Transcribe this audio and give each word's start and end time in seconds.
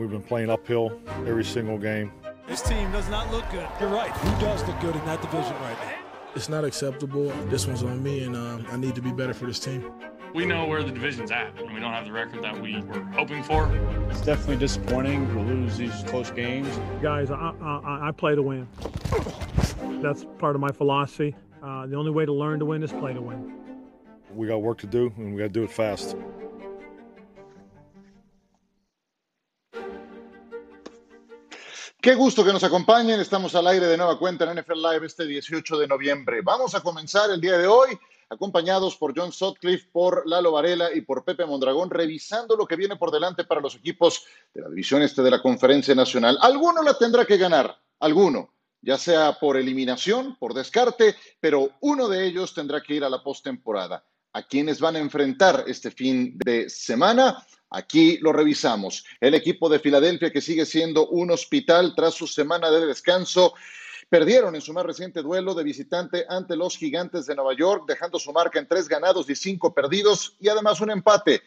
We've 0.00 0.10
been 0.10 0.22
playing 0.22 0.48
uphill 0.48 0.98
every 1.26 1.44
single 1.44 1.76
game. 1.76 2.10
This 2.48 2.62
team 2.62 2.90
does 2.90 3.06
not 3.10 3.30
look 3.30 3.44
good. 3.50 3.68
You're 3.78 3.90
right. 3.90 4.10
Who 4.10 4.40
does 4.40 4.66
look 4.66 4.80
good 4.80 4.96
in 4.96 5.04
that 5.04 5.20
division 5.20 5.52
right 5.56 5.76
now? 5.78 5.92
It's 6.34 6.48
not 6.48 6.64
acceptable. 6.64 7.28
This 7.50 7.66
one's 7.66 7.82
on 7.82 8.02
me, 8.02 8.24
and 8.24 8.34
um, 8.34 8.66
I 8.70 8.78
need 8.78 8.94
to 8.94 9.02
be 9.02 9.12
better 9.12 9.34
for 9.34 9.44
this 9.44 9.60
team. 9.60 9.92
We 10.34 10.46
know 10.46 10.64
where 10.64 10.82
the 10.82 10.90
division's 10.90 11.30
at, 11.30 11.52
and 11.60 11.70
we 11.74 11.80
don't 11.80 11.92
have 11.92 12.06
the 12.06 12.12
record 12.12 12.42
that 12.42 12.58
we 12.58 12.80
were 12.80 13.02
hoping 13.12 13.42
for. 13.42 13.70
It's 14.08 14.22
definitely 14.22 14.56
disappointing 14.56 15.28
to 15.34 15.40
lose 15.40 15.76
these 15.76 16.02
close 16.06 16.30
games. 16.30 16.66
Guys, 17.02 17.30
I, 17.30 17.52
I, 17.60 18.08
I 18.08 18.10
play 18.10 18.34
to 18.34 18.42
win. 18.42 18.66
That's 20.00 20.24
part 20.38 20.54
of 20.54 20.62
my 20.62 20.72
philosophy. 20.72 21.36
Uh, 21.62 21.86
the 21.86 21.96
only 21.96 22.10
way 22.10 22.24
to 22.24 22.32
learn 22.32 22.58
to 22.60 22.64
win 22.64 22.82
is 22.82 22.90
play 22.90 23.12
to 23.12 23.20
win. 23.20 23.52
We 24.32 24.46
got 24.46 24.62
work 24.62 24.78
to 24.78 24.86
do, 24.86 25.12
and 25.18 25.34
we 25.34 25.40
got 25.40 25.48
to 25.48 25.50
do 25.50 25.62
it 25.62 25.70
fast. 25.70 26.16
Qué 32.00 32.14
gusto 32.14 32.42
que 32.42 32.52
nos 32.52 32.64
acompañen. 32.64 33.20
Estamos 33.20 33.54
al 33.54 33.66
aire 33.66 33.86
de 33.86 33.98
nueva 33.98 34.18
cuenta 34.18 34.50
en 34.50 34.58
NFL 34.58 34.72
Live 34.72 35.06
este 35.06 35.26
18 35.26 35.80
de 35.80 35.86
noviembre. 35.86 36.40
Vamos 36.40 36.74
a 36.74 36.80
comenzar 36.80 37.30
el 37.30 37.42
día 37.42 37.58
de 37.58 37.66
hoy 37.66 37.90
acompañados 38.30 38.96
por 38.96 39.12
John 39.14 39.32
Sutcliffe, 39.32 39.90
por 39.92 40.26
Lalo 40.26 40.52
Varela 40.52 40.94
y 40.94 41.02
por 41.02 41.24
Pepe 41.24 41.44
Mondragón, 41.44 41.90
revisando 41.90 42.56
lo 42.56 42.66
que 42.66 42.76
viene 42.76 42.96
por 42.96 43.10
delante 43.10 43.44
para 43.44 43.60
los 43.60 43.74
equipos 43.74 44.24
de 44.54 44.62
la 44.62 44.70
división 44.70 45.02
este 45.02 45.20
de 45.20 45.30
la 45.30 45.42
Conferencia 45.42 45.94
Nacional. 45.94 46.38
Alguno 46.40 46.82
la 46.82 46.96
tendrá 46.96 47.26
que 47.26 47.36
ganar, 47.36 47.76
alguno, 47.98 48.54
ya 48.80 48.96
sea 48.96 49.38
por 49.38 49.58
eliminación, 49.58 50.36
por 50.36 50.54
descarte, 50.54 51.16
pero 51.38 51.72
uno 51.82 52.08
de 52.08 52.24
ellos 52.24 52.54
tendrá 52.54 52.82
que 52.82 52.94
ir 52.94 53.04
a 53.04 53.10
la 53.10 53.22
postemporada. 53.22 54.02
¿A 54.32 54.42
quiénes 54.44 54.80
van 54.80 54.96
a 54.96 55.00
enfrentar 55.00 55.64
este 55.66 55.90
fin 55.90 56.38
de 56.38 56.70
semana? 56.70 57.44
Aquí 57.70 58.18
lo 58.18 58.32
revisamos. 58.32 59.04
El 59.20 59.34
equipo 59.34 59.68
de 59.68 59.78
Filadelfia 59.78 60.32
que 60.32 60.40
sigue 60.40 60.66
siendo 60.66 61.08
un 61.08 61.30
hospital 61.30 61.94
tras 61.94 62.14
su 62.14 62.26
semana 62.26 62.70
de 62.70 62.86
descanso 62.86 63.54
Perdieron 64.10 64.56
en 64.56 64.60
su 64.60 64.72
más 64.72 64.84
reciente 64.84 65.22
duelo 65.22 65.54
de 65.54 65.62
visitante 65.62 66.26
ante 66.28 66.56
los 66.56 66.76
Gigantes 66.76 67.26
de 67.26 67.36
Nueva 67.36 67.54
York, 67.54 67.84
dejando 67.86 68.18
su 68.18 68.32
marca 68.32 68.58
en 68.58 68.66
tres 68.66 68.88
ganados 68.88 69.30
y 69.30 69.36
cinco 69.36 69.72
perdidos 69.72 70.34
y 70.40 70.48
además 70.48 70.80
un 70.80 70.90
empate. 70.90 71.42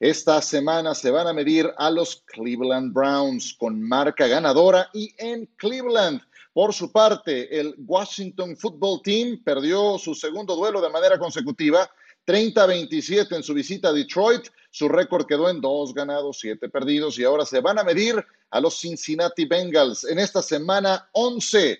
Esta 0.00 0.40
semana 0.40 0.94
se 0.94 1.10
van 1.10 1.26
a 1.26 1.34
medir 1.34 1.70
a 1.76 1.90
los 1.90 2.22
Cleveland 2.24 2.94
Browns 2.94 3.52
con 3.52 3.82
marca 3.82 4.26
ganadora 4.26 4.88
y 4.94 5.14
en 5.18 5.44
Cleveland. 5.56 6.22
Por 6.54 6.72
su 6.72 6.90
parte, 6.90 7.60
el 7.60 7.74
Washington 7.86 8.56
Football 8.56 9.02
Team 9.02 9.42
perdió 9.44 9.98
su 9.98 10.14
segundo 10.14 10.56
duelo 10.56 10.80
de 10.80 10.88
manera 10.88 11.18
consecutiva, 11.18 11.90
30-27 12.26 13.36
en 13.36 13.42
su 13.42 13.52
visita 13.52 13.88
a 13.88 13.92
Detroit. 13.92 14.48
Su 14.70 14.88
récord 14.88 15.26
quedó 15.26 15.48
en 15.48 15.60
dos 15.60 15.94
ganados, 15.94 16.38
siete 16.40 16.68
perdidos 16.68 17.18
y 17.18 17.24
ahora 17.24 17.44
se 17.44 17.60
van 17.60 17.78
a 17.78 17.84
medir 17.84 18.24
a 18.50 18.60
los 18.60 18.78
Cincinnati 18.78 19.44
Bengals 19.44 20.04
en 20.04 20.18
esta 20.18 20.42
semana 20.42 21.08
11. 21.12 21.78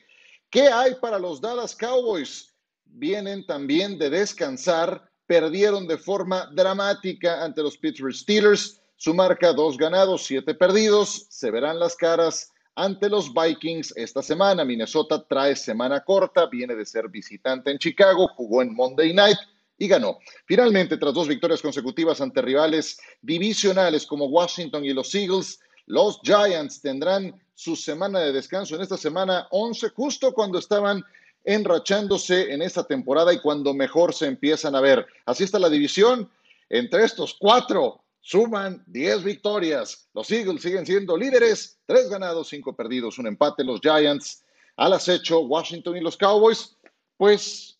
¿Qué 0.51 0.69
hay 0.69 0.95
para 0.95 1.19
los 1.19 1.41
Dallas 1.41 1.77
Cowboys? 1.77 2.55
Vienen 2.87 3.47
también 3.47 3.99
de 3.99 4.09
descansar, 4.09 5.11
perdieron 5.27 5.87
de 5.87 5.99
forma 5.99 6.51
dramática 6.55 7.45
ante 7.45 7.63
los 7.63 7.77
Pittsburgh 7.77 8.15
Steelers. 8.15 8.81
Su 8.97 9.15
marca, 9.15 9.53
dos 9.53 9.77
ganados, 9.77 10.25
siete 10.25 10.55
perdidos. 10.55 11.27
Se 11.29 11.51
verán 11.51 11.79
las 11.79 11.95
caras 11.95 12.51
ante 12.75 13.09
los 13.09 13.33
Vikings 13.33 13.93
esta 13.97 14.23
semana. 14.23 14.65
Minnesota 14.65 15.25
trae 15.29 15.55
semana 15.55 16.03
corta, 16.03 16.47
viene 16.47 16.75
de 16.75 16.87
ser 16.87 17.09
visitante 17.09 17.71
en 17.71 17.79
Chicago, 17.79 18.29
jugó 18.29 18.63
en 18.63 18.75
Monday 18.75 19.13
Night 19.13 19.39
y 19.79 19.89
ganó. 19.89 20.19
Finalmente, 20.45 20.97
tras 20.97 21.15
dos 21.15 21.29
victorias 21.29 21.63
consecutivas 21.63 22.21
ante 22.21 22.43
rivales 22.43 22.99
divisionales 23.23 24.05
como 24.05 24.27
Washington 24.27 24.85
y 24.85 24.93
los 24.93 25.15
Eagles, 25.15 25.61
los 25.87 26.21
Giants 26.23 26.83
tendrán 26.83 27.41
su 27.55 27.75
semana 27.77 28.21
de 28.21 28.33
descanso 28.33 28.75
en 28.75 28.83
esta 28.83 28.97
semana 28.97 29.49
11, 29.51 29.91
justo 29.91 30.33
cuando 30.33 30.59
estaban 30.59 31.05
enrachándose 31.45 32.53
en 32.53 32.61
esta 32.61 32.85
temporada 32.85 33.33
y 33.33 33.41
cuando 33.41 33.73
mejor 33.73 34.13
se 34.13 34.27
empiezan 34.27 34.75
a 34.75 34.81
ver. 34.81 35.07
Así 35.25 35.45
está 35.45 35.59
la 35.59 35.71
división. 35.71 36.31
Entre 36.69 37.05
estos 37.05 37.35
cuatro 37.39 38.03
suman 38.21 38.85
10 38.89 39.25
victorias. 39.25 40.09
Los 40.13 40.31
Eagles 40.31 40.61
siguen 40.61 40.85
siendo 40.85 41.17
líderes, 41.17 41.79
tres 41.87 42.11
ganados, 42.11 42.49
cinco 42.49 42.77
perdidos, 42.77 43.19
un 43.19 43.29
empate. 43.29 43.65
Los 43.65 43.81
Giants 43.81 44.45
al 44.77 44.93
acecho, 44.93 45.41
Washington 45.41 45.97
y 45.97 46.01
los 46.01 46.17
Cowboys, 46.17 46.77
pues 47.17 47.78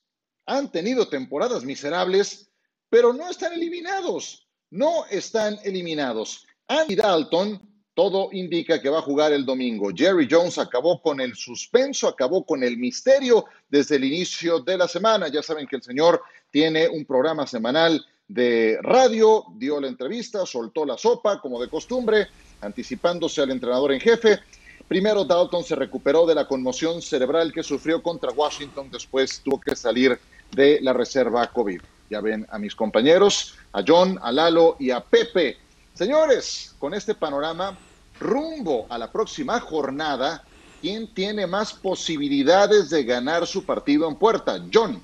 han 0.49 0.73
tenido 0.73 1.07
temporadas 1.09 1.63
miserables, 1.63 2.51
pero 2.89 3.13
no 3.13 3.31
están 3.31 3.53
eliminados. 3.53 4.49
No 4.71 5.05
están 5.07 5.59
eliminados. 5.63 6.47
Andy 6.67 6.97
Dalton 6.97 7.61
todo 7.95 8.29
indica 8.33 8.81
que 8.81 8.89
va 8.89 8.99
a 8.99 9.03
jugar 9.03 9.33
el 9.33 9.45
domingo. 9.45 9.91
Jerry 9.95 10.29
Jones 10.31 10.57
acabó 10.59 11.03
con 11.03 11.21
el 11.21 11.35
suspenso, 11.35 12.07
acabó 12.07 12.47
con 12.47 12.63
el 12.63 12.79
misterio 12.79 13.45
desde 13.69 13.97
el 13.97 14.05
inicio 14.05 14.61
de 14.61 14.79
la 14.79 14.87
semana. 14.87 15.29
Ya 15.29 15.43
saben 15.43 15.67
que 15.67 15.77
el 15.77 15.83
señor 15.83 16.23
tiene 16.51 16.89
un 16.89 17.05
programa 17.05 17.47
semanal 17.47 18.05
de 18.29 18.79
radio, 18.83 19.47
dio 19.57 19.81
la 19.81 19.89
entrevista, 19.89 20.47
soltó 20.47 20.87
la 20.87 20.97
sopa, 20.97 21.41
como 21.41 21.61
de 21.61 21.69
costumbre, 21.69 22.29
anticipándose 22.61 23.43
al 23.43 23.51
entrenador 23.51 23.93
en 23.93 24.01
jefe. 24.01 24.39
Primero 24.87 25.25
Dalton 25.25 25.65
se 25.65 25.75
recuperó 25.75 26.25
de 26.25 26.35
la 26.35 26.47
conmoción 26.47 27.03
cerebral 27.03 27.53
que 27.53 27.63
sufrió 27.63 28.03
contra 28.03 28.31
Washington, 28.31 28.91
después 28.91 29.43
tuvo 29.45 29.61
que 29.61 29.75
salir 29.75 30.19
de 30.53 30.81
la 30.83 30.93
reserva 30.93 31.47
COVID. 31.49 31.81
Ya 32.11 32.21
ven 32.21 32.47
a 32.51 32.59
mis 32.59 32.75
compañeros, 32.75 33.57
a 33.73 33.83
John, 33.87 34.19
a 34.23 34.33
Lalo 34.33 34.77
y 34.79 34.91
a 34.91 35.01
Pepe. 35.01 35.59
Señores, 35.95 36.75
con 36.79 36.95
este 36.95 37.15
panorama, 37.15 37.77
rumbo 38.19 38.87
a 38.89 38.99
la 38.99 39.11
próxima 39.11 39.61
jornada, 39.61 40.45
¿quién 40.81 41.13
tiene 41.13 41.47
más 41.47 41.73
posibilidades 41.73 42.91
de 42.91 43.05
ganar 43.05 43.47
su 43.47 43.65
partido 43.65 44.09
en 44.09 44.17
puerta? 44.17 44.63
John. 44.73 45.01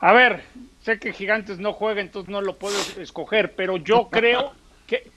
A 0.00 0.12
ver, 0.12 0.42
sé 0.82 0.98
que 0.98 1.12
Gigantes 1.12 1.58
no 1.58 1.72
juega, 1.72 2.00
entonces 2.00 2.30
no 2.30 2.40
lo 2.40 2.56
puedo 2.56 2.76
escoger, 2.98 3.54
pero 3.54 3.76
yo 3.76 4.08
creo 4.12 4.52
que, 4.86 5.10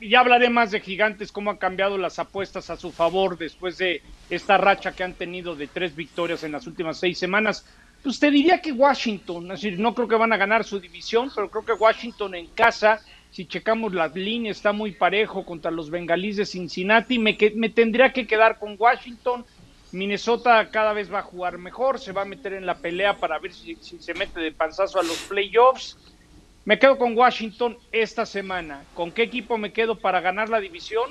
ya 0.00 0.20
hablaré 0.20 0.50
más 0.50 0.70
de 0.70 0.80
Gigantes, 0.80 1.32
cómo 1.32 1.50
han 1.50 1.56
cambiado 1.56 1.96
las 1.96 2.18
apuestas 2.18 2.68
a 2.70 2.76
su 2.76 2.92
favor 2.92 3.38
después 3.38 3.78
de 3.78 4.02
esta 4.28 4.58
racha 4.58 4.92
que 4.92 5.04
han 5.04 5.14
tenido 5.14 5.56
de 5.56 5.66
tres 5.66 5.96
victorias 5.96 6.44
en 6.44 6.52
las 6.52 6.66
últimas 6.66 6.98
seis 6.98 7.18
semanas. 7.18 7.64
Usted 8.04 8.30
diría 8.32 8.60
que 8.60 8.72
Washington, 8.72 9.44
es 9.52 9.62
decir, 9.62 9.78
no 9.78 9.94
creo 9.94 10.08
que 10.08 10.16
van 10.16 10.32
a 10.32 10.36
ganar 10.36 10.64
su 10.64 10.78
división, 10.78 11.30
pero 11.34 11.50
creo 11.50 11.64
que 11.64 11.72
Washington 11.72 12.34
en 12.34 12.46
casa 12.48 13.00
si 13.34 13.46
checamos 13.46 13.92
las 13.92 14.14
líneas, 14.14 14.58
está 14.58 14.70
muy 14.70 14.92
parejo 14.92 15.44
contra 15.44 15.72
los 15.72 15.90
bengalíes 15.90 16.36
de 16.36 16.46
Cincinnati. 16.46 17.18
Me, 17.18 17.36
me 17.56 17.68
tendría 17.68 18.12
que 18.12 18.28
quedar 18.28 18.60
con 18.60 18.76
Washington. 18.78 19.44
Minnesota 19.90 20.70
cada 20.70 20.92
vez 20.92 21.12
va 21.12 21.18
a 21.18 21.22
jugar 21.22 21.58
mejor, 21.58 21.98
se 21.98 22.12
va 22.12 22.22
a 22.22 22.26
meter 22.26 22.52
en 22.52 22.64
la 22.64 22.76
pelea 22.76 23.16
para 23.16 23.40
ver 23.40 23.52
si, 23.52 23.74
se 23.74 24.14
mete 24.14 24.38
de 24.38 24.52
panzazo 24.52 25.00
a 25.00 25.02
los 25.02 25.16
playoffs. 25.22 25.98
Me 26.64 26.78
quedo 26.78 26.96
con 26.96 27.18
Washington 27.18 27.76
esta 27.90 28.24
semana. 28.24 28.84
¿Con 28.94 29.10
qué 29.10 29.24
equipo 29.24 29.58
me 29.58 29.72
quedo 29.72 29.98
para 29.98 30.20
ganar 30.20 30.48
la 30.48 30.60
división? 30.60 31.10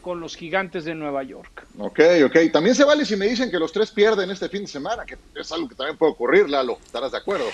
Con 0.00 0.20
los 0.20 0.36
gigantes 0.36 0.84
de 0.84 0.94
Nueva 0.94 1.22
York. 1.22 1.66
Ok, 1.78 2.00
ok. 2.24 2.36
También 2.52 2.74
se 2.74 2.84
vale 2.84 3.04
si 3.04 3.16
me 3.16 3.26
dicen 3.26 3.50
que 3.50 3.58
los 3.58 3.72
tres 3.72 3.90
pierden 3.90 4.30
este 4.30 4.48
fin 4.48 4.62
de 4.62 4.68
semana, 4.68 5.04
que 5.04 5.16
es 5.34 5.52
algo 5.52 5.68
que 5.68 5.74
también 5.74 5.96
puede 5.96 6.12
ocurrir, 6.12 6.48
Lalo. 6.48 6.78
¿Estarás 6.84 7.12
de 7.12 7.18
acuerdo? 7.18 7.46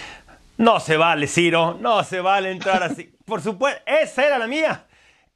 No 0.59 0.81
se 0.81 0.97
vale, 0.97 1.27
Ciro. 1.27 1.77
No 1.81 2.03
se 2.05 2.21
vale 2.21 2.51
entrar 2.51 2.83
así. 2.83 3.13
Por 3.25 3.43
supuesto, 3.43 3.83
esa 3.87 4.27
era 4.27 4.39
la 4.39 4.47
mía. 4.47 4.87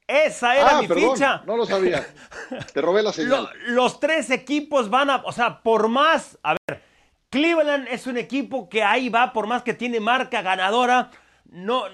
Esa 0.06 0.56
era 0.56 0.78
ah, 0.78 0.80
mi 0.80 0.88
perdón, 0.88 1.14
ficha. 1.14 1.42
No 1.46 1.56
lo 1.56 1.66
sabía. 1.66 2.04
Te 2.74 2.80
robé 2.80 3.02
la 3.02 3.12
señal. 3.12 3.48
los 3.66 4.00
tres 4.00 4.30
equipos 4.30 4.90
van 4.90 5.08
a, 5.08 5.16
o 5.24 5.30
sea, 5.30 5.62
por 5.62 5.88
más, 5.88 6.36
a 6.42 6.56
ver, 6.66 6.82
Cleveland 7.28 7.86
es 7.88 8.08
un 8.08 8.16
equipo 8.16 8.68
que 8.68 8.82
ahí 8.82 9.08
va, 9.08 9.32
por 9.32 9.46
más 9.46 9.62
que 9.62 9.72
tiene 9.72 10.00
marca 10.00 10.42
ganadora, 10.42 11.12
no, 11.44 11.84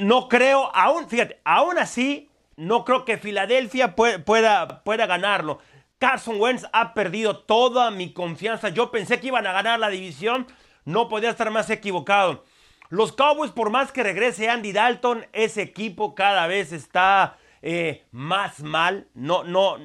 no 0.00 0.26
creo, 0.26 0.74
aún, 0.74 1.06
fíjate, 1.06 1.38
aún 1.44 1.76
así, 1.76 2.29
no 2.60 2.84
creo 2.84 3.06
que 3.06 3.16
Filadelfia 3.16 3.96
pueda, 3.96 4.84
pueda 4.84 5.06
ganarlo. 5.06 5.60
Carson 5.98 6.38
Wentz 6.38 6.66
ha 6.74 6.92
perdido 6.92 7.38
toda 7.38 7.90
mi 7.90 8.12
confianza. 8.12 8.68
Yo 8.68 8.90
pensé 8.90 9.18
que 9.18 9.28
iban 9.28 9.46
a 9.46 9.52
ganar 9.52 9.80
la 9.80 9.88
división. 9.88 10.46
No 10.84 11.08
podía 11.08 11.30
estar 11.30 11.50
más 11.50 11.70
equivocado. 11.70 12.44
Los 12.90 13.12
Cowboys, 13.12 13.50
por 13.50 13.70
más 13.70 13.92
que 13.92 14.02
regrese 14.02 14.50
Andy 14.50 14.72
Dalton, 14.72 15.26
ese 15.32 15.62
equipo 15.62 16.14
cada 16.14 16.46
vez 16.48 16.72
está 16.72 17.38
eh, 17.62 18.04
más 18.10 18.62
mal. 18.62 19.08
No, 19.14 19.42
no, 19.42 19.78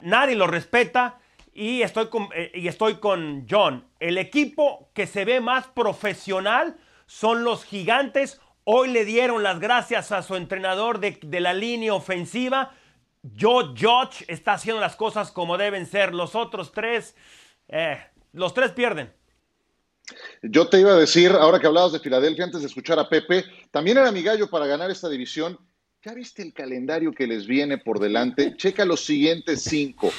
nadie 0.00 0.36
lo 0.36 0.46
respeta. 0.46 1.20
Y 1.54 1.80
estoy, 1.80 2.08
con, 2.08 2.28
eh, 2.34 2.52
y 2.52 2.68
estoy 2.68 2.96
con 2.96 3.46
John. 3.48 3.88
El 4.00 4.18
equipo 4.18 4.90
que 4.92 5.06
se 5.06 5.24
ve 5.24 5.40
más 5.40 5.66
profesional 5.68 6.76
son 7.06 7.42
los 7.42 7.64
gigantes. 7.64 8.38
Hoy 8.70 8.90
le 8.90 9.06
dieron 9.06 9.42
las 9.42 9.60
gracias 9.60 10.12
a 10.12 10.22
su 10.22 10.36
entrenador 10.36 11.00
de, 11.00 11.40
la 11.40 11.54
línea 11.54 11.94
ofensiva. 11.94 12.74
Joe 13.40 13.68
Judge 13.68 14.26
está 14.28 14.52
haciendo 14.52 14.78
las 14.78 14.94
cosas 14.94 15.32
como 15.32 15.56
deben 15.56 15.86
ser. 15.86 16.14
Los 16.14 16.34
otros 16.34 16.70
tres, 16.70 17.14
eh, 17.68 17.98
los 18.34 18.52
tres 18.52 18.72
pierden. 18.72 19.10
Yo 20.42 20.68
te 20.68 20.80
iba 20.80 20.90
a 20.90 20.96
decir, 20.96 21.30
ahora 21.30 21.58
que 21.58 21.66
hablabas 21.66 21.92
de 21.92 22.00
Filadelfia, 22.00 22.44
antes 22.44 22.60
de 22.60 22.66
escuchar 22.66 22.98
a 22.98 23.08
Pepe, 23.08 23.42
también 23.70 23.96
era 23.96 24.12
mi 24.12 24.22
gallo 24.22 24.50
para 24.50 24.66
ganar 24.66 24.90
esta 24.90 25.08
división. 25.08 25.58
¿Ya 26.04 26.12
viste 26.12 26.42
el 26.42 26.52
calendario 26.52 27.12
que 27.12 27.26
les 27.26 27.46
viene 27.46 27.78
por 27.78 27.98
delante? 27.98 28.54
Checa 28.58 28.84
los 28.84 29.02
siguientes 29.02 29.62
cinco. 29.62 30.12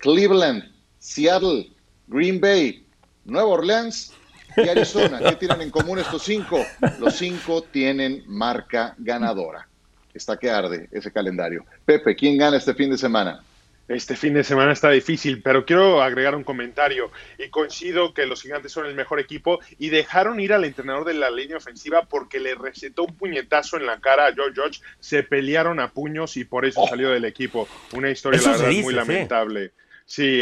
Cleveland, 0.00 0.74
Seattle, 0.98 1.70
Green 2.08 2.40
Bay, 2.40 2.84
Nueva 3.24 3.50
Orleans 3.50 4.12
y 4.56 4.68
Arizona. 4.68 5.18
¿Qué 5.18 5.36
tienen 5.36 5.62
en 5.62 5.70
común 5.70 5.98
estos 5.98 6.22
cinco? 6.22 6.64
Los 6.98 7.14
cinco 7.16 7.62
tienen 7.62 8.24
marca 8.26 8.94
ganadora. 8.98 9.66
Está 10.14 10.36
que 10.36 10.50
arde 10.50 10.88
ese 10.92 11.10
calendario. 11.10 11.64
Pepe, 11.84 12.14
¿quién 12.14 12.36
gana 12.36 12.56
este 12.56 12.74
fin 12.74 12.90
de 12.90 12.98
semana? 12.98 13.42
Este 13.88 14.16
fin 14.16 14.34
de 14.34 14.44
semana 14.44 14.72
está 14.72 14.90
difícil, 14.90 15.42
pero 15.42 15.66
quiero 15.66 16.02
agregar 16.02 16.36
un 16.36 16.44
comentario 16.44 17.10
y 17.38 17.48
coincido 17.48 18.14
que 18.14 18.26
los 18.26 18.40
gigantes 18.40 18.72
son 18.72 18.86
el 18.86 18.94
mejor 18.94 19.18
equipo 19.18 19.58
y 19.78 19.88
dejaron 19.88 20.40
ir 20.40 20.52
al 20.52 20.64
entrenador 20.64 21.04
de 21.04 21.14
la 21.14 21.30
línea 21.30 21.56
ofensiva 21.56 22.06
porque 22.08 22.38
le 22.38 22.54
recetó 22.54 23.02
un 23.04 23.16
puñetazo 23.16 23.76
en 23.76 23.86
la 23.86 23.98
cara 23.98 24.26
a 24.26 24.32
George 24.32 24.54
George, 24.54 24.80
se 25.00 25.24
pelearon 25.24 25.80
a 25.80 25.90
puños 25.90 26.36
y 26.36 26.44
por 26.44 26.64
eso 26.64 26.86
salió 26.86 27.10
del 27.10 27.24
equipo. 27.24 27.68
Una 27.92 28.08
historia, 28.08 28.40
la 28.40 28.52
verdad, 28.52 28.68
dice, 28.68 28.82
muy 28.82 28.94
lamentable. 28.94 29.68
Sí, 29.68 29.81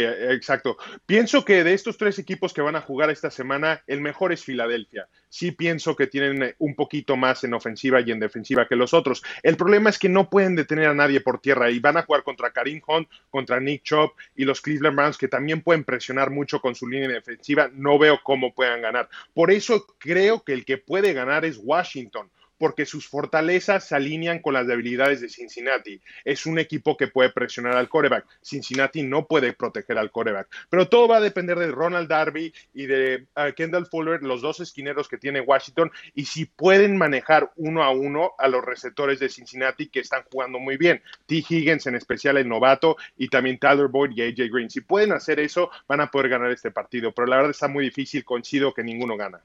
eh, 0.01 0.33
exacto. 0.33 0.77
Pienso 1.05 1.45
que 1.45 1.63
de 1.63 1.73
estos 1.73 1.97
tres 1.97 2.19
equipos 2.19 2.53
que 2.53 2.61
van 2.61 2.75
a 2.75 2.81
jugar 2.81 3.09
esta 3.09 3.31
semana, 3.31 3.83
el 3.87 4.01
mejor 4.01 4.31
es 4.31 4.43
Filadelfia. 4.43 5.07
Sí 5.29 5.51
pienso 5.51 5.95
que 5.95 6.07
tienen 6.07 6.43
eh, 6.43 6.55
un 6.59 6.75
poquito 6.75 7.15
más 7.15 7.43
en 7.43 7.53
ofensiva 7.53 8.01
y 8.01 8.11
en 8.11 8.19
defensiva 8.19 8.67
que 8.67 8.75
los 8.75 8.93
otros. 8.93 9.23
El 9.43 9.57
problema 9.57 9.89
es 9.89 9.99
que 9.99 10.09
no 10.09 10.29
pueden 10.29 10.55
detener 10.55 10.87
a 10.87 10.93
nadie 10.93 11.21
por 11.21 11.39
tierra 11.39 11.69
y 11.69 11.79
van 11.79 11.97
a 11.97 12.03
jugar 12.03 12.23
contra 12.23 12.51
Karim 12.51 12.81
Hunt, 12.85 13.07
contra 13.29 13.59
Nick 13.59 13.83
Chubb 13.83 14.11
y 14.35 14.45
los 14.45 14.61
Cleveland 14.61 14.95
Browns 14.95 15.17
que 15.17 15.27
también 15.27 15.61
pueden 15.61 15.83
presionar 15.83 16.31
mucho 16.31 16.59
con 16.59 16.75
su 16.75 16.87
línea 16.87 17.09
defensiva. 17.09 17.69
No 17.73 17.97
veo 17.97 18.19
cómo 18.23 18.53
puedan 18.53 18.81
ganar. 18.81 19.09
Por 19.33 19.51
eso 19.51 19.85
creo 19.97 20.43
que 20.43 20.53
el 20.53 20.65
que 20.65 20.77
puede 20.77 21.13
ganar 21.13 21.45
es 21.45 21.59
Washington 21.61 22.29
porque 22.61 22.85
sus 22.85 23.07
fortalezas 23.07 23.87
se 23.87 23.95
alinean 23.95 24.37
con 24.37 24.53
las 24.53 24.67
debilidades 24.67 25.19
de 25.19 25.29
Cincinnati. 25.29 25.99
Es 26.23 26.45
un 26.45 26.59
equipo 26.59 26.95
que 26.95 27.07
puede 27.07 27.31
presionar 27.31 27.75
al 27.75 27.89
coreback. 27.89 28.27
Cincinnati 28.43 29.01
no 29.01 29.25
puede 29.25 29.53
proteger 29.53 29.97
al 29.97 30.11
coreback. 30.11 30.47
Pero 30.69 30.87
todo 30.87 31.07
va 31.07 31.17
a 31.17 31.21
depender 31.21 31.57
de 31.57 31.71
Ronald 31.71 32.07
Darby 32.07 32.53
y 32.75 32.85
de 32.85 33.25
uh, 33.35 33.51
Kendall 33.55 33.87
Fuller, 33.87 34.21
los 34.21 34.43
dos 34.43 34.59
esquineros 34.59 35.07
que 35.07 35.17
tiene 35.17 35.41
Washington, 35.41 35.89
y 36.13 36.25
si 36.25 36.45
pueden 36.45 36.97
manejar 36.97 37.51
uno 37.55 37.81
a 37.81 37.89
uno 37.89 38.33
a 38.37 38.47
los 38.47 38.63
receptores 38.63 39.17
de 39.17 39.29
Cincinnati 39.29 39.89
que 39.89 40.01
están 40.01 40.21
jugando 40.31 40.59
muy 40.59 40.77
bien. 40.77 41.01
T. 41.25 41.37
Higgins 41.37 41.87
en 41.87 41.95
especial 41.95 42.37
el 42.37 42.47
novato 42.47 42.95
y 43.17 43.29
también 43.29 43.57
Tyler 43.57 43.87
Boyd 43.87 44.11
y 44.15 44.21
AJ 44.21 44.51
Green. 44.53 44.69
Si 44.69 44.81
pueden 44.81 45.13
hacer 45.13 45.39
eso, 45.39 45.71
van 45.87 46.01
a 46.01 46.11
poder 46.11 46.29
ganar 46.29 46.51
este 46.51 46.69
partido. 46.69 47.11
Pero 47.11 47.25
la 47.25 47.37
verdad 47.37 47.49
está 47.49 47.67
muy 47.67 47.85
difícil. 47.85 48.23
Coincido 48.23 48.71
que 48.71 48.83
ninguno 48.83 49.17
gana. 49.17 49.41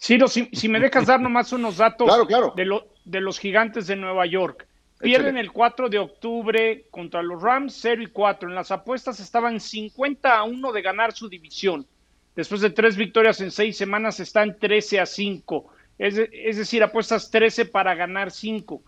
Ciro, 0.00 0.28
si, 0.28 0.48
si 0.52 0.68
me 0.68 0.80
dejas 0.80 1.06
dar 1.06 1.20
nomás 1.20 1.52
unos 1.52 1.76
datos 1.76 2.08
Claro, 2.08 2.26
claro. 2.26 2.52
De, 2.56 2.64
lo- 2.64 2.86
de 3.04 3.20
los 3.20 3.38
gigantes 3.38 3.86
de 3.86 3.96
Nueva 3.96 4.24
York. 4.26 4.66
Pierden 4.98 5.28
Échale. 5.36 5.40
el 5.40 5.52
4 5.52 5.88
de 5.88 5.98
octubre 5.98 6.84
contra 6.90 7.22
los 7.22 7.42
Rams, 7.42 7.76
0 7.80 8.02
y 8.02 8.06
4. 8.06 8.48
En 8.48 8.54
las 8.54 8.70
apuestas 8.70 9.20
estaban 9.20 9.60
50 9.60 10.36
a 10.38 10.42
1 10.44 10.72
de 10.72 10.82
ganar 10.82 11.12
su 11.12 11.28
división. 11.28 11.86
Después 12.34 12.60
de 12.60 12.70
tres 12.70 12.96
victorias 12.96 13.40
en 13.40 13.50
seis 13.50 13.76
semanas 13.76 14.20
están 14.20 14.58
13 14.58 15.00
a 15.00 15.06
5. 15.06 15.66
Es, 15.98 16.16
de- 16.16 16.30
es 16.32 16.56
decir, 16.56 16.82
apuestas 16.82 17.30
13 17.30 17.66
para 17.66 17.94
ganar 17.94 18.30
5. 18.30 18.82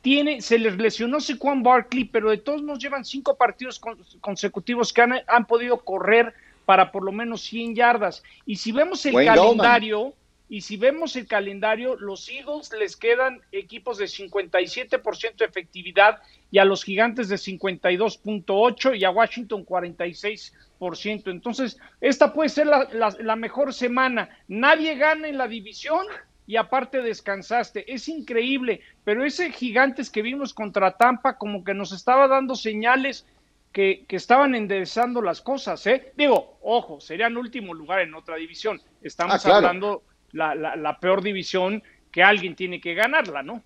Tiene, 0.00 0.40
se 0.40 0.58
les 0.58 0.76
lesionó 0.78 1.20
Saquon 1.20 1.62
Barkley, 1.62 2.04
pero 2.04 2.30
de 2.30 2.38
todos 2.38 2.62
nos 2.62 2.78
llevan 2.78 3.04
cinco 3.04 3.36
partidos 3.36 3.78
con- 3.78 3.98
consecutivos 4.22 4.92
que 4.94 5.02
han, 5.02 5.20
han 5.26 5.46
podido 5.46 5.78
correr 5.80 6.32
para 6.64 6.90
por 6.92 7.02
lo 7.04 7.12
menos 7.12 7.42
100 7.42 7.74
yardas. 7.74 8.22
Y 8.46 8.56
si 8.56 8.72
vemos 8.72 9.04
el 9.04 9.14
Wayne 9.14 9.34
calendario, 9.34 10.14
y 10.50 10.60
si 10.62 10.76
vemos 10.76 11.14
el 11.16 11.26
calendario, 11.28 11.96
los 11.96 12.28
Eagles 12.28 12.70
les 12.78 12.96
quedan 12.96 13.40
equipos 13.52 13.96
de 13.98 14.06
57% 14.06 15.36
de 15.36 15.44
efectividad 15.46 16.18
y 16.50 16.58
a 16.58 16.64
los 16.64 16.82
gigantes 16.84 17.28
de 17.28 17.36
52.8 17.36 18.98
y 18.98 19.04
a 19.04 19.10
Washington 19.10 19.64
46%. 19.64 21.30
Entonces, 21.30 21.78
esta 22.00 22.32
puede 22.32 22.48
ser 22.48 22.66
la, 22.66 22.88
la- 22.92 23.16
la 23.20 23.36
mejor 23.36 23.72
semana. 23.72 24.28
Nadie 24.48 24.96
gana 24.96 25.28
en 25.28 25.38
la 25.38 25.46
división 25.48 26.06
y 26.46 26.56
aparte 26.56 27.00
descansaste. 27.00 27.92
Es 27.92 28.08
increíble, 28.08 28.80
pero 29.04 29.24
ese 29.24 29.52
gigantes 29.52 30.10
que 30.10 30.22
vimos 30.22 30.52
contra 30.52 30.96
Tampa 30.96 31.38
como 31.38 31.62
que 31.64 31.74
nos 31.74 31.92
estaba 31.92 32.26
dando 32.28 32.56
señales 32.56 33.26
que, 33.72 34.04
que 34.08 34.16
estaban 34.16 34.56
enderezando 34.56 35.22
las 35.22 35.40
cosas, 35.40 35.86
¿eh? 35.86 36.12
Digo, 36.16 36.58
ojo, 36.62 37.00
serían 37.00 37.36
último 37.36 37.72
lugar 37.72 38.00
en 38.00 38.14
otra 38.14 38.34
división. 38.34 38.80
Estamos 39.00 39.36
Ah, 39.36 39.38
claro. 39.38 39.56
hablando 39.58 40.02
la, 40.32 40.54
la, 40.54 40.76
la 40.76 40.98
peor 41.00 41.22
división 41.22 41.82
que 42.10 42.22
alguien 42.22 42.56
tiene 42.56 42.80
que 42.80 42.94
ganarla, 42.94 43.42
¿no? 43.42 43.62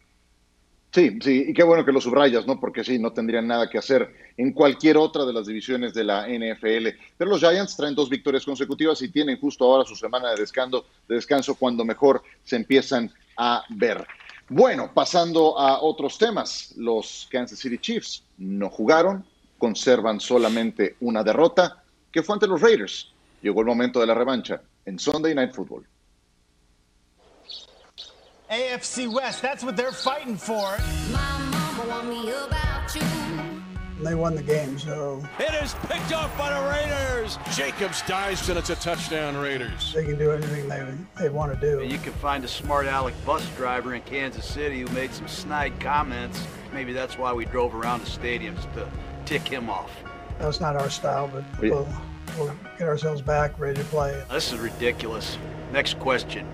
Sí, 0.95 1.19
sí, 1.21 1.47
y 1.49 1.53
qué 1.53 1.65
bueno 1.65 1.85
que 1.85 1.91
lo 1.91 2.01
subrayas, 2.01 2.47
¿no? 2.47 2.61
Porque 2.61 2.85
sí, 2.85 3.01
no 3.01 3.13
tendrían 3.13 3.49
nada 3.49 3.69
que 3.69 3.79
hacer 3.79 4.15
en 4.37 4.53
cualquier 4.53 4.97
otra 4.97 5.25
de 5.25 5.33
las 5.33 5.45
divisiones 5.45 5.93
de 5.93 6.05
la 6.05 6.29
NFL. 6.29 6.87
Pero 7.19 7.31
los 7.31 7.41
Giants 7.41 7.77
traen 7.77 7.97
dos 7.97 8.09
victorias 8.09 8.45
consecutivas 8.45 9.03
y 9.03 9.09
tienen 9.09 9.41
justo 9.41 9.65
ahora 9.65 9.85
su 9.85 9.97
semana 9.97 10.31
de 10.31 10.37
descanso, 10.37 10.87
de 11.09 11.17
descanso 11.17 11.57
cuando 11.57 11.85
mejor 11.85 12.23
se 12.45 12.55
empiezan 12.55 13.13
a 13.37 13.65
ver. 13.71 14.07
Bueno, 14.49 14.93
pasando 14.95 15.59
a 15.59 15.83
otros 15.83 16.17
temas, 16.17 16.73
los 16.77 17.27
Kansas 17.29 17.59
City 17.59 17.79
Chiefs 17.79 18.23
no 18.39 18.71
jugaron, 18.71 19.25
conservan 19.59 20.21
solamente 20.21 20.95
una 21.01 21.25
derrota, 21.25 21.83
que 22.13 22.23
fue 22.23 22.35
ante 22.35 22.47
los 22.47 22.61
Raiders. 22.61 23.13
Llegó 23.43 23.63
el 23.63 23.67
momento 23.67 23.99
de 23.99 24.07
la 24.07 24.15
revancha 24.15 24.63
en 24.85 25.01
Sunday 25.01 25.35
Night 25.35 25.53
Football. 25.53 25.85
AFC 28.55 29.13
West, 29.13 29.43
that's 29.43 29.65
what 29.65 29.77
they're 29.77 29.91
fighting 29.91 30.37
for. 30.37 30.77
They 34.01 34.15
won 34.15 34.35
the 34.37 34.43
game, 34.43 34.79
so 34.79 35.25
It 35.41 35.55
is 35.63 35.75
picked 35.89 36.13
off 36.13 36.37
by 36.39 36.53
the 36.53 36.69
Raiders. 36.69 37.39
Jacobs 37.57 38.03
dives 38.03 38.49
and 38.49 38.57
it's 38.59 38.71
a 38.71 38.77
touchdown 38.77 39.37
Raiders. 39.37 39.93
they 39.93 40.05
can 40.05 40.17
do 40.19 40.31
anything 40.31 40.69
they, 40.69 40.85
they 41.19 41.29
want 41.31 41.53
to 41.53 41.61
do. 41.61 41.83
You 41.85 41.99
can 41.99 42.13
find 42.15 42.45
a 42.45 42.49
smart 42.49 42.87
aleck 42.87 43.15
bus 43.25 43.45
driver 43.57 43.95
in 43.95 44.03
Kansas 44.03 44.47
City 44.47 44.83
who 44.83 44.89
made 44.95 45.13
some 45.13 45.27
snide 45.27 45.81
comments. 45.81 46.47
Maybe 46.73 46.93
that's 46.93 47.19
why 47.19 47.33
we 47.33 47.47
drove 47.47 47.75
around 47.75 48.05
the 48.05 48.11
stadiums 48.11 48.73
to 48.75 48.89
tick 49.25 49.49
him 49.49 49.69
off. 49.69 49.91
That's 50.39 50.61
not 50.61 50.77
our 50.77 50.91
style, 50.91 51.29
but 51.33 51.45
we'll, 51.61 51.89
we'll 52.39 52.55
get 52.79 52.87
ourselves 52.87 53.21
back, 53.21 53.59
ready 53.59 53.81
to 53.81 53.87
play. 53.87 54.23
This 54.31 54.53
is 54.53 54.59
ridiculous. 54.61 55.39
Next 55.73 55.99
question. 55.99 56.47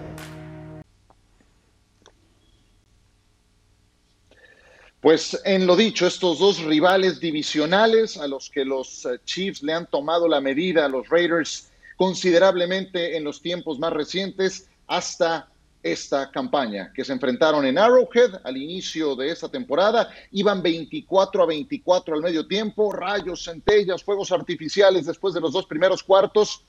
Pues 5.01 5.41
en 5.47 5.67
lo 5.67 5.77
dicho, 5.77 6.07
estos 6.07 6.41
dos 6.41 6.63
rivales 6.63 7.21
divisionales 7.21 8.19
a 8.19 8.29
los 8.29 8.51
que 8.51 8.67
los 8.67 9.07
eh, 9.07 9.19
Chiefs 9.25 9.63
le 9.63 9.73
han 9.73 9.87
tomado 9.87 10.29
la 10.29 10.43
medida 10.43 10.85
a 10.85 10.89
los 10.91 11.09
Raiders 11.09 11.71
considerablemente 11.97 13.17
en 13.17 13.25
los 13.25 13.41
tiempos 13.41 13.79
más 13.79 13.95
recientes 13.95 14.69
hasta 14.87 15.49
esta 15.83 16.31
campaña, 16.31 16.93
que 16.95 17.07
se 17.07 17.15
enfrentaron 17.15 17.65
en 17.65 17.79
Arrowhead 17.79 18.43
al 18.45 18.59
inicio 18.59 19.17
de 19.17 19.31
esta 19.31 19.49
temporada, 19.49 20.11
iban 20.33 20.63
24 20.63 21.43
a 21.43 21.47
24 21.47 22.15
al 22.15 22.21
medio 22.21 22.47
tiempo, 22.47 22.93
rayos, 22.93 23.45
centellas, 23.45 24.05
fuegos 24.05 24.31
artificiales 24.33 25.07
después 25.07 25.33
de 25.33 25.41
los 25.41 25.55
dos 25.55 25.65
primeros 25.65 26.03
cuartos, 26.03 26.63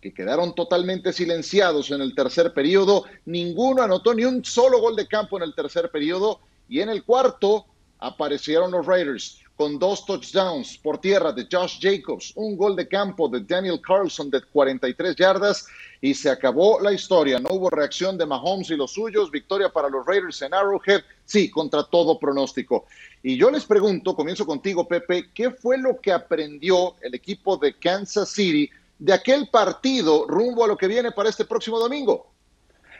que 0.00 0.12
quedaron 0.12 0.56
totalmente 0.56 1.12
silenciados 1.12 1.92
en 1.92 2.00
el 2.00 2.16
tercer 2.16 2.52
periodo, 2.52 3.04
ninguno 3.26 3.82
anotó 3.82 4.12
ni 4.12 4.24
un 4.24 4.44
solo 4.44 4.80
gol 4.80 4.96
de 4.96 5.06
campo 5.06 5.36
en 5.36 5.44
el 5.44 5.54
tercer 5.54 5.88
periodo, 5.92 6.40
y 6.68 6.80
en 6.80 6.88
el 6.88 7.04
cuarto 7.04 7.66
aparecieron 7.98 8.70
los 8.70 8.86
Raiders 8.86 9.40
con 9.56 9.78
dos 9.78 10.04
touchdowns 10.04 10.76
por 10.76 10.98
tierra 10.98 11.32
de 11.32 11.48
Josh 11.50 11.78
Jacobs, 11.80 12.32
un 12.36 12.56
gol 12.56 12.76
de 12.76 12.86
campo 12.86 13.26
de 13.26 13.40
Daniel 13.40 13.80
Carlson 13.80 14.30
de 14.30 14.42
43 14.42 15.16
yardas 15.16 15.66
y 16.02 16.12
se 16.12 16.28
acabó 16.28 16.78
la 16.80 16.92
historia. 16.92 17.40
No 17.40 17.48
hubo 17.52 17.70
reacción 17.70 18.18
de 18.18 18.26
Mahomes 18.26 18.68
y 18.70 18.76
los 18.76 18.92
suyos, 18.92 19.30
victoria 19.30 19.70
para 19.70 19.88
los 19.88 20.04
Raiders 20.04 20.42
en 20.42 20.52
Arrowhead, 20.52 21.02
sí, 21.24 21.50
contra 21.50 21.84
todo 21.84 22.18
pronóstico. 22.18 22.84
Y 23.22 23.38
yo 23.38 23.50
les 23.50 23.64
pregunto, 23.64 24.14
comienzo 24.14 24.44
contigo 24.44 24.86
Pepe, 24.86 25.30
¿qué 25.32 25.50
fue 25.50 25.78
lo 25.78 26.00
que 26.00 26.12
aprendió 26.12 26.94
el 27.00 27.14
equipo 27.14 27.56
de 27.56 27.72
Kansas 27.72 28.28
City 28.28 28.68
de 28.98 29.12
aquel 29.14 29.48
partido 29.48 30.26
rumbo 30.26 30.64
a 30.64 30.68
lo 30.68 30.76
que 30.76 30.86
viene 30.86 31.12
para 31.12 31.30
este 31.30 31.46
próximo 31.46 31.78
domingo? 31.78 32.35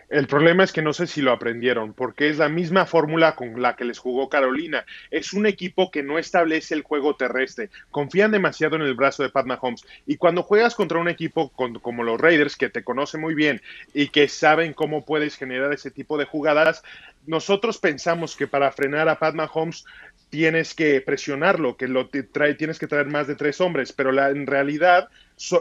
El 0.09 0.29
problema 0.29 0.63
es 0.63 0.73
que 0.73 0.83
no 0.83 0.93
sé 0.93 1.09
si 1.09 1.21
lo 1.21 1.33
aprendieron, 1.33 1.93
porque 1.93 2.29
es 2.29 2.39
la 2.39 2.49
misma 2.49 2.87
fórmula 2.87 3.35
con 3.35 3.61
la 3.61 3.75
que 3.75 3.85
les 3.85 3.99
jugó 3.99 4.29
Carolina. 4.29 4.85
Es 5.11 5.33
un 5.33 5.47
equipo 5.47 5.91
que 5.91 6.05
no 6.05 6.19
establece 6.19 6.75
el 6.75 6.83
juego 6.83 7.17
terrestre. 7.17 7.71
Confían 7.91 8.31
demasiado 8.31 8.77
en 8.77 8.83
el 8.83 8.95
brazo 8.95 9.25
de 9.25 9.31
Pat 9.31 9.47
Mahomes. 9.47 9.85
Y 10.07 10.17
cuando 10.17 10.45
juegas 10.45 10.77
contra 10.77 11.01
un 11.01 11.09
equipo 11.09 11.51
como 11.51 12.05
los 12.05 12.21
Raiders, 12.21 12.57
que 12.57 12.69
te 12.69 12.85
conoce 12.85 13.19
muy 13.19 13.35
bien 13.35 13.61
y 13.95 14.09
que 14.09 14.29
saben 14.29 14.75
cómo 14.75 15.05
puedes 15.05 15.37
generar 15.37 15.73
ese 15.73 15.91
tipo 15.91 16.17
de 16.19 16.25
jugadas, 16.25 16.85
nosotros 17.27 17.79
pensamos 17.79 18.37
que 18.37 18.47
para 18.47 18.71
frenar 18.71 19.09
a 19.09 19.19
Pat 19.19 19.35
Mahomes 19.35 19.85
tienes 20.31 20.75
que 20.75 21.01
presionarlo, 21.01 21.77
que 21.77 21.89
lo 21.89 22.09
trae, 22.09 22.55
tienes 22.55 22.79
que 22.79 22.87
traer 22.87 23.07
más 23.07 23.27
de 23.27 23.35
tres 23.35 23.61
hombres, 23.61 23.93
pero 23.93 24.13
la, 24.13 24.31
en 24.31 24.47
realidad 24.47 25.09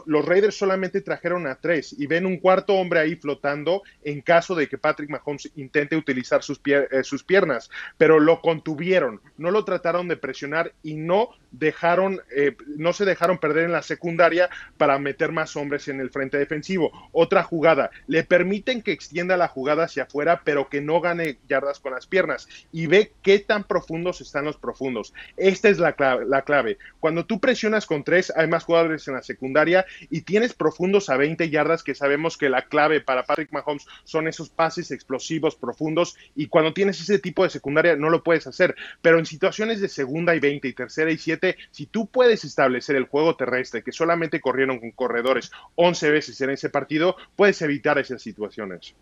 los 0.06 0.26
Raiders 0.26 0.56
solamente 0.56 1.02
trajeron 1.02 1.48
a 1.48 1.56
tres 1.56 1.94
y 1.98 2.08
ven 2.08 2.26
un 2.26 2.38
cuarto 2.38 2.76
hombre 2.76 3.02
ahí 3.02 3.16
flotando 3.16 3.84
en 4.04 4.22
caso 4.22 4.56
de 4.56 4.68
que 4.68 4.78
Patrick 4.78 5.10
Mahomes 5.10 5.52
intente 5.56 5.98
utilizar 5.98 6.44
sus, 6.44 6.62
eh, 6.66 7.04
piernas, 7.26 7.70
pero 7.98 8.20
lo 8.20 8.42
contuvieron, 8.42 9.22
no 9.38 9.52
lo 9.52 9.66
trataron 9.66 10.08
de 10.08 10.16
presionar 10.16 10.74
y 10.82 10.96
no 10.96 11.30
dejaron, 11.52 12.22
eh, 12.36 12.56
no 12.78 12.94
se 12.94 13.06
dejaron 13.06 13.38
perder 13.38 13.66
en 13.66 13.72
la 13.72 13.82
secundaria 13.82 14.50
para 14.78 14.98
meter 14.98 15.32
más 15.32 15.56
hombres 15.56 15.88
en 15.88 16.00
el 16.00 16.10
frente 16.10 16.38
defensivo. 16.38 16.92
Otra 17.12 17.44
jugada, 17.44 17.92
le 18.08 18.24
permiten 18.24 18.82
que 18.82 18.92
extienda 18.92 19.38
la 19.38 19.48
jugada 19.48 19.86
hacia 19.86 20.04
afuera, 20.04 20.42
pero 20.44 20.70
que 20.70 20.82
no 20.82 21.02
gane 21.02 21.38
yardas 21.50 21.80
con 21.80 21.94
las 21.94 22.08
piernas 22.08 22.48
y 22.72 22.88
ve 22.88 23.12
qué 23.22 23.40
tan 23.40 23.64
profundos 23.64 24.22
están 24.22 24.46
los 24.46 24.58
profundos. 24.58 25.14
Esta 25.38 25.70
es 25.70 25.80
la 25.80 25.94
clave, 25.94 26.26
la 26.26 26.44
clave. 26.44 26.78
Cuando 27.00 27.26
tú 27.26 27.40
presionas 27.40 27.86
con 27.86 28.04
tres, 28.04 28.32
hay 28.36 28.48
más 28.48 28.64
jugadores 28.64 29.08
en 29.08 29.16
la 29.16 29.24
secundaria 29.24 29.65
y 30.10 30.22
tienes 30.22 30.54
profundos 30.54 31.10
a 31.10 31.18
20 31.18 31.50
yardas 31.50 31.84
que 31.84 31.96
sabemos 31.96 32.38
que 32.38 32.50
la 32.50 32.64
clave 32.64 33.02
para 33.02 33.24
Patrick 33.24 33.52
Mahomes 33.52 33.88
son 34.04 34.28
esos 34.28 34.50
pases 34.50 34.92
explosivos 34.92 35.56
profundos 35.56 36.16
y 36.36 36.48
cuando 36.48 36.74
tienes 36.74 37.00
ese 37.02 37.20
tipo 37.20 37.44
de 37.44 37.50
secundaria 37.50 37.96
no 37.96 38.10
lo 38.10 38.24
puedes 38.24 38.48
hacer, 38.48 38.76
pero 39.02 39.20
en 39.20 39.26
situaciones 39.26 39.82
de 39.82 39.90
segunda 39.90 40.36
y 40.36 40.40
20 40.40 40.68
y 40.68 40.74
tercera 40.74 41.12
y 41.12 41.18
7, 41.18 41.56
si 41.72 41.88
tú 41.88 42.08
puedes 42.08 42.44
establecer 42.44 42.96
el 42.96 43.06
juego 43.06 43.36
terrestre, 43.36 43.84
que 43.84 43.92
solamente 43.92 44.42
corrieron 44.42 44.80
con 44.80 44.92
corredores 44.92 45.52
11 45.76 46.12
veces 46.12 46.40
en 46.42 46.52
ese 46.52 46.70
partido, 46.70 47.16
puedes 47.36 47.62
evitar 47.62 47.98
esas 47.98 48.22
situaciones. 48.22 48.96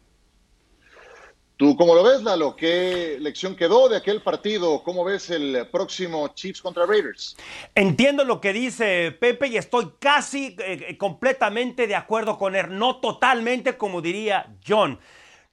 ¿Tú 1.55 1.77
cómo 1.77 1.93
lo 1.93 2.03
ves, 2.03 2.24
Lalo? 2.24 2.55
¿Qué 2.55 3.17
lección 3.19 3.55
quedó 3.55 3.88
de 3.88 3.98
aquel 3.98 4.22
partido? 4.22 4.81
¿Cómo 4.81 5.03
ves 5.03 5.29
el 5.29 5.67
próximo 5.72 6.29
Chiefs 6.29 6.62
contra 6.62 6.86
Raiders? 6.88 7.38
Entiendo 7.75 8.24
lo 8.24 8.41
que 8.41 8.53
dice 8.53 9.12
Pepe 9.12 9.48
y 9.48 9.57
estoy 9.57 9.91
casi 10.00 10.55
eh, 10.60 10.88
eh, 10.89 10.98
completamente 10.98 11.86
de 11.86 11.95
acuerdo 11.95 12.39
con 12.39 12.55
él, 12.55 12.77
no 12.77 12.98
totalmente 12.98 13.77
como 13.77 14.01
diría 14.01 14.48
John. 14.67 15.00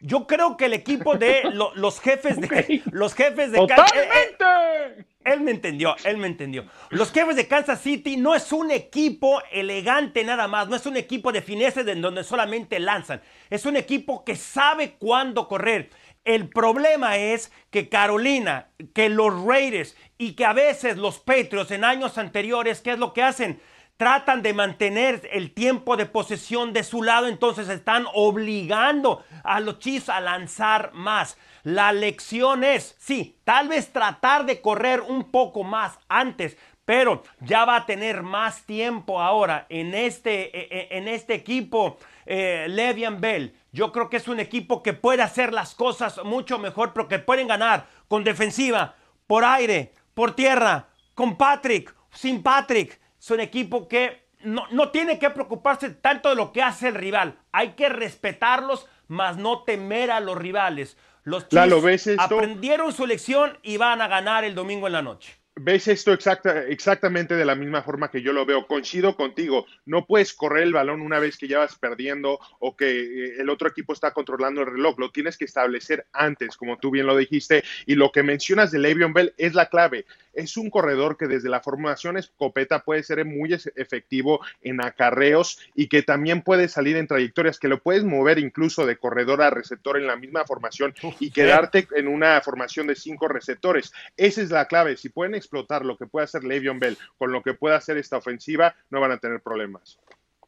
Yo 0.01 0.27
creo 0.27 0.57
que 0.57 0.67
el 0.67 0.73
equipo 0.73 1.17
de 1.17 1.43
lo- 1.53 1.75
los 1.75 2.01
jefes 2.01 2.41
de 2.41 2.83
los 2.91 3.15
jefes 3.15 3.53
de 3.53 3.59
Can- 3.67 3.79
eh, 3.95 4.09
eh, 4.15 4.35
¡Totalmente! 4.39 5.07
él 5.25 5.41
me 5.43 5.51
entendió, 5.51 5.95
él 6.05 6.17
me 6.17 6.27
entendió. 6.27 6.65
Los 6.89 7.13
jefes 7.13 7.37
de 7.37 7.47
Kansas 7.47 7.81
City 7.83 8.17
no 8.17 8.35
es 8.35 8.53
un 8.53 8.71
equipo 8.71 9.43
elegante 9.53 10.25
nada 10.25 10.49
más, 10.49 10.69
no 10.69 10.77
es 10.77 10.87
un 10.87 10.97
equipo 10.97 11.31
de 11.31 11.43
finesse 11.43 11.85
de 11.85 11.95
donde 11.95 12.25
solamente 12.25 12.79
lanzan. 12.81 13.21
Es 13.51 13.67
un 13.67 13.77
equipo 13.77 14.25
que 14.25 14.37
sabe 14.37 14.93
cuándo 14.99 15.47
correr. 15.47 15.91
El 16.25 16.49
problema 16.49 17.17
es 17.19 17.53
que 17.71 17.89
Carolina, 17.89 18.69
que 18.95 19.09
los 19.09 19.45
Raiders 19.45 19.97
y 20.19 20.33
que 20.33 20.45
a 20.45 20.53
veces 20.53 20.97
los 20.99 21.19
Patriots 21.19 21.71
en 21.71 21.85
años 21.85 22.19
anteriores, 22.19 22.81
¿qué 22.81 22.93
es 22.93 22.99
lo 22.99 23.13
que 23.13 23.23
hacen? 23.23 23.61
Tratan 24.01 24.41
de 24.41 24.55
mantener 24.55 25.29
el 25.31 25.53
tiempo 25.53 25.95
de 25.95 26.07
posesión 26.07 26.73
de 26.73 26.85
su 26.85 27.03
lado, 27.03 27.27
entonces 27.27 27.69
están 27.69 28.07
obligando 28.15 29.23
a 29.45 29.61
los 29.61 29.79
Chiefs 29.79 30.09
a 30.09 30.23
lanzar 30.23 30.93
más. 30.95 31.37
La 31.65 31.93
lección 31.93 32.65
es, 32.65 32.97
sí, 32.99 33.37
tal 33.45 33.69
vez 33.69 33.93
tratar 33.93 34.47
de 34.47 34.63
correr 34.63 35.03
un 35.03 35.25
poco 35.31 35.65
más 35.65 35.99
antes, 36.09 36.57
pero 36.87 37.23
ya 37.41 37.67
va 37.67 37.77
a 37.77 37.85
tener 37.85 38.23
más 38.23 38.65
tiempo 38.65 39.21
ahora 39.21 39.67
en 39.69 39.93
este, 39.95 40.45
eh, 40.45 40.69
eh, 40.71 40.89
en 40.93 41.07
este 41.07 41.35
equipo 41.35 41.99
eh, 42.25 42.69
Le'Veon 42.71 43.21
Bell. 43.21 43.55
Yo 43.71 43.93
creo 43.93 44.09
que 44.09 44.17
es 44.17 44.29
un 44.29 44.41
equipo 44.41 44.83
que 44.83 44.95
puede 44.95 45.23
hacer 45.23 45.53
las 45.53 45.75
cosas 45.75 46.25
mucho 46.25 46.59
mejor, 46.59 46.95
pero 46.95 47.07
que 47.07 47.19
pueden 47.19 47.49
ganar 47.49 47.87
con 48.09 48.25
defensiva, 48.25 48.95
por 49.27 49.45
aire, 49.45 49.93
por 50.15 50.35
tierra, 50.35 50.89
con 51.15 51.37
Patrick, 51.37 51.95
sin 52.11 52.43
Patrick. 52.43 52.99
Es 53.21 53.31
un 53.31 53.41
equipo 53.41 53.87
que 53.87 54.27
no, 54.41 54.67
no 54.71 54.91
tiene 54.91 55.19
que 55.19 55.31
preocuparse 55.31 55.91
tanto 55.91 56.31
de 56.31 56.37
lo 56.37 56.53
que 56.53 56.63
hace 56.63 56.89
el 56.89 56.95
rival. 56.95 57.39
Hay 57.53 57.73
que 57.73 57.89
respetarlos, 57.89 58.87
mas 59.09 59.37
no 59.37 59.63
temer 59.65 60.11
a 60.11 60.21
los 60.21 60.39
rivales. 60.39 60.97
Los 61.25 61.47
Chiefs 61.49 62.09
aprendieron 62.19 62.93
su 62.93 63.07
lección 63.07 63.59
y 63.63 63.77
van 63.77 64.01
a 64.01 64.09
ganar 64.09 64.45
el 64.45 64.55
domingo 64.55 64.87
en 64.87 64.95
la 64.95 65.03
noche. 65.03 65.40
Ves 65.63 65.89
esto 65.89 66.13
exacta, 66.13 66.65
exactamente 66.67 67.35
de 67.35 67.45
la 67.45 67.55
misma 67.55 67.83
forma 67.83 68.11
que 68.11 68.23
yo 68.23 68.33
lo 68.33 68.47
veo. 68.47 68.67
Coincido 68.67 69.17
contigo, 69.17 69.67
no 69.85 70.07
puedes 70.07 70.33
correr 70.33 70.65
el 70.65 70.73
balón 70.73 71.03
una 71.03 71.19
vez 71.19 71.37
que 71.37 71.49
ya 71.49 71.59
vas 71.59 71.77
perdiendo 71.77 72.39
o 72.59 72.77
que 72.77 73.01
eh, 73.01 73.35
el 73.39 73.51
otro 73.51 73.69
equipo 73.69 73.93
está 73.93 74.13
controlando 74.13 74.63
el 74.63 74.69
reloj. 74.69 74.99
Lo 74.99 75.11
tienes 75.11 75.37
que 75.37 75.45
establecer 75.45 76.07
antes, 76.13 76.57
como 76.57 76.79
tú 76.79 76.91
bien 76.91 77.07
lo 77.07 77.17
dijiste. 77.17 77.63
Y 77.87 77.95
lo 77.95 78.11
que 78.11 78.23
mencionas 78.23 78.71
de 78.71 78.79
Le'Veon 78.79 79.13
Bell 79.13 79.35
es 79.37 79.55
la 79.55 79.69
clave. 79.69 80.07
Es 80.33 80.57
un 80.57 80.71
corredor 80.71 81.17
que 81.17 81.27
desde 81.27 81.49
la 81.49 81.61
formación 81.61 82.17
escopeta 82.17 82.85
puede 82.85 83.03
ser 83.03 83.25
muy 83.25 83.53
efectivo 83.53 84.41
en 84.63 84.83
acarreos 84.83 85.59
y 85.75 85.89
que 85.89 86.03
también 86.03 86.43
puede 86.43 86.69
salir 86.69 86.97
en 86.97 87.09
trayectorias 87.09 87.59
que 87.59 87.69
lo 87.69 87.83
puedes 87.83 88.05
mover 88.05 88.39
incluso 88.39 88.87
de 88.87 88.97
corredor 88.97 89.43
a 89.43 89.51
receptor 89.51 89.97
en 89.97 90.07
la 90.07 90.17
misma 90.17 90.45
formación 90.45 90.95
y 91.19 91.31
quedarte 91.31 91.89
en 91.97 92.07
una 92.09 92.41
formación 92.41 92.87
de 92.87 92.95
cinco 92.95 93.29
receptores. 93.29 93.93
Esa 94.17 94.43
es 94.43 94.51
la 94.51 94.67
clave. 94.67 94.97
Si 94.97 95.09
pueden 95.09 95.35
explotar 95.51 95.85
lo 95.85 95.97
que 95.97 96.07
puede 96.07 96.25
hacer 96.25 96.45
Le'Veon 96.45 96.79
Bell 96.79 96.97
con 97.19 97.33
lo 97.33 97.43
que 97.43 97.55
puede 97.55 97.75
hacer 97.75 97.97
esta 97.99 98.17
ofensiva, 98.19 98.73
no 98.89 99.01
van 99.01 99.11
a 99.11 99.19
tener 99.19 99.41
problemas. 99.41 99.99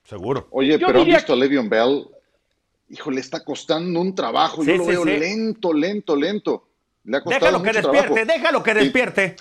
Seguro. 0.05 0.47
Oye, 0.53 0.79
Yo 0.79 0.87
pero 0.87 1.01
han 1.01 1.05
diría 1.05 1.19
visto 1.19 1.33
a 1.33 1.37
Le'Veon 1.37 1.69
Bell. 1.69 2.07
Híjole, 2.89 3.21
está 3.21 3.45
costando 3.45 4.01
un 4.01 4.15
trabajo. 4.15 4.63
Sí, 4.63 4.71
Yo 4.71 4.77
lo 4.77 4.85
sí, 4.85 4.91
veo 4.91 5.05
sí. 5.05 5.11
lento, 5.19 5.73
lento, 5.73 6.15
lento. 6.15 6.69
Le 7.05 7.17
ha 7.17 7.21
costado 7.21 7.47
Déjalo 7.47 7.63
que 7.65 7.69
mucho 7.69 7.81
despierte, 7.91 8.15
trabajo. 8.15 8.33
déjalo 8.33 8.63
que 8.63 8.75
despierte. 8.75 9.37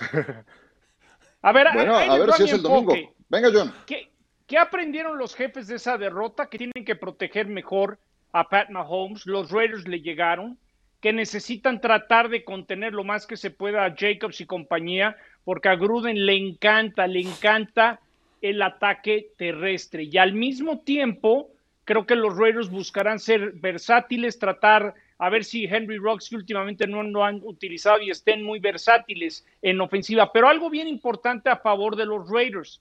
A 1.42 1.52
ver, 1.52 1.66
Bueno, 1.74 1.96
a 1.96 2.06
les 2.18 2.26
ver 2.26 2.32
si 2.36 2.42
es 2.44 2.50
el 2.52 2.56
enfoque. 2.56 2.86
domingo. 2.86 3.14
Venga, 3.28 3.48
John. 3.52 3.74
¿Qué, 3.86 4.10
qué 4.48 4.58
aprendieron 4.58 5.16
los 5.18 5.34
jefes 5.36 5.68
de 5.68 5.76
esa 5.76 5.96
derrota? 5.96 6.48
Que 6.48 6.58
tienen 6.58 6.84
que 6.84 6.96
proteger 6.96 7.46
mejor 7.46 7.98
a 8.32 8.48
Pat 8.48 8.68
Mahomes. 8.70 9.26
Los 9.26 9.50
Raiders 9.52 9.86
le 9.86 10.00
llegaron. 10.00 10.58
Que 11.00 11.12
necesitan 11.12 11.80
tratar 11.80 12.28
de 12.28 12.44
contener 12.44 12.92
lo 12.92 13.02
más 13.02 13.26
que 13.26 13.36
se 13.36 13.50
pueda 13.50 13.84
a 13.84 13.94
Jacobs 13.96 14.40
y 14.40 14.46
compañía, 14.46 15.16
porque 15.44 15.68
a 15.68 15.76
Gruden 15.76 16.26
le 16.26 16.34
encanta, 16.34 17.06
le 17.06 17.20
encanta 17.20 18.00
el 18.40 18.60
ataque 18.62 19.30
terrestre. 19.36 20.04
Y 20.04 20.18
al 20.18 20.32
mismo 20.32 20.80
tiempo, 20.80 21.50
creo 21.84 22.06
que 22.06 22.16
los 22.16 22.36
Raiders 22.36 22.70
buscarán 22.70 23.18
ser 23.18 23.52
versátiles, 23.52 24.38
tratar 24.38 24.94
a 25.18 25.30
ver 25.30 25.44
si 25.44 25.64
Henry 25.64 25.98
Rocks, 25.98 26.28
que 26.28 26.36
últimamente 26.36 26.86
no 26.86 27.02
lo 27.04 27.24
han 27.24 27.40
utilizado 27.44 28.00
y 28.00 28.10
estén 28.10 28.42
muy 28.42 28.58
versátiles 28.58 29.46
en 29.62 29.80
ofensiva. 29.80 30.32
Pero 30.32 30.48
algo 30.48 30.68
bien 30.68 30.88
importante 30.88 31.48
a 31.48 31.58
favor 31.58 31.94
de 31.94 32.06
los 32.06 32.28
Raiders. 32.28 32.80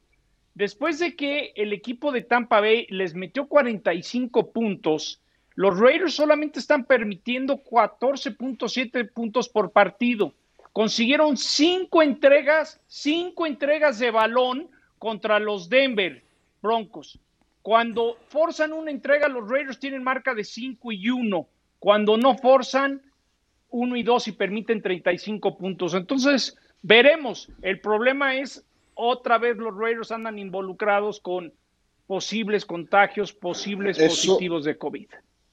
Después 0.55 0.99
de 0.99 1.15
que 1.15 1.53
el 1.55 1.71
equipo 1.71 2.11
de 2.11 2.23
Tampa 2.23 2.59
Bay 2.59 2.87
les 2.89 3.13
metió 3.13 3.47
45 3.47 4.51
puntos, 4.51 5.21
los 5.55 5.79
Raiders 5.79 6.15
solamente 6.15 6.59
están 6.59 6.85
permitiendo 6.85 7.61
14.7 7.63 9.11
puntos 9.13 9.47
por 9.47 9.71
partido. 9.71 10.33
Consiguieron 10.73 11.37
cinco 11.37 12.01
entregas, 12.01 12.79
cinco 12.87 13.45
entregas 13.45 13.99
de 13.99 14.11
balón 14.11 14.69
contra 14.97 15.39
los 15.39 15.69
Denver 15.69 16.23
Broncos. 16.61 17.19
Cuando 17.61 18.17
forzan 18.29 18.73
una 18.73 18.89
entrega, 18.91 19.27
los 19.27 19.47
Raiders 19.47 19.79
tienen 19.79 20.03
marca 20.03 20.33
de 20.33 20.43
5 20.43 20.91
y 20.93 21.09
1. 21.09 21.47
Cuando 21.79 22.17
no 22.17 22.35
forzan, 22.37 23.01
1 23.69 23.95
y 23.97 24.03
2 24.03 24.29
y 24.29 24.31
permiten 24.31 24.81
35 24.81 25.57
puntos. 25.57 25.93
Entonces, 25.93 26.57
veremos. 26.81 27.49
El 27.61 27.79
problema 27.79 28.35
es, 28.35 28.65
otra 28.95 29.37
vez 29.37 29.57
los 29.57 29.75
Raiders 29.75 30.11
andan 30.11 30.39
involucrados 30.39 31.19
con 31.19 31.53
posibles 32.07 32.65
contagios, 32.65 33.31
posibles 33.31 33.99
Eso- 33.99 34.33
positivos 34.33 34.63
de 34.65 34.77
COVID. 34.77 35.07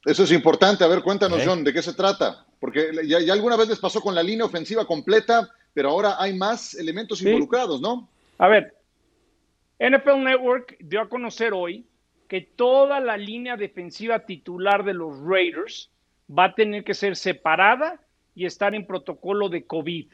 Eso 0.05 0.25
es 0.25 0.33
importante. 0.33 0.85
A 0.85 0.88
ver, 0.88 1.02
cuéntanos. 1.02 1.43
John, 1.45 1.64
¿de 1.64 1.73
qué 1.73 1.83
se 1.83 1.93
trata? 1.95 2.45
Porque 2.61 2.90
ya, 3.05 3.21
ya 3.21 3.33
alguna 3.33 3.57
vez 3.57 3.69
les 3.69 3.78
pasó 3.78 4.00
con 4.00 4.14
la 4.14 4.23
línea 4.23 4.47
ofensiva 4.47 4.87
completa, 4.87 5.49
pero 5.75 5.90
ahora 5.90 6.17
hay 6.19 6.35
más 6.35 6.75
elementos 6.75 7.19
Sí. 7.19 7.26
involucrados, 7.26 7.81
¿no? 7.81 8.09
A 8.38 8.49
ver, 8.49 8.75
NFL 9.78 10.25
Network 10.25 10.76
dio 10.81 11.00
a 11.00 11.09
conocer 11.09 11.52
hoy 11.52 11.87
que 12.28 12.40
toda 12.40 13.00
la 13.00 13.17
línea 13.17 13.57
defensiva 13.57 14.21
titular 14.21 14.85
de 14.85 14.95
los 14.95 15.19
Raiders 15.25 15.90
va 16.31 16.45
a 16.47 16.55
tener 16.55 16.85
que 16.85 16.95
ser 16.95 17.17
separada 17.17 18.00
y 18.35 18.45
estar 18.45 18.75
en 18.75 18.87
protocolo 18.87 19.49
de 19.49 19.67
COVID. 19.67 20.09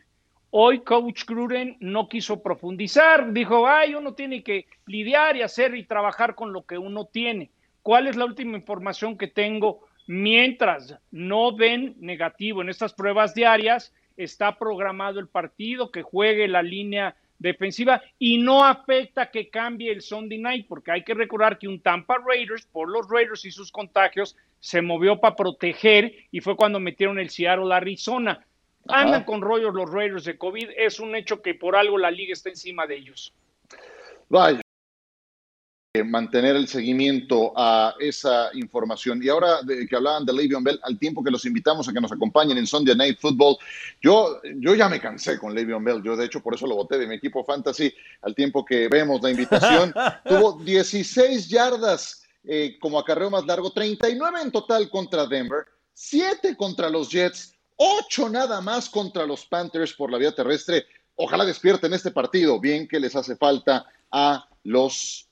Hoy 0.50 0.80
Coach 0.80 1.24
Gruden 1.26 1.76
no 1.80 2.08
quiso 2.08 2.40
profundizar, 2.40 3.32
dijo, 3.32 3.66
ay, 3.66 3.94
uno 3.96 4.14
tiene 4.14 4.44
que 4.44 4.66
lidiar 4.86 5.36
y 5.36 5.42
hacer 5.42 5.74
y 5.74 5.84
trabajar 5.84 6.36
con 6.36 6.52
lo 6.52 6.64
que 6.64 6.78
uno 6.78 7.06
tiene. 7.06 7.50
¿Cuál 7.84 8.06
es 8.06 8.16
la 8.16 8.24
última 8.24 8.56
información 8.56 9.18
que 9.18 9.28
tengo? 9.28 9.86
Mientras 10.06 10.98
no 11.10 11.54
ven 11.54 11.94
negativo 12.00 12.62
en 12.62 12.70
estas 12.70 12.94
pruebas 12.94 13.34
diarias, 13.34 13.92
está 14.16 14.58
programado 14.58 15.20
el 15.20 15.28
partido, 15.28 15.90
que 15.90 16.00
juegue 16.00 16.48
la 16.48 16.62
línea 16.62 17.14
defensiva 17.38 18.02
y 18.18 18.38
no 18.38 18.64
afecta 18.64 19.30
que 19.30 19.50
cambie 19.50 19.92
el 19.92 20.00
Sunday 20.00 20.38
night, 20.38 20.66
porque 20.66 20.92
hay 20.92 21.04
que 21.04 21.12
recordar 21.12 21.58
que 21.58 21.68
un 21.68 21.78
Tampa 21.78 22.16
Raiders, 22.26 22.64
por 22.64 22.88
los 22.88 23.06
Raiders 23.10 23.44
y 23.44 23.50
sus 23.50 23.70
contagios, 23.70 24.34
se 24.60 24.80
movió 24.80 25.20
para 25.20 25.36
proteger 25.36 26.14
y 26.30 26.40
fue 26.40 26.56
cuando 26.56 26.80
metieron 26.80 27.18
el 27.18 27.28
Seattle 27.28 27.74
Arizona. 27.74 28.46
Ajá. 28.88 29.02
Andan 29.02 29.24
con 29.24 29.42
rollos 29.42 29.74
los 29.74 29.92
Raiders 29.92 30.24
de 30.24 30.38
COVID, 30.38 30.70
es 30.74 31.00
un 31.00 31.14
hecho 31.14 31.42
que 31.42 31.54
por 31.54 31.76
algo 31.76 31.98
la 31.98 32.10
liga 32.10 32.32
está 32.32 32.48
encima 32.48 32.86
de 32.86 32.96
ellos. 32.96 33.34
Vaya. 34.30 34.63
Mantener 36.02 36.56
el 36.56 36.66
seguimiento 36.66 37.52
a 37.54 37.94
esa 38.00 38.50
información. 38.54 39.22
Y 39.22 39.28
ahora 39.28 39.62
de, 39.62 39.86
que 39.86 39.94
hablaban 39.94 40.24
de 40.24 40.32
Le'Veon 40.32 40.64
Bell, 40.64 40.80
al 40.82 40.98
tiempo 40.98 41.22
que 41.22 41.30
los 41.30 41.44
invitamos 41.44 41.88
a 41.88 41.92
que 41.92 42.00
nos 42.00 42.10
acompañen 42.10 42.58
en 42.58 42.66
Sunday 42.66 42.96
Night 42.96 43.20
Football, 43.20 43.56
yo, 44.02 44.40
yo 44.56 44.74
ya 44.74 44.88
me 44.88 45.00
cansé 45.00 45.38
con 45.38 45.54
Le'Veon 45.54 45.84
Bell. 45.84 46.02
Yo, 46.02 46.16
de 46.16 46.24
hecho, 46.24 46.42
por 46.42 46.54
eso 46.54 46.66
lo 46.66 46.74
voté 46.74 46.98
de 46.98 47.06
mi 47.06 47.14
equipo 47.14 47.44
fantasy. 47.44 47.94
Al 48.22 48.34
tiempo 48.34 48.64
que 48.64 48.88
vemos 48.88 49.22
la 49.22 49.30
invitación, 49.30 49.94
tuvo 50.26 50.58
16 50.64 51.48
yardas 51.48 52.24
eh, 52.42 52.76
como 52.80 52.98
acarreo 52.98 53.30
más 53.30 53.46
largo, 53.46 53.70
39 53.70 54.40
en 54.42 54.50
total 54.50 54.90
contra 54.90 55.26
Denver, 55.26 55.64
7 55.92 56.56
contra 56.56 56.90
los 56.90 57.08
Jets, 57.08 57.54
8 57.76 58.30
nada 58.30 58.60
más 58.60 58.88
contra 58.88 59.24
los 59.26 59.46
Panthers 59.46 59.92
por 59.92 60.10
la 60.10 60.18
vía 60.18 60.34
terrestre. 60.34 60.86
Ojalá 61.14 61.44
despierten 61.44 61.94
este 61.94 62.10
partido. 62.10 62.58
Bien 62.58 62.88
que 62.88 62.98
les 62.98 63.14
hace 63.14 63.36
falta 63.36 63.86
a 64.10 64.48
los 64.64 65.28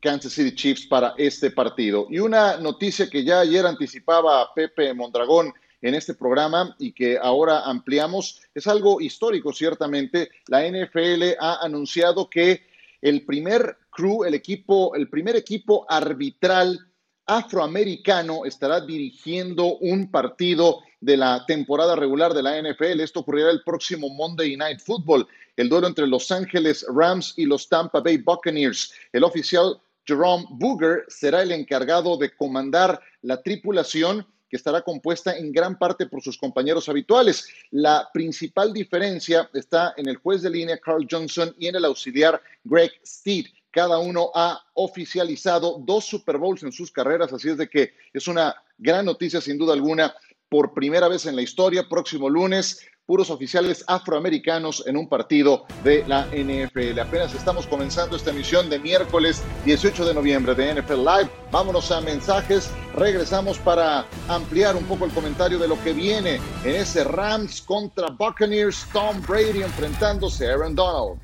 Kansas 0.00 0.32
City 0.32 0.54
Chiefs 0.54 0.86
para 0.86 1.14
este 1.16 1.50
partido. 1.50 2.06
Y 2.10 2.18
una 2.18 2.56
noticia 2.56 3.08
que 3.08 3.24
ya 3.24 3.40
ayer 3.40 3.66
anticipaba 3.66 4.52
Pepe 4.54 4.92
Mondragón 4.94 5.52
en 5.82 5.94
este 5.94 6.14
programa 6.14 6.74
y 6.78 6.92
que 6.92 7.18
ahora 7.20 7.60
ampliamos 7.60 8.40
es 8.54 8.66
algo 8.66 9.00
histórico, 9.00 9.52
ciertamente. 9.52 10.30
La 10.46 10.66
NFL 10.68 11.36
ha 11.38 11.64
anunciado 11.64 12.28
que 12.28 12.62
el 13.00 13.24
primer 13.24 13.78
crew, 13.90 14.24
el 14.24 14.34
equipo, 14.34 14.94
el 14.94 15.08
primer 15.08 15.36
equipo 15.36 15.86
arbitral 15.88 16.78
afroamericano 17.26 18.44
estará 18.44 18.80
dirigiendo 18.80 19.76
un 19.78 20.10
partido 20.10 20.80
de 21.00 21.16
la 21.16 21.46
temporada 21.46 21.96
regular 21.96 22.34
de 22.34 22.42
la 22.42 22.60
NFL. 22.60 23.00
Esto 23.00 23.20
ocurrirá 23.20 23.50
el 23.50 23.62
próximo 23.62 24.10
Monday 24.10 24.56
Night 24.56 24.80
Football, 24.80 25.26
el 25.56 25.68
duelo 25.68 25.86
entre 25.86 26.06
Los 26.06 26.30
Ángeles 26.30 26.84
Rams 26.92 27.34
y 27.36 27.46
los 27.46 27.68
Tampa 27.68 28.00
Bay 28.00 28.18
Buccaneers. 28.18 28.92
El 29.12 29.24
oficial 29.24 29.80
Jerome 30.06 30.46
Booger 30.50 31.04
será 31.08 31.42
el 31.42 31.52
encargado 31.52 32.16
de 32.16 32.34
comandar 32.34 33.00
la 33.22 33.42
tripulación 33.42 34.26
que 34.50 34.56
estará 34.56 34.82
compuesta 34.82 35.38
en 35.38 35.52
gran 35.52 35.78
parte 35.78 36.06
por 36.06 36.22
sus 36.22 36.36
compañeros 36.36 36.88
habituales. 36.88 37.48
La 37.70 38.08
principal 38.12 38.72
diferencia 38.72 39.48
está 39.54 39.94
en 39.96 40.08
el 40.08 40.16
juez 40.16 40.42
de 40.42 40.50
línea 40.50 40.78
Carl 40.78 41.06
Johnson 41.08 41.54
y 41.56 41.68
en 41.68 41.76
el 41.76 41.84
auxiliar 41.84 42.42
Greg 42.64 42.90
Steed. 43.06 43.46
Cada 43.70 44.00
uno 44.00 44.32
ha 44.34 44.60
oficializado 44.74 45.80
dos 45.86 46.04
Super 46.04 46.38
Bowls 46.38 46.64
en 46.64 46.72
sus 46.72 46.90
carreras, 46.90 47.32
así 47.32 47.50
es 47.50 47.56
de 47.56 47.68
que 47.68 47.92
es 48.12 48.26
una 48.26 48.54
gran 48.76 49.04
noticia 49.04 49.40
sin 49.40 49.56
duda 49.56 49.72
alguna. 49.72 50.12
Por 50.48 50.74
primera 50.74 51.06
vez 51.06 51.26
en 51.26 51.36
la 51.36 51.42
historia, 51.42 51.88
próximo 51.88 52.28
lunes, 52.28 52.84
puros 53.06 53.30
oficiales 53.30 53.84
afroamericanos 53.86 54.84
en 54.86 54.96
un 54.96 55.08
partido 55.08 55.64
de 55.82 56.04
la 56.06 56.26
NFL. 56.26 56.98
Apenas 57.00 57.34
estamos 57.34 57.66
comenzando 57.66 58.16
esta 58.16 58.30
emisión 58.30 58.70
de 58.70 58.78
miércoles 58.78 59.42
18 59.64 60.06
de 60.06 60.14
noviembre 60.14 60.54
de 60.54 60.74
NFL 60.74 60.98
Live. 60.98 61.30
Vámonos 61.50 61.90
a 61.90 62.00
mensajes. 62.00 62.70
Regresamos 62.94 63.58
para 63.58 64.06
ampliar 64.28 64.76
un 64.76 64.84
poco 64.84 65.04
el 65.04 65.12
comentario 65.12 65.58
de 65.58 65.68
lo 65.68 65.82
que 65.82 65.92
viene 65.92 66.40
en 66.64 66.74
ese 66.76 67.04
Rams 67.04 67.62
contra 67.62 68.08
Buccaneers. 68.10 68.86
Tom 68.92 69.20
Brady 69.22 69.62
enfrentándose 69.62 70.46
a 70.46 70.52
Aaron 70.52 70.74
Donald. 70.74 71.18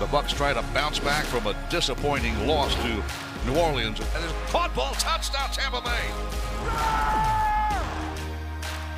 The 0.00 0.06
Bucks 0.06 0.32
try 0.32 0.54
to 0.54 0.64
bounce 0.72 0.98
back 0.98 1.24
from 1.26 1.46
a 1.46 1.54
disappointing 1.68 2.46
loss 2.46 2.74
to 2.76 3.02
New 3.46 3.56
Orleans. 3.56 4.00
And 4.00 4.24
it's 4.24 4.34
caught 4.52 4.74
ball 4.74 4.92
touchdown 4.94 5.48
Tampa 5.50 5.80
Bay. 5.80 6.04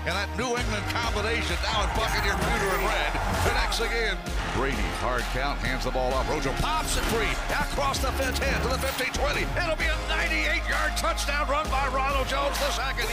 And 0.02 0.18
that 0.18 0.26
New 0.35 0.50
England 0.50 0.83
combination 0.90 1.55
now 1.62 1.87
in 1.87 1.90
Buccaneer 1.94 2.35
pewter 2.35 2.70
and 2.74 2.83
red 2.90 3.12
connects 3.46 3.78
again. 3.78 4.18
Brady, 4.59 4.83
hard 4.98 5.22
count, 5.31 5.62
hands 5.62 5.85
the 5.85 5.92
ball 5.92 6.12
off. 6.12 6.28
Rojo 6.28 6.50
pops 6.59 6.96
it 6.98 7.07
free. 7.14 7.31
Across 7.55 8.00
the 8.02 8.11
fence, 8.18 8.38
head 8.38 8.61
to 8.62 8.68
the 8.68 8.83
15-20. 8.83 9.46
It'll 9.62 9.78
be 9.78 9.87
a 9.87 9.94
98-yard 10.11 10.98
touchdown 10.98 11.48
run 11.48 11.70
by 11.70 11.87
Ronald 11.94 12.26
Jones 12.26 12.59
the 12.59 12.70
second. 12.74 13.07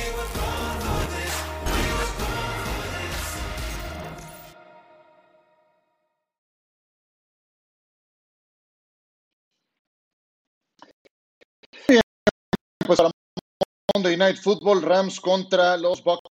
Pues 12.89 12.97
para 12.97 13.11
Monday 13.93 14.17
Night 14.17 14.37
Football, 14.37 14.81
Rams 14.81 15.19
contra 15.19 15.77
los 15.77 16.03
Buccaneers. 16.03 16.23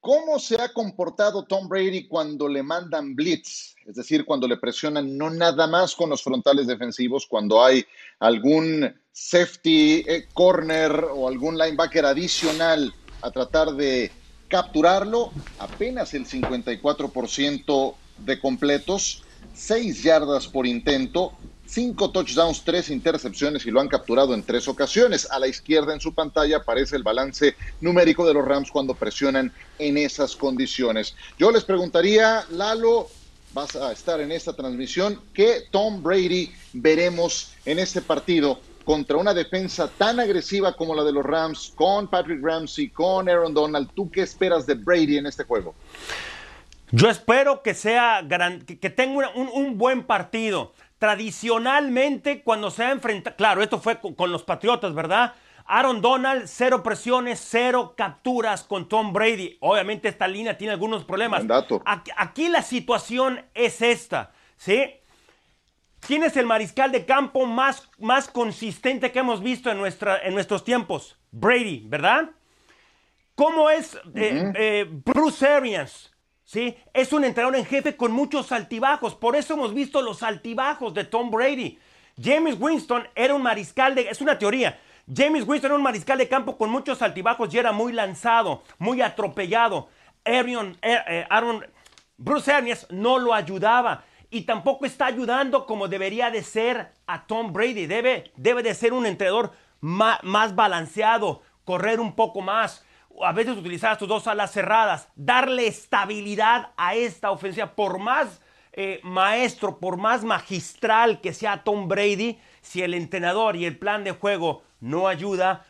¿Cómo 0.00 0.40
se 0.40 0.60
ha 0.60 0.72
comportado 0.72 1.44
Tom 1.44 1.68
Brady 1.68 2.08
cuando 2.08 2.48
le 2.48 2.64
mandan 2.64 3.14
blitz? 3.14 3.76
Es 3.86 3.94
decir, 3.94 4.24
cuando 4.24 4.48
le 4.48 4.56
presionan 4.56 5.16
no 5.16 5.30
nada 5.30 5.68
más 5.68 5.94
con 5.94 6.10
los 6.10 6.20
frontales 6.20 6.66
defensivos, 6.66 7.28
cuando 7.28 7.64
hay 7.64 7.86
algún 8.18 8.92
safety 9.12 10.04
eh, 10.04 10.26
corner 10.34 11.06
o 11.12 11.28
algún 11.28 11.56
linebacker 11.56 12.06
adicional 12.06 12.92
a 13.22 13.30
tratar 13.30 13.70
de 13.70 14.10
capturarlo, 14.48 15.30
apenas 15.60 16.12
el 16.14 16.26
54% 16.26 17.94
de 18.18 18.40
completos, 18.40 19.22
6 19.54 20.02
yardas 20.02 20.48
por 20.48 20.66
intento, 20.66 21.34
cinco 21.66 22.10
touchdowns, 22.10 22.62
tres 22.64 22.90
intercepciones 22.90 23.66
y 23.66 23.70
lo 23.70 23.80
han 23.80 23.88
capturado 23.88 24.34
en 24.34 24.42
tres 24.42 24.68
ocasiones. 24.68 25.30
A 25.30 25.38
la 25.38 25.48
izquierda 25.48 25.92
en 25.92 26.00
su 26.00 26.14
pantalla 26.14 26.58
aparece 26.58 26.96
el 26.96 27.02
balance 27.02 27.56
numérico 27.80 28.26
de 28.26 28.34
los 28.34 28.44
Rams 28.44 28.70
cuando 28.70 28.94
presionan 28.94 29.52
en 29.78 29.96
esas 29.96 30.36
condiciones. 30.36 31.14
Yo 31.38 31.50
les 31.50 31.64
preguntaría, 31.64 32.44
Lalo, 32.50 33.08
vas 33.52 33.76
a 33.76 33.92
estar 33.92 34.20
en 34.20 34.32
esta 34.32 34.52
transmisión, 34.52 35.20
¿qué 35.32 35.64
Tom 35.70 36.02
Brady 36.02 36.52
veremos 36.72 37.52
en 37.64 37.78
este 37.78 38.00
partido 38.02 38.60
contra 38.84 39.16
una 39.16 39.32
defensa 39.32 39.88
tan 39.88 40.20
agresiva 40.20 40.76
como 40.76 40.94
la 40.94 41.04
de 41.04 41.12
los 41.12 41.24
Rams, 41.24 41.72
con 41.74 42.08
Patrick 42.08 42.42
Ramsey, 42.42 42.88
con 42.88 43.28
Aaron 43.28 43.54
Donald? 43.54 43.88
¿Tú 43.94 44.10
qué 44.10 44.22
esperas 44.22 44.66
de 44.66 44.74
Brady 44.74 45.18
en 45.18 45.26
este 45.26 45.44
juego? 45.44 45.74
Yo 46.90 47.08
espero 47.08 47.62
que 47.62 47.74
sea 47.74 48.22
tenga 48.94 49.30
un 49.34 49.78
buen 49.78 50.04
partido 50.04 50.72
tradicionalmente 51.04 52.42
cuando 52.42 52.70
se 52.70 52.82
ha 52.82 52.90
enfrentado, 52.90 53.36
claro, 53.36 53.62
esto 53.62 53.78
fue 53.78 54.00
con, 54.00 54.14
con, 54.14 54.32
los 54.32 54.42
Patriotas, 54.42 54.94
¿verdad? 54.94 55.34
Aaron 55.66 56.00
Donald, 56.00 56.44
cero 56.46 56.82
presiones, 56.82 57.46
cero 57.46 57.92
capturas 57.94 58.62
con 58.62 58.88
Tom 58.88 59.12
Brady. 59.12 59.58
Obviamente 59.60 60.08
esta 60.08 60.26
línea 60.26 60.56
tiene 60.56 60.72
algunos 60.72 61.04
problemas. 61.04 61.44
Aquí, 61.84 62.10
aquí, 62.16 62.48
la 62.48 62.62
situación 62.62 63.44
es 63.52 63.82
esta, 63.82 64.32
¿sí? 64.56 64.94
¿Quién 66.00 66.22
es 66.22 66.38
el 66.38 66.46
mariscal 66.46 66.90
de 66.90 67.04
campo 67.04 67.44
más, 67.44 67.90
más 67.98 68.26
consistente 68.28 69.12
que 69.12 69.18
hemos 69.18 69.42
visto 69.42 69.70
en, 69.70 69.76
nuestra, 69.76 70.22
en 70.22 70.32
nuestros 70.32 70.64
tiempos? 70.64 71.18
Brady, 71.30 71.84
¿verdad? 71.86 72.30
¿Cómo 73.34 73.68
es 73.68 73.94
eh, 73.94 73.98
uh 73.98 74.14
-huh. 74.14 74.52
eh, 74.56 74.86
Bruce 74.88 75.46
Arians? 75.46 76.13
Es 76.92 77.12
un 77.12 77.24
entrenador 77.24 77.56
en 77.56 77.64
jefe 77.64 77.96
con 77.96 78.12
muchos 78.12 78.52
altibajos. 78.52 79.14
Por 79.14 79.36
eso 79.36 79.54
hemos 79.54 79.74
visto 79.74 80.02
los 80.02 80.22
altibajos 80.22 80.94
de 80.94 81.04
Tom 81.04 81.30
Brady. 81.30 81.78
James 82.22 82.56
Winston 82.58 83.06
era 83.14 83.34
un 83.34 83.42
mariscal 83.42 83.94
de... 83.94 84.08
Es 84.08 84.20
una 84.20 84.38
teoría. 84.38 84.78
James 85.12 85.46
Winston 85.46 85.70
era 85.70 85.76
un 85.76 85.82
mariscal 85.82 86.18
de 86.18 86.28
campo 86.28 86.56
con 86.56 86.70
muchos 86.70 87.02
altibajos 87.02 87.52
y 87.52 87.58
era 87.58 87.72
muy 87.72 87.92
lanzado, 87.92 88.62
muy 88.78 89.02
atropellado. 89.02 89.88
Aaron, 90.24 90.78
eh, 90.80 91.26
Aaron 91.28 91.66
Bruce 92.16 92.50
Arians 92.52 92.86
no 92.90 93.18
lo 93.18 93.34
ayudaba 93.34 94.04
y 94.30 94.42
tampoco 94.42 94.86
está 94.86 95.06
ayudando 95.06 95.66
como 95.66 95.88
debería 95.88 96.30
de 96.30 96.42
ser 96.42 96.92
a 97.06 97.26
Tom 97.26 97.52
Brady. 97.52 97.86
Debe, 97.86 98.32
debe 98.36 98.62
de 98.62 98.74
ser 98.74 98.92
un 98.92 99.06
entrenador 99.06 99.52
más 99.80 100.54
balanceado, 100.54 101.42
correr 101.64 102.00
un 102.00 102.14
poco 102.14 102.40
más 102.40 102.84
a 103.22 103.32
veces 103.32 103.56
utilizar 103.56 103.96
tus 103.98 104.08
dos 104.08 104.26
alas 104.26 104.52
cerradas, 104.52 105.08
darle 105.14 105.66
estabilidad 105.66 106.72
a 106.76 106.94
esta 106.94 107.30
ofensiva, 107.30 107.74
por 107.74 107.98
más 107.98 108.40
eh, 108.72 109.00
maestro, 109.02 109.78
por 109.78 109.96
más 109.96 110.24
magistral 110.24 111.20
que 111.20 111.32
sea 111.32 111.62
Tom 111.62 111.86
Brady, 111.88 112.38
si 112.60 112.82
el 112.82 112.94
entrenador 112.94 113.56
y 113.56 113.66
el 113.66 113.78
plan 113.78 114.04
de 114.04 114.12
juego 114.12 114.62
no 114.80 115.06
ayuda, 115.06 115.64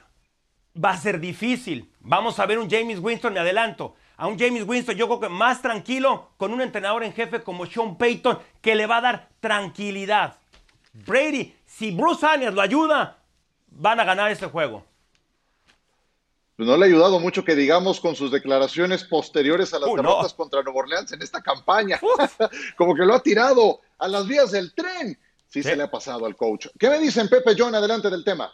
va 0.82 0.90
a 0.90 0.96
ser 0.96 1.20
difícil. 1.20 1.92
Vamos 2.00 2.38
a 2.38 2.46
ver 2.46 2.58
un 2.58 2.70
James 2.70 2.98
Winston, 2.98 3.34
me 3.34 3.40
adelanto, 3.40 3.94
a 4.16 4.26
un 4.26 4.38
James 4.38 4.64
Winston 4.66 4.94
yo 4.94 5.06
creo 5.06 5.20
que 5.20 5.28
más 5.28 5.60
tranquilo 5.60 6.30
con 6.36 6.52
un 6.52 6.60
entrenador 6.60 7.02
en 7.02 7.12
jefe 7.12 7.42
como 7.42 7.66
Sean 7.66 7.96
Payton 7.96 8.38
que 8.60 8.74
le 8.74 8.86
va 8.86 8.98
a 8.98 9.02
dar 9.02 9.28
tranquilidad. 9.40 10.36
Brady, 10.92 11.54
si 11.66 11.90
Bruce 11.90 12.24
Arians 12.24 12.54
lo 12.54 12.60
ayuda, 12.60 13.18
van 13.66 13.98
a 13.98 14.04
ganar 14.04 14.30
este 14.30 14.46
juego 14.46 14.84
no 16.56 16.76
le 16.76 16.84
ha 16.84 16.88
ayudado 16.88 17.18
mucho 17.18 17.44
que 17.44 17.56
digamos 17.56 18.00
con 18.00 18.14
sus 18.14 18.30
declaraciones 18.30 19.04
posteriores 19.04 19.74
a 19.74 19.80
las 19.80 19.88
uh, 19.88 19.96
derrotas 19.96 20.32
no. 20.32 20.36
contra 20.36 20.62
Nueva 20.62 20.80
Orleans 20.80 21.12
en 21.12 21.22
esta 21.22 21.42
campaña. 21.42 22.00
Como 22.76 22.94
que 22.94 23.04
lo 23.04 23.14
ha 23.14 23.20
tirado 23.20 23.80
a 23.98 24.08
las 24.08 24.26
vías 24.26 24.52
del 24.52 24.72
tren. 24.74 25.18
Sí, 25.48 25.62
sí, 25.62 25.68
se 25.70 25.76
le 25.76 25.84
ha 25.84 25.90
pasado 25.90 26.26
al 26.26 26.36
coach. 26.36 26.66
¿Qué 26.78 26.88
me 26.88 26.98
dicen, 26.98 27.28
Pepe 27.28 27.54
John, 27.56 27.74
adelante 27.74 28.10
del 28.10 28.24
tema? 28.24 28.52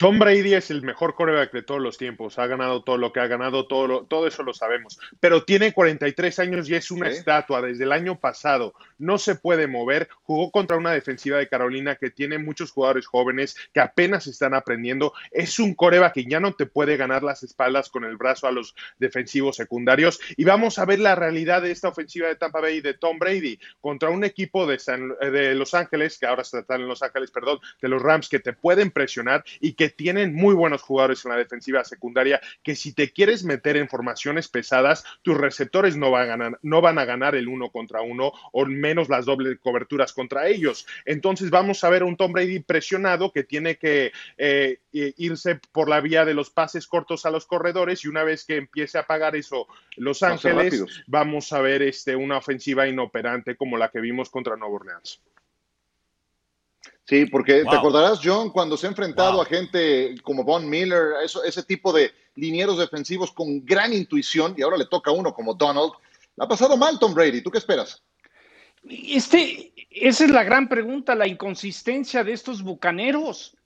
Tom 0.00 0.18
Brady 0.18 0.54
es 0.54 0.70
el 0.70 0.80
mejor 0.80 1.14
coreback 1.14 1.52
de 1.52 1.62
todos 1.62 1.78
los 1.78 1.98
tiempos. 1.98 2.38
Ha 2.38 2.46
ganado 2.46 2.82
todo 2.82 2.96
lo 2.96 3.12
que 3.12 3.20
ha 3.20 3.26
ganado, 3.26 3.66
todo, 3.66 3.86
lo, 3.86 4.04
todo 4.04 4.26
eso 4.26 4.42
lo 4.42 4.54
sabemos. 4.54 4.98
Pero 5.20 5.44
tiene 5.44 5.74
43 5.74 6.38
años 6.38 6.70
y 6.70 6.74
es 6.74 6.90
una 6.90 7.10
Sí. 7.10 7.18
estatua 7.18 7.60
desde 7.60 7.84
el 7.84 7.92
año 7.92 8.18
pasado. 8.18 8.72
No 8.96 9.18
se 9.18 9.34
puede 9.34 9.66
mover. 9.66 10.08
Jugó 10.22 10.50
contra 10.50 10.78
una 10.78 10.92
defensiva 10.92 11.36
de 11.36 11.50
Carolina 11.50 11.96
que 11.96 12.08
tiene 12.10 12.38
muchos 12.38 12.70
jugadores 12.70 13.06
jóvenes 13.06 13.54
que 13.74 13.80
apenas 13.80 14.26
están 14.26 14.54
aprendiendo. 14.54 15.12
Es 15.32 15.58
un 15.58 15.74
coreback 15.74 16.14
que 16.14 16.24
ya 16.24 16.40
no 16.40 16.54
te 16.54 16.64
puede 16.64 16.96
ganar 16.96 17.22
las 17.22 17.42
espaldas 17.42 17.90
con 17.90 18.04
el 18.06 18.16
brazo 18.16 18.46
a 18.46 18.52
los 18.52 18.74
defensivos 18.98 19.56
secundarios. 19.56 20.18
Y 20.38 20.44
vamos 20.44 20.78
a 20.78 20.86
ver 20.86 21.00
la 21.00 21.14
realidad 21.14 21.60
de 21.60 21.72
esta 21.72 21.88
ofensiva 21.88 22.26
de 22.26 22.36
Tampa 22.36 22.62
Bay 22.62 22.78
y 22.78 22.80
de 22.80 22.94
Tom 22.94 23.18
Brady 23.18 23.58
contra 23.82 24.08
un 24.08 24.24
equipo 24.24 24.66
de, 24.66 24.78
San- 24.78 25.10
de 25.20 25.54
Los 25.54 25.74
Ángeles, 25.74 26.18
que 26.18 26.24
ahora 26.24 26.40
están 26.40 26.80
en 26.80 26.88
Los 26.88 27.02
Ángeles, 27.02 27.30
perdón, 27.30 27.58
de 27.82 27.88
los 27.88 28.00
Rams, 28.00 28.30
que 28.30 28.38
te 28.40 28.54
pueden 28.54 28.90
presionar 28.90 29.44
y 29.60 29.74
que 29.74 29.89
tienen 29.90 30.34
muy 30.34 30.54
buenos 30.54 30.82
jugadores 30.82 31.24
en 31.24 31.32
la 31.32 31.36
defensiva 31.36 31.84
secundaria, 31.84 32.40
que 32.62 32.76
si 32.76 32.92
te 32.92 33.12
quieres 33.12 33.44
meter 33.44 33.76
en 33.76 33.88
formaciones 33.88 34.48
pesadas, 34.48 35.04
tus 35.22 35.36
receptores 35.36 35.96
no 35.96 36.10
van 36.10 36.22
a 36.22 36.26
ganar, 36.26 36.58
no 36.62 36.80
van 36.80 36.98
a 36.98 37.04
ganar 37.04 37.34
el 37.34 37.48
uno 37.48 37.70
contra 37.70 38.02
uno 38.02 38.32
o 38.52 38.66
menos 38.66 39.08
las 39.08 39.26
dobles 39.26 39.58
coberturas 39.60 40.12
contra 40.12 40.48
ellos. 40.48 40.86
Entonces 41.04 41.50
vamos 41.50 41.84
a 41.84 41.90
ver 41.90 42.02
un 42.02 42.16
Tom 42.16 42.32
Brady 42.32 42.60
presionado 42.60 43.32
que 43.32 43.44
tiene 43.44 43.76
que 43.76 44.12
eh, 44.38 44.78
irse 44.92 45.60
por 45.72 45.88
la 45.88 46.00
vía 46.00 46.24
de 46.24 46.34
los 46.34 46.50
pases 46.50 46.86
cortos 46.86 47.26
a 47.26 47.30
los 47.30 47.46
corredores 47.46 48.04
y 48.04 48.08
una 48.08 48.24
vez 48.24 48.44
que 48.44 48.56
empiece 48.56 48.98
a 48.98 49.06
pagar 49.06 49.36
eso 49.36 49.66
Los 49.96 50.22
Ángeles, 50.22 50.84
vamos 51.06 51.52
a 51.52 51.60
ver 51.60 51.82
este, 51.82 52.16
una 52.16 52.38
ofensiva 52.38 52.86
inoperante 52.86 53.56
como 53.56 53.76
la 53.76 53.90
que 53.90 54.00
vimos 54.00 54.30
contra 54.30 54.56
Nueva 54.56 54.74
Orleans. 54.74 55.20
Sí, 57.10 57.26
porque 57.26 57.62
Wow. 57.64 57.70
te 57.72 57.76
acordarás, 57.76 58.20
John, 58.22 58.50
cuando 58.50 58.76
se 58.76 58.86
ha 58.86 58.90
enfrentado 58.90 59.32
Wow. 59.32 59.42
a 59.42 59.44
gente 59.46 60.14
como 60.22 60.44
Von 60.44 60.70
Miller, 60.70 61.14
eso, 61.24 61.42
ese 61.42 61.64
tipo 61.64 61.92
de 61.92 62.12
linieros 62.36 62.78
defensivos 62.78 63.32
con 63.32 63.64
gran 63.66 63.92
intuición, 63.92 64.54
y 64.56 64.62
ahora 64.62 64.76
le 64.78 64.86
toca 64.86 65.10
a 65.10 65.14
uno 65.14 65.34
como 65.34 65.52
Donald. 65.54 65.90
La 66.36 66.44
ha 66.44 66.48
pasado 66.48 66.76
mal 66.76 66.98
Tom 67.00 67.12
Brady. 67.12 67.42
¿Tú 67.42 67.50
qué 67.50 67.58
esperas? 67.58 68.00
Este, 68.88 69.72
esa 69.90 70.24
es 70.24 70.30
la 70.30 70.44
gran 70.44 70.68
pregunta, 70.68 71.14
la 71.14 71.26
inconsistencia 71.26 72.24
de 72.24 72.32
estos 72.32 72.62
bucaneros. 72.62 73.56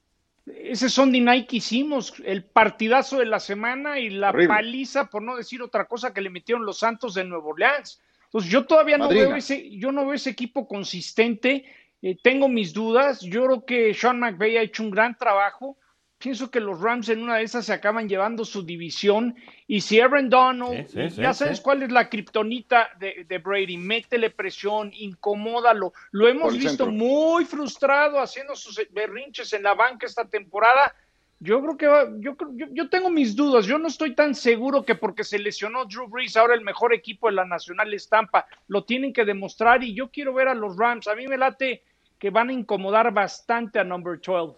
Ese 0.46 0.88
Sunday 0.90 1.20
night 1.20 1.46
que 1.46 1.56
hicimos, 1.56 2.14
el 2.24 2.44
partidazo 2.44 3.18
de 3.18 3.26
la 3.26 3.40
semana 3.40 3.98
y 3.98 4.10
la 4.10 4.30
Horrible. 4.30 4.48
paliza, 4.48 5.06
por 5.08 5.22
no 5.22 5.36
decir 5.36 5.62
otra 5.62 5.86
cosa, 5.86 6.12
que 6.12 6.20
le 6.20 6.30
metieron 6.30 6.66
los 6.66 6.78
Santos 6.78 7.14
de 7.14 7.24
Nueva 7.24 7.46
Orleans. 7.46 8.00
Entonces, 8.24 8.50
yo 8.50 8.64
todavía 8.66 8.98
no 8.98 9.04
Madrina. 9.04 9.26
veo 9.28 9.36
ese, 9.36 9.70
yo 9.78 9.92
no 9.92 10.02
veo 10.04 10.14
ese 10.14 10.30
equipo 10.30 10.66
consistente. 10.66 11.64
Eh, 12.06 12.16
tengo 12.22 12.48
mis 12.48 12.72
dudas. 12.74 13.20
Yo 13.22 13.44
creo 13.46 13.64
que 13.64 13.94
Sean 13.94 14.18
McVay 14.20 14.56
ha 14.58 14.62
hecho 14.62 14.82
un 14.82 14.90
gran 14.90 15.16
trabajo. 15.16 15.76
Pienso 16.18 16.50
que 16.50 16.60
los 16.60 16.80
Rams 16.80 17.08
en 17.08 17.22
una 17.22 17.36
de 17.36 17.42
esas 17.44 17.66
se 17.66 17.72
acaban 17.72 18.08
llevando 18.08 18.44
su 18.44 18.62
división. 18.64 19.34
Y 19.66 19.80
si 19.80 20.00
Aaron 20.00 20.28
Donald, 20.30 20.86
Sí, 20.86 21.08
sí, 21.10 21.20
ya 21.22 21.32
sí, 21.34 21.38
sabes 21.40 21.58
sí. 21.58 21.62
cuál 21.62 21.82
es 21.82 21.90
la 21.92 22.08
kriptonita 22.08 22.88
de, 22.98 23.24
de 23.28 23.38
Brady, 23.38 23.76
métele 23.76 24.30
presión, 24.30 24.90
incomódalo. 24.94 25.92
Lo 26.12 26.28
hemos 26.28 26.54
visto 26.54 26.84
centro. 26.84 26.92
muy 26.92 27.44
frustrado 27.44 28.20
haciendo 28.20 28.54
sus 28.56 28.80
berrinches 28.90 29.52
en 29.52 29.62
la 29.64 29.74
banca 29.74 30.06
esta 30.06 30.24
temporada. 30.28 30.94
Yo 31.40 31.60
creo 31.60 31.76
que 31.76 31.86
va- 31.86 32.08
yo, 32.20 32.36
creo- 32.36 32.52
yo, 32.54 32.66
yo 32.70 32.88
tengo 32.88 33.10
mis 33.10 33.34
dudas. 33.36 33.66
Yo 33.66 33.76
no 33.78 33.88
estoy 33.88 34.14
tan 34.14 34.34
seguro 34.34 34.82
que 34.84 34.94
porque 34.94 35.24
se 35.24 35.38
lesionó 35.38 35.84
Drew 35.84 36.08
Brees, 36.08 36.36
ahora 36.36 36.54
el 36.54 36.62
mejor 36.62 36.94
equipo 36.94 37.28
de 37.28 37.34
la 37.34 37.44
Nacional 37.44 37.92
Estampa. 37.92 38.46
Lo 38.68 38.84
tienen 38.84 39.12
que 39.12 39.24
demostrar 39.26 39.82
y 39.82 39.94
yo 39.94 40.08
quiero 40.10 40.32
ver 40.32 40.48
a 40.48 40.54
los 40.54 40.76
Rams. 40.78 41.06
A 41.08 41.14
mí 41.14 41.26
me 41.26 41.36
late 41.36 41.82
que 42.24 42.30
van 42.30 42.48
a 42.48 42.54
incomodar 42.54 43.12
bastante 43.12 43.78
a 43.78 43.84
Number 43.84 44.18
12. 44.18 44.56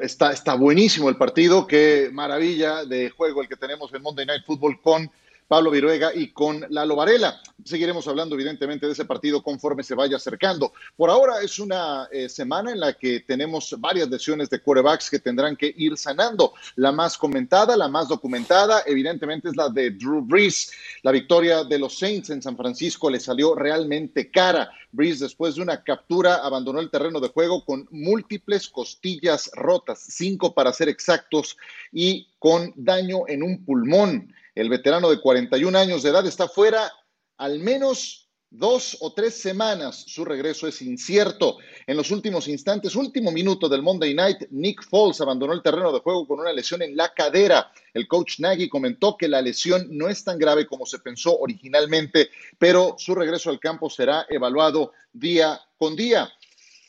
Está, 0.00 0.30
está 0.30 0.54
buenísimo 0.54 1.08
el 1.08 1.16
partido. 1.16 1.66
Qué 1.66 2.10
maravilla 2.12 2.84
de 2.84 3.10
juego 3.10 3.42
el 3.42 3.48
que 3.48 3.56
tenemos 3.56 3.92
en 3.92 4.00
Monday 4.00 4.24
Night 4.24 4.44
Football 4.46 4.80
con 4.80 5.10
Pablo 5.48 5.70
Viruega 5.70 6.14
y 6.14 6.28
con 6.28 6.64
Lalo 6.68 6.94
Varela. 6.94 7.40
Seguiremos 7.64 8.06
hablando, 8.06 8.34
evidentemente, 8.34 8.86
de 8.86 8.92
ese 8.92 9.06
partido 9.06 9.42
conforme 9.42 9.82
se 9.82 9.94
vaya 9.94 10.16
acercando. 10.16 10.72
Por 10.94 11.10
ahora 11.10 11.40
es 11.42 11.58
una 11.58 12.06
eh, 12.12 12.28
semana 12.28 12.70
en 12.70 12.80
la 12.80 12.92
que 12.92 13.20
tenemos 13.20 13.74
varias 13.78 14.08
lesiones 14.08 14.50
de 14.50 14.60
quarterbacks 14.60 15.10
que 15.10 15.18
tendrán 15.18 15.56
que 15.56 15.72
ir 15.76 15.96
sanando. 15.96 16.52
La 16.76 16.92
más 16.92 17.16
comentada, 17.16 17.76
la 17.76 17.88
más 17.88 18.08
documentada, 18.08 18.82
evidentemente, 18.86 19.48
es 19.48 19.56
la 19.56 19.70
de 19.70 19.90
Drew 19.90 20.20
Brees. 20.22 20.70
La 21.02 21.12
victoria 21.12 21.64
de 21.64 21.78
los 21.78 21.98
Saints 21.98 22.30
en 22.30 22.42
San 22.42 22.56
Francisco 22.56 23.10
le 23.10 23.18
salió 23.18 23.54
realmente 23.54 24.30
cara. 24.30 24.70
Brees, 24.92 25.20
después 25.20 25.54
de 25.54 25.62
una 25.62 25.82
captura, 25.82 26.36
abandonó 26.36 26.80
el 26.80 26.90
terreno 26.90 27.20
de 27.20 27.28
juego 27.28 27.64
con 27.64 27.88
múltiples 27.90 28.68
costillas 28.68 29.50
rotas, 29.54 30.04
cinco 30.08 30.54
para 30.54 30.72
ser 30.72 30.88
exactos, 30.88 31.56
y 31.92 32.28
con 32.38 32.72
daño 32.76 33.20
en 33.26 33.42
un 33.42 33.64
pulmón. 33.64 34.34
El 34.58 34.70
veterano 34.70 35.08
de 35.08 35.20
41 35.20 35.78
años 35.78 36.02
de 36.02 36.10
edad 36.10 36.26
está 36.26 36.48
fuera 36.48 36.92
al 37.36 37.60
menos 37.60 38.28
dos 38.50 38.96
o 38.98 39.12
tres 39.12 39.40
semanas. 39.40 40.02
Su 40.08 40.24
regreso 40.24 40.66
es 40.66 40.82
incierto. 40.82 41.58
En 41.86 41.96
los 41.96 42.10
últimos 42.10 42.48
instantes, 42.48 42.96
último 42.96 43.30
minuto 43.30 43.68
del 43.68 43.82
Monday 43.82 44.14
Night, 44.14 44.48
Nick 44.50 44.82
Foles 44.82 45.20
abandonó 45.20 45.52
el 45.52 45.62
terreno 45.62 45.92
de 45.92 46.00
juego 46.00 46.26
con 46.26 46.40
una 46.40 46.52
lesión 46.52 46.82
en 46.82 46.96
la 46.96 47.14
cadera. 47.14 47.70
El 47.94 48.08
coach 48.08 48.40
Nagy 48.40 48.68
comentó 48.68 49.16
que 49.16 49.28
la 49.28 49.40
lesión 49.40 49.86
no 49.92 50.08
es 50.08 50.24
tan 50.24 50.40
grave 50.40 50.66
como 50.66 50.86
se 50.86 50.98
pensó 50.98 51.38
originalmente, 51.38 52.28
pero 52.58 52.96
su 52.98 53.14
regreso 53.14 53.50
al 53.50 53.60
campo 53.60 53.88
será 53.88 54.26
evaluado 54.28 54.90
día 55.12 55.60
con 55.76 55.94
día. 55.94 56.28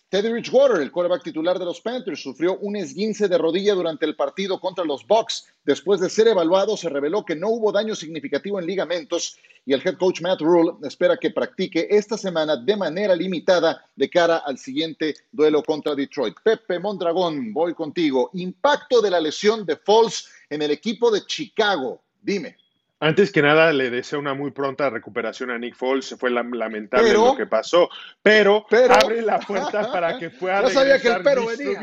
Teddy 0.10 0.32
Bridgewater, 0.32 0.82
el 0.82 0.92
quarterback 0.92 1.22
titular 1.22 1.60
de 1.60 1.66
los 1.66 1.82
Panthers, 1.82 2.24
sufrió 2.24 2.58
un 2.58 2.76
esguince 2.76 3.28
de 3.28 3.38
rodilla 3.38 3.76
durante 3.76 4.08
el 4.08 4.16
partido 4.16 4.60
contra 4.60 4.84
los 4.84 5.06
Bucks. 5.06 5.54
Después 5.64 6.02
de 6.02 6.10
ser 6.10 6.28
evaluado, 6.28 6.76
se 6.76 6.90
reveló 6.90 7.24
que 7.24 7.36
no 7.36 7.50
hubo 7.50 7.72
daño 7.72 7.94
significativo 7.94 8.60
en 8.60 8.66
ligamentos 8.66 9.38
y 9.68 9.74
el 9.74 9.86
head 9.86 9.98
coach 10.00 10.22
Matt 10.22 10.42
Rule 10.42 10.72
espera 10.82 11.16
que 11.16 11.30
practique 11.30 11.88
esta 11.92 12.18
semana 12.18 12.58
de 12.58 12.76
manera 12.76 13.16
limitada 13.16 13.86
de 13.96 14.10
cara 14.10 14.38
al 14.38 14.58
siguiente 14.58 15.14
duelo 15.32 15.62
contra 15.62 15.94
Detroit. 15.94 16.38
Pepe 16.44 16.80
Mondragón, 16.80 17.54
voy 17.54 17.76
contigo. 17.76 18.32
Impacto 18.34 19.02
de 19.02 19.12
la 19.12 19.20
lesión 19.20 19.64
de 19.64 19.76
Foles 19.76 20.28
en 20.50 20.64
el 20.64 20.72
equipo 20.72 21.12
de 21.12 21.24
Chicago. 21.28 22.02
Dime. 22.20 22.58
Antes 23.02 23.32
que 23.32 23.42
nada, 23.42 23.72
le 23.72 23.90
deseo 23.90 24.20
una 24.20 24.34
muy 24.34 24.52
pronta 24.52 24.90
recuperación 24.90 25.52
a 25.52 25.58
Nick 25.58 25.76
Foles. 25.76 26.16
Fue 26.20 26.30
la- 26.30 26.44
lamentable 26.44 27.08
Pero- 27.08 27.26
lo 27.28 27.36
que 27.38 27.46
pasó, 27.46 27.90
pero, 28.22 28.66
pero- 28.70 28.94
abre 28.94 29.22
la 29.22 29.40
puerta 29.40 29.90
para 29.92 30.18
que 30.20 30.30
pueda 30.30 30.62
sabía 30.70 31.00
que 31.00 31.08
el 31.08 31.14
regresar 31.16 31.24
pero 31.24 31.46
venía. 31.48 31.80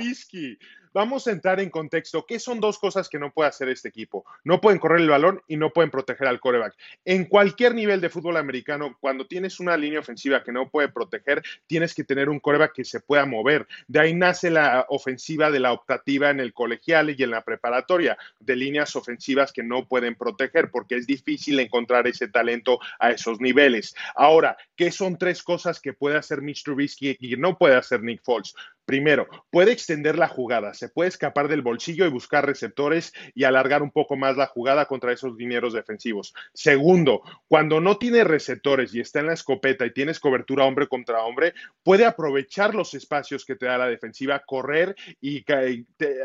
Vamos 0.97 1.27
a 1.27 1.31
entrar 1.31 1.61
en 1.61 1.69
contexto. 1.69 2.25
¿Qué 2.25 2.41
son 2.41 2.59
dos 2.59 2.79
cosas 2.79 3.11
que 3.11 3.19
no 3.19 3.31
puede 3.31 3.51
hacer 3.51 3.69
este 3.69 3.87
equipo? 3.87 4.25
No 4.45 4.63
pueden 4.63 4.79
correr 4.79 5.03
el 5.03 5.11
balón 5.11 5.43
y 5.47 5.59
no 5.59 5.69
pueden 5.69 5.91
proteger 5.91 6.27
al 6.27 6.41
coreback. 6.41 6.75
En 7.05 7.27
cualquier 7.27 7.75
nivel 7.75 8.01
de 8.01 8.09
fútbol 8.09 8.39
americano, 8.39 8.97
cuando 8.99 9.27
tienes 9.27 9.61
una 9.61 9.77
línea 9.77 10.01
ofensiva 10.01 10.43
que 10.43 10.53
no 10.53 10.71
puede 10.71 10.89
proteger, 10.89 11.43
tienes 11.67 11.95
que 11.95 12.03
tener 12.03 12.31
un 12.31 12.41
coreback 12.41 12.73
que 12.73 12.85
se 12.87 13.01
pueda 13.01 13.27
mover. 13.27 13.69
De 13.87 14.01
ahí 14.01 14.15
nace 14.15 14.49
la 14.49 14.87
ofensiva 14.89 15.51
de 15.51 15.61
la 15.61 15.75
optativa 15.75 16.31
en 16.31 16.41
el 16.41 16.55
colegial 16.55 17.15
y 17.15 17.23
en 17.23 17.31
la 17.31 17.45
preparatoria, 17.45 18.17
de 18.41 18.57
líneas 18.57 18.97
ofensivas 18.97 19.53
que 19.53 19.63
no 19.63 19.87
pueden 19.87 20.15
proteger, 20.15 20.71
porque 20.71 20.97
es 20.97 21.07
difícil 21.07 21.61
encontrar 21.61 22.07
ese 22.07 22.29
talento 22.29 22.81
a 22.99 23.11
esos 23.11 23.39
niveles. 23.39 23.95
Ahora, 24.15 24.57
¿qué 24.75 24.91
son 24.91 25.19
tres 25.19 25.43
cosas 25.43 25.79
que 25.79 25.93
puede 25.93 26.17
hacer 26.17 26.41
Mitch 26.41 26.65
Trubisky 26.65 27.19
y 27.21 27.37
no 27.37 27.59
puede 27.59 27.77
hacer 27.77 28.03
Nick 28.03 28.23
Foles? 28.25 28.55
Primero, 28.87 29.27
puede 29.51 29.73
extender 29.73 30.17
la 30.17 30.29
jugada, 30.29 30.73
se 30.73 30.89
puede 30.89 31.09
escapar 31.09 31.49
del 31.49 31.61
bolsillo 31.61 32.07
y 32.07 32.09
buscar 32.09 32.47
receptores 32.47 33.13
y 33.35 33.43
alargar 33.43 33.83
un 33.83 33.91
poco 33.91 34.15
más 34.15 34.37
la 34.37 34.47
jugada 34.47 34.87
contra 34.87 35.13
esos 35.13 35.37
dineros 35.37 35.73
defensivos. 35.73 36.33
Segundo, 36.55 37.23
cuando 37.49 37.81
no 37.81 37.99
tiene 37.99 38.23
receptores 38.23 38.95
y 38.95 39.01
está 39.01 39.19
en 39.19 39.27
la 39.27 39.33
escopeta 39.33 39.85
y 39.85 39.93
tienes 39.93 40.21
cobertura 40.21 40.65
hombre 40.65 40.87
contra 40.87 41.25
hombre, 41.25 41.53
puede 41.83 42.05
aprovechar 42.05 42.77
los 42.77 42.95
espacios 42.95 43.45
que 43.45 43.57
te 43.57 43.67
da 43.67 43.77
la 43.77 43.89
defensiva, 43.89 44.45
correr 44.47 44.95
y 45.21 45.45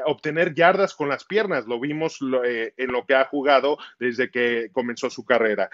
obtener 0.06 0.54
yardas 0.54 0.94
con 0.94 1.10
las 1.10 1.26
piernas. 1.26 1.66
Lo 1.66 1.80
vimos 1.80 2.20
eh, 2.46 2.74
en 2.78 2.92
lo 2.92 3.08
que 3.08 3.16
ha 3.16 3.26
jugado 3.26 3.80
desde 4.00 4.30
que 4.30 4.70
comenzó 4.72 5.10
su 5.10 5.26
carrera. 5.26 5.72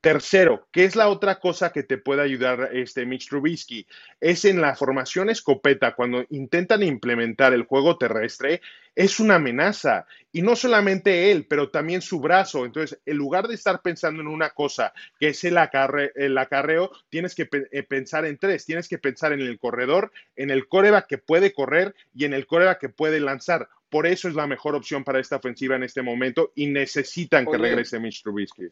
Tercero, 0.00 0.68
¿qué 0.72 0.84
es 0.84 0.96
la 0.96 1.08
otra 1.10 1.38
cosa 1.38 1.70
que 1.70 1.82
te 1.82 1.98
puede 1.98 2.22
ayudar 2.22 2.70
este 2.72 3.04
Mitch 3.04 3.28
Trubisky? 3.28 3.86
Es 4.20 4.46
en 4.46 4.62
la 4.62 4.74
formación 4.74 5.28
escopeta, 5.28 5.94
cuando 5.94 6.24
intentan 6.30 6.82
implementar 6.82 7.52
el 7.52 7.64
juego 7.64 7.96
terrestre, 7.98 8.60
es 8.94 9.20
una 9.20 9.36
amenaza. 9.36 10.06
Y 10.32 10.42
no 10.42 10.56
solamente 10.56 11.30
él, 11.30 11.46
pero 11.48 11.70
también 11.70 12.02
su 12.02 12.20
brazo. 12.20 12.64
Entonces, 12.64 12.98
en 13.06 13.16
lugar 13.16 13.46
de 13.48 13.54
estar 13.54 13.82
pensando 13.82 14.20
en 14.22 14.28
una 14.28 14.50
cosa, 14.50 14.92
que 15.18 15.28
es 15.28 15.44
el, 15.44 15.56
acarre- 15.56 16.12
el 16.14 16.36
acarreo, 16.38 16.90
tienes 17.08 17.34
que 17.34 17.46
pe- 17.46 17.68
eh, 17.72 17.82
pensar 17.82 18.24
en 18.24 18.38
tres. 18.38 18.64
Tienes 18.64 18.88
que 18.88 18.98
pensar 18.98 19.32
en 19.32 19.40
el 19.40 19.58
corredor, 19.58 20.12
en 20.36 20.50
el 20.50 20.68
coreback 20.68 21.06
que 21.06 21.18
puede 21.18 21.52
correr 21.52 21.94
y 22.14 22.24
en 22.24 22.34
el 22.34 22.46
coreback 22.46 22.80
que 22.80 22.88
puede 22.88 23.20
lanzar. 23.20 23.68
Por 23.88 24.06
eso 24.06 24.28
es 24.28 24.34
la 24.34 24.46
mejor 24.46 24.76
opción 24.76 25.02
para 25.02 25.18
esta 25.18 25.36
ofensiva 25.36 25.74
en 25.74 25.82
este 25.82 26.02
momento 26.02 26.52
y 26.54 26.66
necesitan 26.68 27.44
que 27.44 27.50
regrese 27.70 27.98
Mitch 27.98 28.22
Trubisky. 28.22 28.68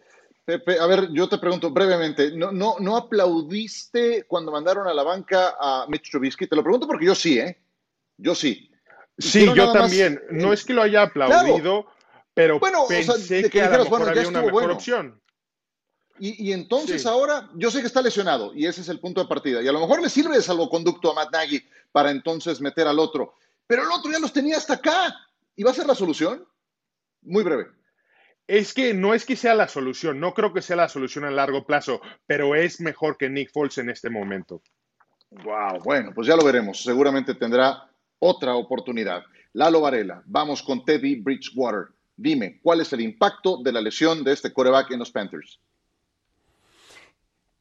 Pepe, 0.49 0.79
a 0.81 0.87
ver, 0.87 1.11
yo 1.13 1.29
te 1.29 1.37
pregunto 1.37 1.71
brevemente, 1.71 2.31
¿no, 2.33 2.51
no, 2.51 2.77
¿no 2.81 2.97
aplaudiste 2.97 4.25
cuando 4.27 4.51
mandaron 4.51 4.89
a 4.89 4.95
la 4.95 5.03
banca 5.03 5.55
a 5.61 5.85
Mitch 5.91 6.11
Trubisky? 6.11 6.47
Te 6.47 6.57
lo 6.57 6.63
pregunto 6.63 6.87
porque 6.87 7.05
yo 7.05 7.15
sí, 7.15 7.39
¿eh? 7.39 7.61
Yo 8.17 8.35
sí. 8.35 8.71
Sí, 9.19 9.45
yo 9.55 9.67
más- 9.67 9.73
también. 9.75 10.19
No 10.31 10.55
es 10.55 10.65
que 10.65 10.73
lo 10.73 10.81
haya 10.81 11.03
aplaudido, 11.03 11.85
pero 12.33 12.59
Bueno, 12.59 12.85
o 12.85 12.89
sea, 12.89 12.97
pensé 13.13 13.35
de 13.35 13.43
que 13.43 13.51
que, 13.51 13.61
a 13.61 13.65
lo 13.77 13.85
bueno, 13.85 14.07
mejor 14.07 14.09
había 14.09 14.29
una 14.29 14.39
mejor 14.39 14.53
bueno. 14.53 14.73
opción. 14.73 15.21
Y, 16.19 16.49
y 16.49 16.53
entonces 16.55 17.03
Sí. 17.03 17.09
ahora, 17.09 17.51
yo 17.55 17.71
sé 17.71 17.83
que 17.83 17.87
está 17.87 18.01
lesionado 18.01 18.55
y 18.55 18.65
ese 18.65 18.81
es 18.81 18.89
el 18.89 19.01
punto 19.01 19.21
de 19.23 19.29
partida. 19.29 19.61
Y 19.61 19.69
a 19.69 19.73
lo 19.73 19.81
mejor 19.81 20.01
le 20.01 20.09
sirve 20.09 20.35
de 20.35 20.43
salvoconducto 20.43 21.11
a 21.11 21.15
Matt 21.15 21.31
Nagy 21.31 21.63
para 21.93 22.11
entonces 22.11 22.59
meter 22.63 22.87
al 22.87 22.99
otro. 22.99 23.35
Pero 23.67 23.83
el 23.83 23.91
otro 23.91 24.11
ya 24.11 24.19
los 24.19 24.33
tenía 24.33 24.57
hasta 24.57 24.73
acá. 24.75 25.15
¿Y 25.57 25.63
va 25.63 25.73
a 25.73 25.75
ser 25.75 25.87
la 25.87 25.95
solución? 25.95 26.49
Muy 27.21 27.45
breve. 27.45 27.67
Es 28.49 28.73
que 28.75 28.95
no 28.95 29.13
es 29.15 29.25
que 29.27 29.37
sea 29.37 29.55
la 29.55 29.69
solución, 29.69 30.19
no 30.19 30.33
creo 30.35 30.53
que 30.55 30.63
sea 30.63 30.75
la 30.75 30.89
solución 30.89 31.25
a 31.27 31.31
largo 31.31 31.65
plazo, 31.67 32.01
pero 32.27 32.55
es 32.55 32.81
mejor 32.81 33.17
que 33.19 33.29
Nick 33.29 33.53
Foles 33.53 33.77
en 33.79 33.91
este 33.91 34.09
momento. 34.11 34.63
Wow, 35.31 35.81
bueno, 35.85 36.13
pues 36.15 36.27
ya 36.27 36.35
lo 36.35 36.43
veremos. 36.45 36.83
Seguramente 36.83 37.35
tendrá 37.35 37.89
otra 38.19 38.55
oportunidad. 38.55 39.23
Lalo 39.53 39.83
Varela, 39.83 40.23
vamos 40.25 40.63
con 40.63 40.83
Teddy 40.85 41.17
Bridgewater. 41.21 41.89
Dime, 42.17 42.59
¿cuál 42.63 42.81
es 42.81 42.91
el 42.95 43.03
impacto 43.03 43.59
de 43.63 43.71
la 43.71 43.83
lesión 43.83 44.25
de 44.25 44.33
este 44.33 44.51
coreback 44.53 44.91
en 44.93 44.99
los 45.01 45.11
Panthers? 45.11 45.61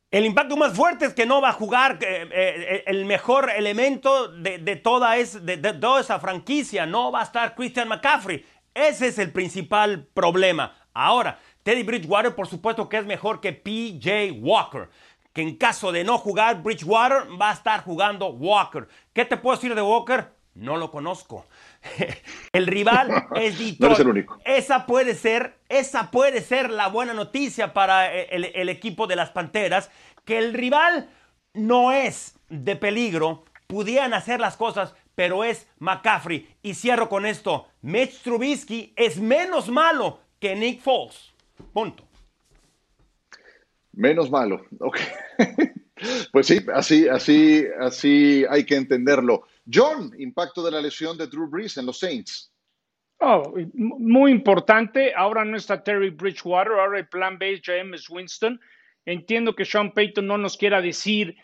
El 0.09 0.25
impacto 0.25 0.55
más 0.55 0.73
fuerte 0.73 1.05
es 1.05 1.13
que 1.13 1.25
no 1.25 1.41
va 1.41 1.49
a 1.49 1.53
jugar 1.53 1.99
eh, 2.01 2.29
eh, 2.31 2.83
el 2.87 3.03
mejor 3.03 3.49
elemento 3.53 4.29
de, 4.29 4.57
de 4.59 4.77
toda 4.77 5.17
es- 5.17 5.45
de- 5.45 5.57
de 5.57 5.73
toda 5.73 5.99
esa 5.99 6.17
franquicia. 6.19 6.85
No 6.85 7.11
va 7.11 7.19
a 7.19 7.23
estar 7.23 7.53
Christian 7.55 7.89
McCaffrey. 7.89 8.45
Ese 8.77 9.07
es 9.07 9.17
el 9.17 9.31
principal 9.31 10.07
problema. 10.13 10.75
Ahora, 10.93 11.39
Teddy 11.63 11.81
Bridgewater, 11.81 12.35
por 12.35 12.47
supuesto 12.47 12.87
que 12.87 12.97
es 12.97 13.05
mejor 13.07 13.41
que 13.41 13.51
PJ 13.51 14.31
Walker. 14.39 14.87
Que 15.33 15.41
en 15.41 15.55
caso 15.55 15.91
de 15.91 16.03
no 16.03 16.19
jugar 16.19 16.61
Bridgewater, 16.61 17.23
va 17.41 17.49
a 17.49 17.53
estar 17.53 17.83
jugando 17.83 18.29
Walker. 18.29 18.87
¿Qué 19.13 19.25
te 19.25 19.35
puedo 19.35 19.55
decir 19.55 19.73
de 19.73 19.81
Walker? 19.81 20.31
No 20.53 20.77
lo 20.77 20.91
conozco. 20.91 21.47
el 22.53 22.67
rival 22.67 23.09
es 23.35 23.57
Detroit. 23.57 23.79
No 23.79 23.87
eres 23.87 23.99
el 23.99 24.07
único. 24.09 24.37
Esa 24.45 24.85
puede 24.85 25.15
ser, 25.15 25.57
esa 25.69 26.11
puede 26.11 26.41
ser 26.41 26.69
la 26.69 26.87
buena 26.87 27.15
noticia 27.15 27.73
para 27.73 28.13
el, 28.13 28.45
el 28.45 28.69
equipo 28.69 29.07
de 29.07 29.15
las 29.15 29.31
Panteras, 29.31 29.89
que 30.23 30.37
el 30.37 30.53
rival 30.53 31.09
no 31.53 31.91
es 31.91 32.37
de 32.49 32.75
peligro, 32.75 33.43
pudieran 33.65 34.13
hacer 34.13 34.39
las 34.39 34.55
cosas, 34.55 34.93
pero 35.17 35.43
es 35.43 35.67
McCaffrey. 35.79 36.47
Y 36.61 36.75
cierro 36.75 37.09
con 37.09 37.25
esto, 37.25 37.69
Mitch 37.81 38.21
Trubisky 38.21 38.93
es 38.95 39.19
menos 39.19 39.67
malo 39.67 40.19
que 40.39 40.55
Nick 40.55 40.79
Foles. 40.79 41.33
Punto. 41.73 42.07
Menos 43.93 44.29
malo. 44.29 44.63
Ok. 44.79 44.99
Pues 46.31 46.45
sí, 46.45 46.59
así, 46.75 47.07
así, 47.07 47.65
así 47.79 48.45
hay 48.51 48.63
que 48.63 48.75
entenderlo. 48.75 49.47
John, 49.65 50.13
impacto 50.19 50.63
de 50.63 50.69
la 50.69 50.79
lesión 50.79 51.17
de 51.17 51.25
Drew 51.25 51.47
Brees 51.47 51.75
en 51.77 51.87
los 51.87 51.97
Saints. 51.97 52.53
Oh, 53.19 53.55
muy 53.73 54.29
importante. 54.29 55.11
Ahora 55.15 55.43
no 55.43 55.57
está 55.57 55.83
Terry 55.83 56.11
Bridgewater, 56.11 56.73
ahora 56.73 56.99
el 56.99 57.07
plan 57.07 57.39
B 57.39 57.53
es 57.53 57.61
James 57.63 58.07
Winston. 58.11 58.61
Entiendo 59.07 59.55
que 59.55 59.65
Sean 59.65 59.91
Payton 59.91 60.27
no 60.27 60.37
nos 60.37 60.55
quiera 60.55 60.83
decir, 60.83 61.35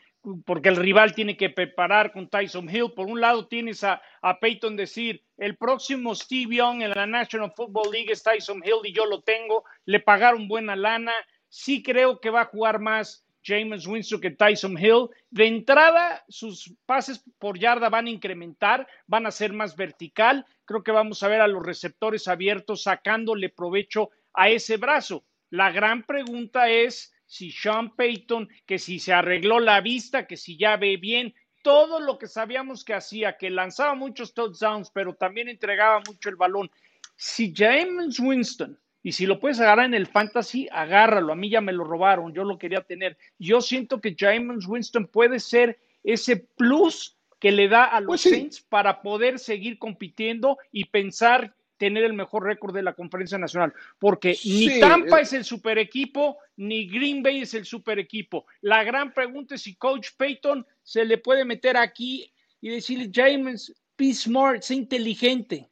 porque 0.46 0.70
el 0.70 0.78
rival 0.78 1.14
tiene 1.14 1.36
que 1.36 1.50
preparar 1.50 2.12
con 2.12 2.30
Tyson 2.30 2.70
Hill. 2.70 2.94
Por 2.96 3.08
un 3.08 3.20
lado 3.20 3.48
tienes 3.48 3.84
a, 3.84 4.02
Payton 4.40 4.76
decir, 4.76 5.24
el 5.38 5.58
próximo 5.58 6.16
Steve 6.16 6.56
Young 6.56 6.82
en 6.82 6.92
la 6.92 7.06
National 7.06 7.52
Football 7.56 7.92
League 7.92 8.12
es 8.12 8.24
Tyson 8.24 8.62
Hill 8.64 8.86
y 8.86 8.94
yo 8.94 9.06
lo 9.06 9.22
tengo. 9.22 9.66
Le 9.86 10.00
pagaron 10.00 10.48
buena 10.48 10.76
lana. 10.76 11.14
Sí 11.50 11.84
creo 11.84 12.20
que 12.20 12.30
va 12.30 12.42
a 12.42 12.46
jugar 12.46 12.80
más 12.80 13.26
James 13.44 13.86
Winston 13.86 14.22
que 14.22 14.32
Tyson 14.32 14.78
Hill. 14.78 15.10
De 15.30 15.46
entrada, 15.46 16.24
sus 16.30 16.74
pases 16.86 17.24
por 17.38 17.60
yarda 17.60 17.90
van 17.90 18.08
a 18.08 18.12
incrementar, 18.12 18.88
van 19.08 19.26
a 19.26 19.32
ser 19.32 19.52
más 19.52 19.76
vertical. 19.76 20.46
Creo 20.66 20.84
que 20.84 20.92
vamos 20.92 21.22
a 21.24 21.28
ver 21.28 21.42
a 21.42 21.48
los 21.48 21.66
receptores 21.66 22.30
abiertos 22.30 22.84
sacándole 22.84 23.50
provecho 23.50 24.10
a 24.34 24.50
ese 24.50 24.78
brazo. 24.78 25.26
La 25.50 25.72
gran 25.72 26.04
pregunta 26.04 26.70
es 26.70 27.13
si 27.26 27.52
Sean 27.52 27.96
Payton, 27.96 28.50
que 28.66 28.80
si 28.80 29.00
se 29.00 29.14
arregló 29.14 29.60
la 29.60 29.82
vista, 29.82 30.28
que 30.28 30.38
si 30.38 30.58
ya 30.58 30.78
ve 30.78 30.98
bien, 30.98 31.34
todo 31.64 32.00
lo 32.00 32.18
que 32.18 32.28
sabíamos 32.28 32.84
que 32.84 32.94
hacía, 32.94 33.38
que 33.38 33.50
lanzaba 33.50 33.96
muchos 33.96 34.34
touchdowns, 34.34 34.92
pero 34.92 35.16
también 35.16 35.48
entregaba 35.48 36.02
mucho 36.06 36.30
el 36.30 36.36
balón. 36.36 36.70
Si 37.16 37.54
James 37.56 38.20
Winston 38.20 38.78
y 39.02 39.12
si 39.12 39.26
lo 39.26 39.40
puedes 39.40 39.60
agarrar 39.60 39.86
en 39.86 39.94
el 39.94 40.08
fantasy, 40.08 40.68
agárralo. 40.72 41.34
A 41.34 41.36
mí 41.36 41.50
ya 41.50 41.62
me 41.62 41.74
lo 41.74 41.84
robaron, 41.84 42.34
yo 42.34 42.44
lo 42.44 42.58
quería 42.58 42.82
tener. 42.82 43.18
Yo 43.38 43.62
siento 43.62 44.00
que 44.00 44.16
James 44.18 44.66
Winston 44.66 45.08
puede 45.08 45.40
ser 45.40 45.80
ese 46.04 46.38
plus 46.38 47.18
que 47.40 47.52
le 47.52 47.68
da 47.68 47.84
a 47.84 48.00
los 48.00 48.08
Pues 48.08 48.22
sí. 48.22 48.30
Saints 48.30 48.62
para 48.62 49.02
poder 49.02 49.40
seguir 49.40 49.78
compitiendo 49.78 50.58
y 50.72 50.86
pensar 50.86 51.54
tener 51.84 52.06
el 52.06 52.14
mejor 52.14 52.46
récord 52.46 52.74
de 52.74 52.82
la 52.82 52.94
conferencia 52.94 53.38
nacional. 53.38 53.74
Porque 54.00 54.38
ni 54.46 54.80
Tampa 54.80 55.20
eh. 55.20 55.24
es 55.24 55.34
el 55.34 55.44
super 55.44 55.78
equipo, 55.78 56.38
ni 56.56 56.88
Green 56.88 57.22
Bay 57.22 57.42
es 57.42 57.54
el 57.56 57.66
super 57.66 58.00
equipo. 58.00 58.46
La 58.62 58.86
gran 58.86 59.14
pregunta 59.14 59.56
es 59.56 59.64
si 59.64 59.76
Coach 59.76 60.12
Payton 60.16 60.66
se 60.82 61.04
le 61.04 61.18
puede 61.18 61.44
meter 61.44 61.76
aquí 61.76 62.32
y 62.62 62.70
decirle, 62.70 63.12
James, 63.14 63.74
be 63.98 64.14
smart, 64.14 64.62
sé 64.62 64.76
inteligente. 64.76 65.70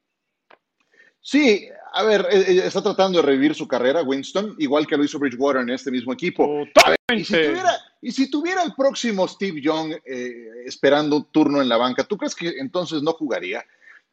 Sí, 1.21 1.69
a 1.93 2.03
ver, 2.03 2.27
eh, 2.29 2.43
eh, 2.45 2.61
está 2.65 2.81
tratando 2.81 3.21
de 3.21 3.25
revivir 3.25 3.55
su 3.55 3.69
carrera, 3.69 4.03
Winston, 4.03 4.55
igual 4.57 4.85
que 4.85 4.97
lo 4.97 5.05
hizo 5.05 5.17
Bridgewater 5.17 5.61
en 5.61 5.69
este 5.69 5.91
mismo 5.91 6.11
equipo. 6.11 6.65
Ver, 6.65 7.17
y, 7.17 7.23
si 7.23 7.33
tuviera, 7.33 7.71
y 8.01 8.11
si 8.11 8.29
tuviera 8.29 8.63
el 8.63 8.73
próximo 8.73 9.25
Steve 9.29 9.61
Young 9.61 9.93
eh, 10.03 10.33
esperando 10.65 11.15
un 11.15 11.31
turno 11.31 11.61
en 11.61 11.69
la 11.69 11.77
banca, 11.77 12.03
¿tú 12.03 12.17
crees 12.17 12.35
que 12.35 12.49
entonces 12.59 13.01
no 13.01 13.13
jugaría? 13.13 13.63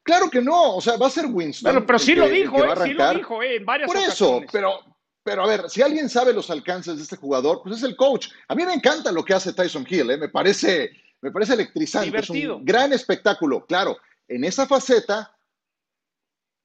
Claro 0.08 0.30
que 0.30 0.40
no, 0.40 0.76
o 0.76 0.80
sea, 0.80 0.96
va 0.96 1.06
a 1.08 1.10
ser 1.10 1.26
Winston. 1.26 1.70
Pero, 1.70 1.86
pero 1.86 1.98
sí 1.98 2.14
que- 2.14 2.20
lo 2.20 2.28
dijo, 2.30 2.64
eh, 2.64 2.74
sí 2.82 2.94
lo 2.94 3.12
dijo 3.12 3.42
eh, 3.42 3.56
en 3.56 3.66
varias 3.66 3.86
Por 3.88 3.98
eso, 3.98 4.26
ocasiones. 4.36 4.50
pero, 4.50 4.80
pero 5.22 5.44
a 5.44 5.46
ver, 5.46 5.68
si 5.68 5.82
alguien 5.82 6.08
sabe 6.08 6.32
los 6.32 6.48
alcances 6.50 6.96
de 6.96 7.02
este 7.02 7.16
jugador, 7.16 7.60
pues 7.62 7.76
es 7.76 7.82
el 7.82 7.94
coach. 7.94 8.28
A 8.48 8.54
mí 8.54 8.64
me 8.64 8.72
encanta 8.72 9.12
lo 9.12 9.22
que 9.22 9.34
hace 9.34 9.52
Tyson 9.52 9.86
Hill, 9.86 10.10
¿eh? 10.10 10.16
me, 10.16 10.30
parece, 10.30 10.90
me 11.20 11.30
parece 11.30 11.52
electrizante. 11.52 12.06
Es 12.08 12.26
Divertido. 12.26 12.56
un 12.56 12.64
gran 12.64 12.90
espectáculo, 12.94 13.66
claro. 13.66 13.98
En 14.26 14.44
esa 14.44 14.66
faceta, 14.66 15.36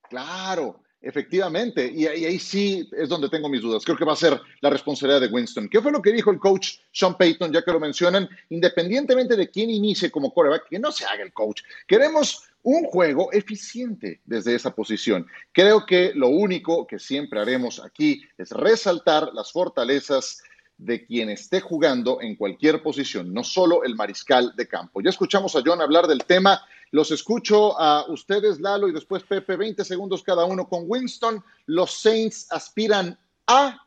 claro, 0.09 0.81
efectivamente. 1.01 1.85
Y, 1.93 2.07
ahí- 2.07 2.23
ahí 2.25 2.39
sí 2.39 2.89
es 2.93 3.09
donde 3.09 3.27
tengo 3.29 3.49
mis 3.49 3.61
dudas. 3.61 3.83
Creo 3.83 3.97
que 3.97 4.05
va 4.05 4.13
a 4.13 4.17
ser 4.17 4.39
la 4.61 4.69
responsabilidad 4.69 5.19
de 5.19 5.27
Winston. 5.27 5.67
¿Qué 5.67 5.81
fue 5.81 5.91
lo 5.91 6.01
que 6.01 6.13
dijo 6.13 6.31
el 6.31 6.39
coach 6.39 6.77
Sean 6.93 7.17
Payton, 7.17 7.51
ya 7.51 7.61
que 7.61 7.71
lo 7.73 7.79
mencionan? 7.81 8.29
Independientemente 8.49 9.35
de 9.35 9.49
quién 9.49 9.69
inicie 9.69 10.09
como 10.11 10.31
quarterback, 10.33 10.69
que 10.69 10.79
no 10.79 10.93
se 10.93 11.05
haga 11.05 11.23
el 11.23 11.33
coach. 11.33 11.61
Queremos 11.87 12.43
un 12.63 12.85
juego 12.85 13.31
eficiente 13.31 14.21
desde 14.25 14.55
esa 14.55 14.73
posición. 14.73 15.27
Creo 15.51 15.85
que 15.85 16.13
lo 16.15 16.29
único 16.29 16.87
que 16.87 16.97
siempre 16.97 17.39
haremos 17.39 17.83
aquí 17.83 18.23
es 18.37 18.51
resaltar 18.51 19.29
las 19.33 19.51
fortalezas 19.51 20.41
de 20.77 21.05
quien 21.05 21.29
esté 21.29 21.61
jugando 21.61 22.19
en 22.21 22.35
cualquier 22.35 22.81
posición, 22.81 23.33
no 23.33 23.43
solo 23.43 23.83
el 23.83 23.95
mariscal 23.95 24.53
de 24.55 24.67
campo. 24.67 25.01
Ya 25.01 25.09
escuchamos 25.09 25.55
a 25.55 25.61
John 25.63 25.81
hablar 25.81 26.07
del 26.07 26.23
tema, 26.25 26.61
los 26.91 27.11
escucho 27.11 27.79
a 27.79 28.05
ustedes, 28.07 28.59
Lalo, 28.59 28.87
y 28.87 28.93
después 28.93 29.23
Pepe, 29.23 29.55
20 29.55 29.83
segundos 29.83 30.23
cada 30.23 30.45
uno 30.45 30.67
con 30.67 30.83
Winston. 30.87 31.43
Los 31.65 31.91
Saints 31.91 32.47
aspiran 32.51 33.17
a... 33.47 33.79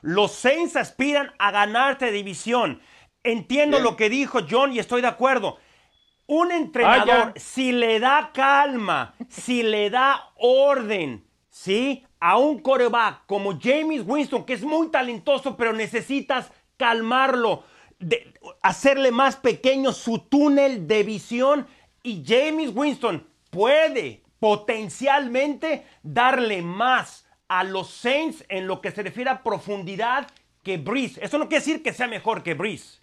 Los 0.00 0.32
Saints 0.32 0.76
aspiran 0.76 1.32
a 1.38 1.50
ganarte 1.50 2.10
división. 2.12 2.80
Entiendo 3.22 3.78
Bien. 3.78 3.84
lo 3.84 3.96
que 3.96 4.10
dijo 4.10 4.40
John 4.48 4.72
y 4.72 4.78
estoy 4.78 5.00
de 5.00 5.08
acuerdo. 5.08 5.58
Un 6.26 6.50
entrenador, 6.52 7.32
si 7.36 7.72
le 7.72 8.00
da 8.00 8.30
calma, 8.32 9.14
si 9.28 9.62
le 9.62 9.90
da 9.90 10.30
orden, 10.36 11.24
¿sí? 11.50 12.04
A 12.18 12.38
un 12.38 12.60
coreback 12.60 13.26
como 13.26 13.58
James 13.60 14.02
Winston, 14.06 14.44
que 14.44 14.54
es 14.54 14.62
muy 14.62 14.88
talentoso, 14.90 15.56
pero 15.56 15.72
necesitas 15.74 16.50
calmarlo, 16.78 17.64
de- 17.98 18.32
hacerle 18.62 19.10
más 19.10 19.36
pequeño 19.36 19.92
su 19.92 20.18
túnel 20.18 20.88
de 20.88 21.02
visión. 21.02 21.66
Y 22.02 22.22
James 22.26 22.70
Winston 22.74 23.26
puede 23.50 24.22
potencialmente 24.40 25.86
darle 26.02 26.62
más 26.62 27.26
a 27.48 27.64
los 27.64 27.90
Saints 27.90 28.44
en 28.48 28.66
lo 28.66 28.80
que 28.80 28.90
se 28.90 29.02
refiere 29.02 29.30
a 29.30 29.42
profundidad 29.42 30.26
que 30.62 30.78
Breeze. 30.78 31.22
Eso 31.22 31.36
no 31.38 31.48
quiere 31.48 31.64
decir 31.64 31.82
que 31.82 31.92
sea 31.92 32.08
mejor 32.08 32.42
que 32.42 32.54
Breeze. 32.54 32.98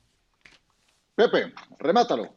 Pepe, 1.16 1.54
remátalo. 1.78 2.34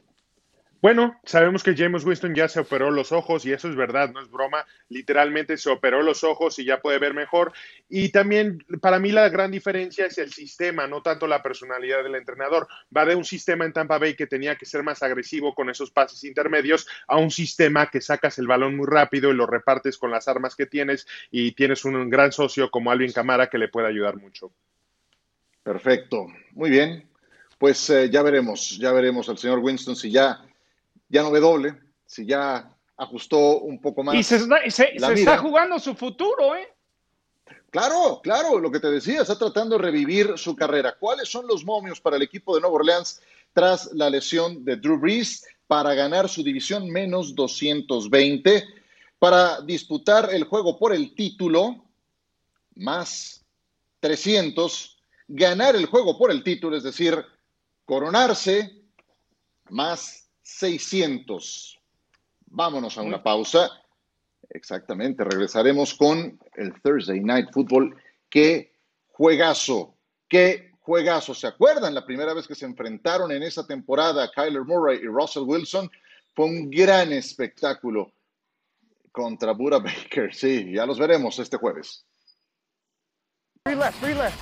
Bueno, 0.84 1.18
sabemos 1.24 1.62
que 1.62 1.74
James 1.74 2.04
Winston 2.04 2.34
ya 2.34 2.46
se 2.46 2.60
operó 2.60 2.90
los 2.90 3.10
ojos 3.10 3.46
y 3.46 3.52
eso 3.52 3.70
es 3.70 3.74
verdad, 3.74 4.12
no 4.12 4.20
es 4.20 4.30
broma. 4.30 4.66
Literalmente 4.90 5.56
se 5.56 5.70
operó 5.70 6.02
los 6.02 6.24
ojos 6.24 6.58
y 6.58 6.66
ya 6.66 6.82
puede 6.82 6.98
ver 6.98 7.14
mejor. 7.14 7.54
Y 7.88 8.10
también 8.10 8.62
para 8.82 8.98
mí 8.98 9.10
la 9.10 9.30
gran 9.30 9.50
diferencia 9.50 10.04
es 10.04 10.18
el 10.18 10.30
sistema, 10.30 10.86
no 10.86 11.00
tanto 11.00 11.26
la 11.26 11.42
personalidad 11.42 12.02
del 12.02 12.16
entrenador. 12.16 12.68
Va 12.94 13.06
de 13.06 13.16
un 13.16 13.24
sistema 13.24 13.64
en 13.64 13.72
Tampa 13.72 13.96
Bay 13.96 14.14
que 14.14 14.26
tenía 14.26 14.56
que 14.56 14.66
ser 14.66 14.82
más 14.82 15.02
agresivo 15.02 15.54
con 15.54 15.70
esos 15.70 15.90
pases 15.90 16.22
intermedios 16.22 16.86
a 17.08 17.16
un 17.16 17.30
sistema 17.30 17.88
que 17.88 18.02
sacas 18.02 18.38
el 18.38 18.46
balón 18.46 18.76
muy 18.76 18.86
rápido 18.86 19.30
y 19.30 19.34
lo 19.34 19.46
repartes 19.46 19.96
con 19.96 20.10
las 20.10 20.28
armas 20.28 20.54
que 20.54 20.66
tienes 20.66 21.06
y 21.30 21.52
tienes 21.52 21.86
un 21.86 22.10
gran 22.10 22.30
socio 22.30 22.70
como 22.70 22.90
Alvin 22.90 23.12
Camara 23.12 23.46
que 23.46 23.56
le 23.56 23.68
puede 23.68 23.86
ayudar 23.86 24.16
mucho. 24.18 24.52
Perfecto, 25.62 26.26
muy 26.52 26.68
bien. 26.68 27.08
Pues 27.56 27.88
eh, 27.88 28.10
ya 28.10 28.20
veremos, 28.20 28.76
ya 28.76 28.92
veremos 28.92 29.30
al 29.30 29.38
señor 29.38 29.60
Winston 29.60 29.96
si 29.96 30.10
ya, 30.10 30.44
ya 31.14 31.22
no 31.22 31.30
ve 31.30 31.38
doble, 31.38 31.80
si 32.04 32.26
ya 32.26 32.68
ajustó 32.96 33.60
un 33.60 33.80
poco 33.80 34.02
más. 34.02 34.16
Y 34.16 34.24
se, 34.24 34.36
está, 34.36 34.58
se, 34.68 34.94
la 34.98 35.08
se 35.08 35.14
mira. 35.14 35.32
está 35.32 35.38
jugando 35.38 35.78
su 35.78 35.94
futuro, 35.94 36.56
¿eh? 36.56 36.68
Claro, 37.70 38.20
claro, 38.20 38.58
lo 38.58 38.70
que 38.70 38.80
te 38.80 38.90
decía, 38.90 39.22
está 39.22 39.38
tratando 39.38 39.76
de 39.76 39.82
revivir 39.82 40.36
su 40.36 40.56
carrera. 40.56 40.96
¿Cuáles 40.98 41.28
son 41.28 41.46
los 41.46 41.64
momios 41.64 42.00
para 42.00 42.16
el 42.16 42.22
equipo 42.22 42.54
de 42.54 42.60
Nueva 42.60 42.76
Orleans 42.76 43.20
tras 43.52 43.92
la 43.92 44.10
lesión 44.10 44.64
de 44.64 44.76
Drew 44.76 44.98
Brees 44.98 45.46
para 45.68 45.94
ganar 45.94 46.28
su 46.28 46.42
división 46.42 46.90
menos 46.90 47.34
220? 47.34 48.64
Para 49.20 49.60
disputar 49.60 50.30
el 50.32 50.44
juego 50.44 50.76
por 50.76 50.92
el 50.92 51.14
título, 51.14 51.84
más 52.74 53.44
300. 54.00 54.98
Ganar 55.28 55.76
el 55.76 55.86
juego 55.86 56.18
por 56.18 56.32
el 56.32 56.42
título, 56.42 56.76
es 56.76 56.82
decir, 56.82 57.24
coronarse, 57.84 58.82
más 59.70 60.23
600. 60.44 61.80
Vámonos 62.46 62.96
a 62.96 63.02
una 63.02 63.22
pausa. 63.22 63.70
Exactamente, 64.50 65.24
regresaremos 65.24 65.94
con 65.94 66.38
el 66.54 66.80
Thursday 66.82 67.18
Night 67.20 67.48
Football. 67.52 67.96
Qué 68.30 68.72
juegazo, 69.08 69.96
qué 70.28 70.70
juegazo. 70.80 71.34
¿Se 71.34 71.48
acuerdan 71.48 71.94
la 71.94 72.06
primera 72.06 72.34
vez 72.34 72.46
que 72.46 72.54
se 72.54 72.66
enfrentaron 72.66 73.32
en 73.32 73.42
esa 73.42 73.66
temporada 73.66 74.30
Kyler 74.30 74.62
Murray 74.62 74.98
y 74.98 75.06
Russell 75.06 75.44
Wilson? 75.44 75.90
Fue 76.34 76.44
un 76.46 76.70
gran 76.70 77.12
espectáculo 77.12 78.12
contra 79.10 79.52
Buda 79.52 79.78
Baker. 79.78 80.34
Sí, 80.34 80.72
ya 80.72 80.84
los 80.86 80.98
veremos 80.98 81.38
este 81.38 81.56
jueves. 81.56 82.04
Free 83.64 83.76
left, 83.76 83.98
free 83.98 84.14
left. 84.14 84.36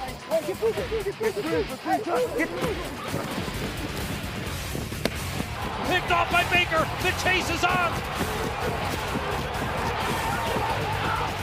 Picked 5.93 6.11
off 6.11 6.33
by 6.33 6.43
Baker. 6.45 6.89
The 7.03 7.11
chase 7.23 7.51
is 7.51 7.63
on. 7.65 7.93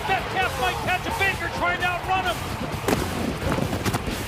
Metcalf 0.10 0.60
might 0.60 0.74
catch 0.90 1.06
a 1.06 1.14
Baker 1.20 1.54
trying 1.60 1.80
to 1.82 1.86
outrun 1.86 2.26
him. 2.26 2.36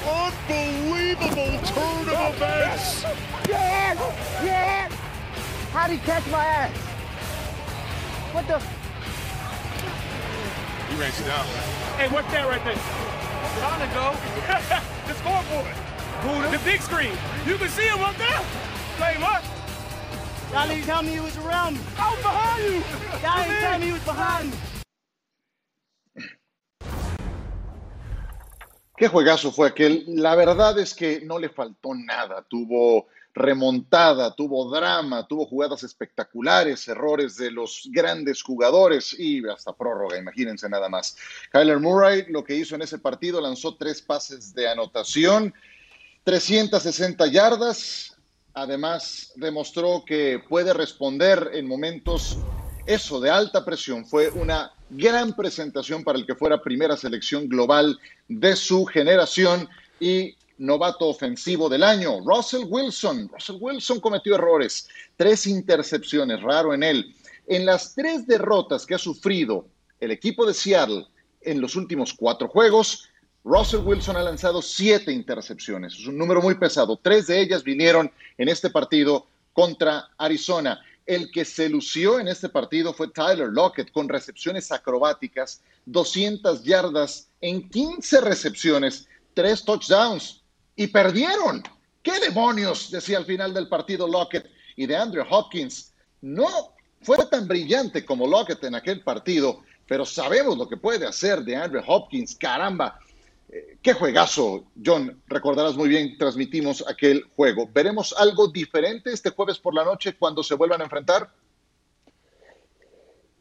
Unbelievable 0.06 1.58
turn 1.66 2.08
of 2.08 2.36
events. 2.36 3.02
Yes, 3.50 3.98
yes. 4.44 4.94
How'd 5.74 5.90
he 5.90 5.98
catch 5.98 6.28
my 6.30 6.46
ass? 6.46 6.78
What 8.32 8.48
the? 8.48 8.60
He 10.88 11.02
ran 11.02 11.12
you 11.18 11.26
down. 11.26 11.46
Hey, 11.98 12.10
what's 12.10 12.32
that 12.32 12.48
right 12.48 12.64
there? 12.64 12.78
On 13.66 13.80
to 13.80 13.88
go. 13.96 14.14
the 15.08 15.16
scoreboard. 15.16 15.74
Who? 16.22 16.56
The 16.56 16.64
big 16.64 16.80
screen. 16.82 17.18
You 17.48 17.58
can 17.58 17.70
see 17.70 17.88
him 17.88 18.02
up 18.02 18.16
there. 18.18 18.40
Play 18.98 19.16
what? 19.18 19.51
Y'all 20.52 20.68
didn't 20.68 20.84
tell 20.84 21.02
me 21.02 21.12
he 21.12 21.22
was 21.22 21.38
around 21.38 21.76
me. 21.76 21.82
I 21.98 22.12
was 22.12 22.22
behind 22.22 22.64
you. 22.66 22.84
Y'all 23.24 23.44
didn't 23.44 23.62
tell 23.62 23.80
me 23.80 23.86
he 23.86 23.92
was 23.94 24.04
behind 24.04 24.52
me. 24.52 24.58
Qué 28.98 29.08
juegazo 29.08 29.54
fue 29.54 29.70
aquel. 29.70 30.04
La 30.08 30.36
verdad 30.36 30.78
es 30.78 30.94
que 30.94 31.22
no 31.22 31.40
le 31.40 31.48
faltó 31.48 31.96
nada. 31.96 32.46
Tuvo 32.50 33.08
remontada, 33.34 34.36
tuvo 34.36 34.70
drama, 34.70 35.26
tuvo 35.26 35.46
jugadas 35.46 35.84
espectaculares, 35.84 36.86
errores 36.90 37.38
de 37.38 37.50
los 37.50 37.88
grandes 37.90 38.44
jugadores 38.44 39.16
y 39.18 39.48
hasta 39.48 39.72
prórroga, 39.72 40.18
imagínense 40.18 40.68
nada 40.68 40.90
más. 40.90 41.16
Kyler 41.50 41.80
Murray 41.80 42.26
lo 42.28 42.44
que 42.44 42.56
hizo 42.56 42.76
en 42.76 42.82
ese 42.82 43.00
partido, 43.00 43.40
lanzó 43.40 43.78
tres 43.78 44.02
pases 44.02 44.54
de 44.54 44.68
anotación, 44.68 45.54
360 46.26 47.26
yardas, 47.28 48.11
además 48.54 49.32
demostró 49.36 50.04
que 50.06 50.42
puede 50.48 50.74
responder 50.74 51.52
en 51.54 51.68
momentos 51.68 52.38
eso 52.86 53.20
de 53.20 53.30
alta 53.30 53.64
presión. 53.64 54.06
Fue 54.06 54.30
una 54.30 54.72
gran 54.90 55.36
presentación 55.36 56.04
para 56.04 56.20
el 56.20 56.26
que 56.26 56.36
fuera 56.36 56.62
primera 56.62 56.98
selección 56.98 57.48
global 57.48 57.98
de 58.28 58.56
su 58.56 58.86
generación 58.86 59.70
y 60.00 60.36
novato 60.58 61.08
ofensivo 61.08 61.70
del 61.70 61.84
año. 61.84 62.20
Russell 62.26 62.66
Wilson. 62.68 63.30
Russell 63.32 63.58
Wilson 63.60 64.00
cometió 64.00 64.36
errores, 64.36 64.88
tres 65.16 65.48
intercepciones, 65.48 66.42
raro 66.42 66.74
en 66.74 66.84
él. 66.84 67.16
En 67.48 67.66
las 67.66 67.96
tres 67.96 68.28
derrotas 68.28 68.86
que 68.86 68.96
ha 68.96 69.00
sufrido 69.00 69.66
el 70.00 70.12
equipo 70.12 70.46
de 70.46 70.54
Seattle 70.54 71.08
en 71.42 71.62
los 71.62 71.76
últimos 71.76 72.14
cuatro 72.14 72.48
juegos, 72.48 73.10
Russell 73.44 73.82
Wilson 73.82 74.18
ha 74.18 74.24
lanzado 74.24 74.62
siete 74.62 75.12
intercepciones. 75.12 75.94
Es 75.94 76.08
un 76.08 76.18
número 76.18 76.42
muy 76.42 76.56
pesado. 76.56 76.98
Tres 76.98 77.28
de 77.28 77.42
ellas 77.42 77.64
vinieron 77.64 78.12
en 78.38 78.50
este 78.50 78.70
partido 78.70 79.28
contra 79.54 80.10
Arizona. 80.18 80.80
El 81.06 81.32
que 81.32 81.44
se 81.44 81.68
lució 81.68 82.20
en 82.20 82.28
este 82.28 82.50
partido 82.50 82.94
fue 82.94 83.08
Tyler 83.08 83.50
Lockett 83.50 83.92
con 83.92 84.08
recepciones 84.08 84.72
acrobáticas, 84.72 85.62
200 85.86 86.64
yardas 86.64 87.30
en 87.42 87.68
15 87.70 88.22
recepciones, 88.22 89.08
tres 89.34 89.66
touchdowns 89.66 90.44
y 90.76 90.88
perdieron. 90.88 91.64
¿Qué 92.04 92.20
demonios? 92.20 92.92
decía 92.92 93.18
al 93.18 93.26
final 93.26 93.54
del 93.54 93.68
partido 93.68 94.08
Lockett 94.08 94.50
y 94.76 94.86
de 94.86 94.96
Andrew 94.96 95.26
Hopkins. 95.30 95.94
No 96.22 96.76
fue 97.02 97.18
tan 97.26 97.48
brillante 97.48 98.06
como 98.06 98.28
Lockett 98.28 98.64
en 98.64 98.76
aquel 98.76 99.02
partido, 99.02 99.64
pero 99.88 100.06
sabemos 100.06 100.58
lo 100.58 100.70
que 100.70 100.78
puede 100.78 101.08
hacer 101.08 101.42
de 101.44 101.56
Andrew 101.56 101.84
Hopkins. 101.86 102.36
Caramba, 102.36 103.00
qué 103.82 103.94
juegazo, 103.94 104.66
John. 104.84 105.22
Recordarás 105.28 105.76
muy 105.76 105.90
bien, 105.90 106.18
transmitimos 106.18 106.86
aquel 106.88 107.24
juego. 107.36 107.70
¿Veremos 107.74 108.14
algo 108.18 108.48
diferente 108.48 109.12
este 109.12 109.32
jueves 109.32 109.60
por 109.60 109.74
la 109.74 109.84
noche 109.84 110.14
cuando 110.18 110.44
se 110.44 110.56
vuelvan 110.56 110.82
a 110.82 110.86
enfrentar? 110.86 111.30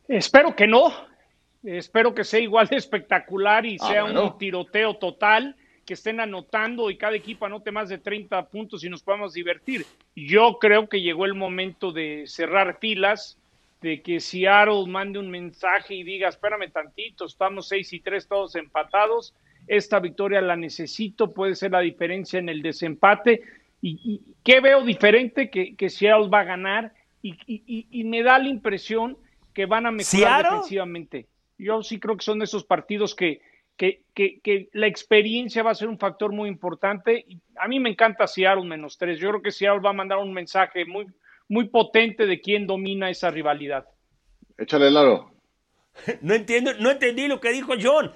Espero 0.09 0.55
que 0.57 0.67
no. 0.67 0.93
Espero 1.63 2.15
que 2.15 2.25
sea 2.25 2.41
igual 2.41 2.67
de 2.69 2.77
espectacular 2.77 3.67
y 3.67 3.77
Ah, 3.81 3.87
sea 3.89 4.03
bueno. 4.05 4.25
un 4.25 4.39
tiroteo 4.39 4.97
total, 4.97 5.57
que 5.85 5.95
estén 5.95 6.21
anotando 6.21 6.91
y 6.91 6.97
cada 6.97 7.17
equipo 7.17 7.47
anote 7.47 7.71
más 7.71 7.89
de 7.89 7.99
30 7.99 8.47
puntos 8.49 8.83
y 8.83 8.89
nos 8.89 9.03
podamos 9.03 9.35
divertir. 9.35 9.85
Yo 10.17 10.59
creo 10.59 10.89
que 10.89 11.01
llegó 11.03 11.27
el 11.27 11.35
momento 11.35 11.93
de 11.93 12.25
cerrar 12.27 12.79
filas, 12.81 13.37
de 13.83 14.03
que 14.03 14.21
Seattle 14.21 14.87
mande 14.87 15.19
un 15.19 15.31
mensaje 15.31 15.95
y 15.95 16.03
diga, 16.03 16.29
espérame 16.29 16.71
tantito, 16.71 17.25
estamos 17.27 17.69
6 17.69 17.93
y 17.95 18.01
3 18.01 18.27
todos 18.29 18.55
empatados, 18.57 19.35
esta 19.77 20.01
victoria 20.01 20.41
la 20.41 20.57
necesito, 20.57 21.33
puede 21.33 21.55
ser 21.55 21.71
la 21.73 21.81
diferencia 21.81 22.39
en 22.39 22.49
el 22.49 22.61
desempate. 22.63 23.43
¿Y, 23.81 23.99
y 24.05 24.35
qué 24.45 24.61
veo 24.61 24.85
diferente? 24.85 25.49
Que, 25.49 25.75
que 25.77 25.89
Seattle 25.89 26.29
va 26.29 26.41
a 26.41 26.45
ganar 26.45 26.93
y, 27.23 27.31
y- 27.47 27.63
y- 27.67 27.87
y 27.91 28.05
me 28.05 28.23
da 28.23 28.39
la 28.39 28.49
impresión 28.49 29.17
que 29.55 29.67
van 29.67 29.87
a 29.87 29.91
mejorar 29.91 30.05
¿Seattle? 30.43 30.51
defensivamente. 30.51 31.27
Yo 31.59 31.83
sí 31.83 31.99
creo 32.01 32.17
que 32.17 32.25
son 32.25 32.39
de 32.41 32.45
esos 32.47 32.65
partidos 32.65 33.15
que, 33.15 33.41
que, 33.77 34.03
que- 34.15 34.41
que 34.41 34.69
la 34.73 34.87
experiencia 34.87 35.63
va 35.63 35.71
a 35.71 35.75
ser 35.75 35.89
un 35.89 35.99
factor 35.99 36.33
muy 36.33 36.49
importante. 36.49 37.25
A 37.57 37.69
mí 37.69 37.79
me 37.81 37.91
encanta 37.91 38.27
Seattle 38.27 38.65
menos 38.67 38.99
tres. 38.99 39.19
Yo 39.19 39.29
creo 39.31 39.43
que 39.43 39.51
Seattle 39.53 39.81
va 39.81 39.91
a 39.91 39.95
mandar 39.95 40.19
un 40.19 40.33
mensaje 40.33 40.85
muy, 40.85 41.07
muy 41.49 41.69
potente 41.69 42.27
de 42.27 42.41
quién 42.41 42.67
domina 42.67 43.09
esa 43.09 43.31
rivalidad. 43.31 43.87
Échale, 44.59 44.91
Laro. 44.91 45.31
No 46.23 46.35
entiendo, 46.35 46.73
no 46.79 46.91
entendí 46.91 47.27
lo 47.29 47.41
que 47.41 47.51
dijo 47.51 47.73
John. 47.81 48.13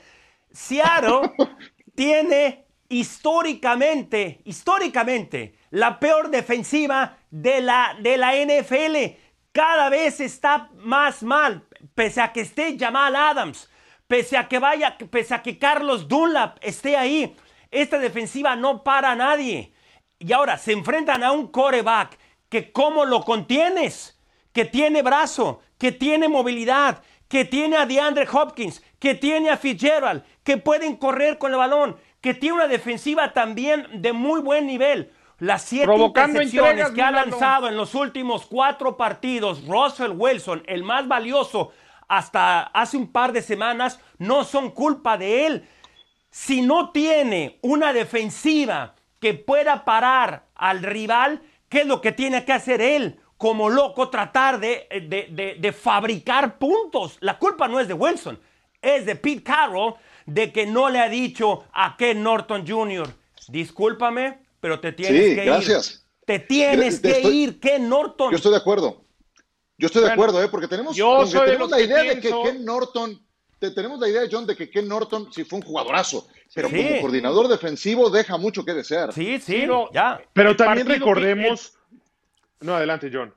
Seattle 0.54 1.32
tiene 1.94 2.66
históricamente, 2.88 4.40
históricamente, 4.44 5.58
la 5.70 5.98
peor 5.98 6.30
defensiva 6.30 7.18
de 7.30 7.60
la, 7.60 7.96
de 8.00 8.16
la 8.16 8.34
NFL. 8.34 9.18
Cada 9.52 9.88
vez 9.88 10.20
está 10.20 10.70
más 10.76 11.22
mal, 11.22 11.66
pese 11.94 12.20
a 12.20 12.32
que 12.32 12.42
esté 12.42 12.76
Jamal 12.78 13.16
Adams, 13.16 13.68
pese 14.06 14.36
a 14.36 14.48
que 14.48 14.58
vaya, 14.58 14.96
pese 15.10 15.35
a 15.35 15.42
que 15.42 15.58
Carlos 15.58 16.08
Dunlap 16.08 16.58
esté 16.62 16.96
ahí. 16.96 17.37
Esta 17.70 17.98
defensiva 17.98 18.54
no 18.54 18.85
para 18.85 19.12
a 19.12 19.16
nadie. 19.16 19.72
Y 20.18 20.33
ahora 20.33 20.56
se 20.58 20.72
enfrentan 20.72 21.24
a 21.24 21.33
un 21.33 21.48
coreback 21.48 22.18
que 22.48 22.70
cómo 22.70 23.04
lo 23.04 23.22
contienes, 23.22 24.20
que 24.52 24.64
tiene 24.64 25.02
brazo, 25.02 25.60
que 25.79 25.90
tiene 25.90 26.29
movilidad, 26.29 27.02
que 27.29 27.44
tiene 27.44 27.76
a 27.76 27.87
DeAndre 27.87 28.29
Hopkins, 28.33 28.83
que 29.00 29.14
tiene 29.14 29.50
a 29.50 29.56
Fitzgerald, 29.56 30.22
que 30.44 30.56
pueden 30.58 30.96
correr 30.96 31.38
con 31.38 31.52
el 31.52 31.58
balón, 31.58 31.96
que 32.20 32.34
tiene 32.34 32.54
una 32.56 32.68
defensiva 32.68 33.32
también 33.32 33.86
de 33.94 34.12
muy 34.12 34.40
buen 34.40 34.66
nivel. 34.66 35.10
Las 35.40 35.62
siete 35.62 35.86
Provocando 35.86 36.40
intercepciones 36.40 36.70
entregas, 36.88 36.92
que 36.92 37.02
ha 37.02 37.10
lanzado 37.10 37.68
en 37.68 37.76
los 37.76 37.94
últimos 37.94 38.46
cuatro 38.46 38.96
partidos, 38.96 39.66
Russell 39.66 40.12
Wilson, 40.16 40.62
el 40.66 40.84
más 40.84 41.08
valioso 41.08 41.72
hasta 42.06 42.62
hace 42.62 42.96
un 42.96 43.10
par 43.10 43.32
de 43.32 43.42
semanas, 43.42 43.98
no 44.18 44.44
son 44.44 44.70
culpa 44.70 45.18
de 45.18 45.46
él. 45.46 45.68
Si 46.30 46.62
no 46.62 46.90
tiene 46.90 47.58
una 47.62 47.92
defensiva 47.92 48.94
que 49.20 49.34
pueda 49.34 49.84
parar 49.84 50.44
al 50.54 50.82
rival, 50.82 51.42
¿qué 51.68 51.80
es 51.80 51.86
lo 51.86 52.00
que 52.00 52.12
tiene 52.12 52.44
que 52.44 52.52
hacer 52.52 52.80
él? 52.80 53.18
Como 53.36 53.68
loco 53.70 54.10
tratar 54.10 54.60
de, 54.60 54.86
de- 54.90 55.28
de- 55.30 55.56
de 55.58 55.72
fabricar 55.72 56.58
puntos. 56.58 57.16
La 57.20 57.38
culpa 57.38 57.66
no 57.68 57.80
es 57.80 57.88
de 57.88 57.94
Wilson, 57.94 58.38
es 58.80 59.04
de 59.06 59.16
Pete 59.16 59.42
Carroll 59.42 59.94
de 60.27 60.52
que 60.52 60.66
no 60.66 60.88
le 60.90 61.00
ha 61.00 61.08
dicho 61.08 61.64
a 61.72 61.96
Ken 61.96 62.22
Norton 62.22 62.66
Jr. 62.66 63.08
Discúlpame, 63.48 64.38
pero 64.60 64.81
te 64.81 64.92
tienes 64.92 65.25
Sí, 65.31 65.35
que 65.37 65.44
gracias. 65.44 65.90
ir. 65.90 66.00
Te 66.27 66.38
tienes 66.38 67.02
Te 67.02 67.08
que 67.10 67.16
estoy- 67.18 67.37
ir, 67.42 67.60
Ken 67.60 67.88
Norton. 67.88 68.31
Yo 68.31 68.37
estoy 68.37 68.52
de 68.52 68.58
acuerdo. 68.58 69.02
Yo 69.77 69.87
estoy 69.87 70.02
de 70.02 70.08
Bueno, 70.08 70.22
acuerdo, 70.22 70.42
¿eh? 70.42 70.48
porque 70.48 70.68
tenemos, 70.68 70.96
yo 70.96 71.27
soy 71.27 71.46
tenemos 71.46 71.70
la 71.70 71.81
idea 71.81 72.02
de 72.02 72.20
que 72.20 72.31
Ken 72.31 72.64
Norton, 72.64 73.20
te- 73.58 73.72
tenemos 73.72 73.98
la 74.00 74.08
idea, 74.08 74.22
John, 74.31 74.46
de 74.46 74.54
que 74.56 74.70
Ken 74.70 74.88
Norton 74.88 75.33
sí 75.33 75.44
fue 75.44 75.58
un 75.58 75.64
jugadorazo, 75.64 76.27
pero 76.54 76.68
Sí. 76.68 76.77
como 76.77 77.00
coordinador 77.00 77.48
defensivo 77.48 78.08
deja 78.08 78.37
mucho 78.38 78.64
que 78.64 78.72
desear. 78.72 79.12
Sí, 79.12 79.38
sí, 79.40 79.58
Pero- 79.60 79.90
ya. 79.92 80.20
Pero 80.33 80.54
también 80.56 80.87
que- 80.87 80.94
recordemos. 80.94 81.77
No, 82.60 82.77
adelante, 82.77 83.10
John. 83.12 83.35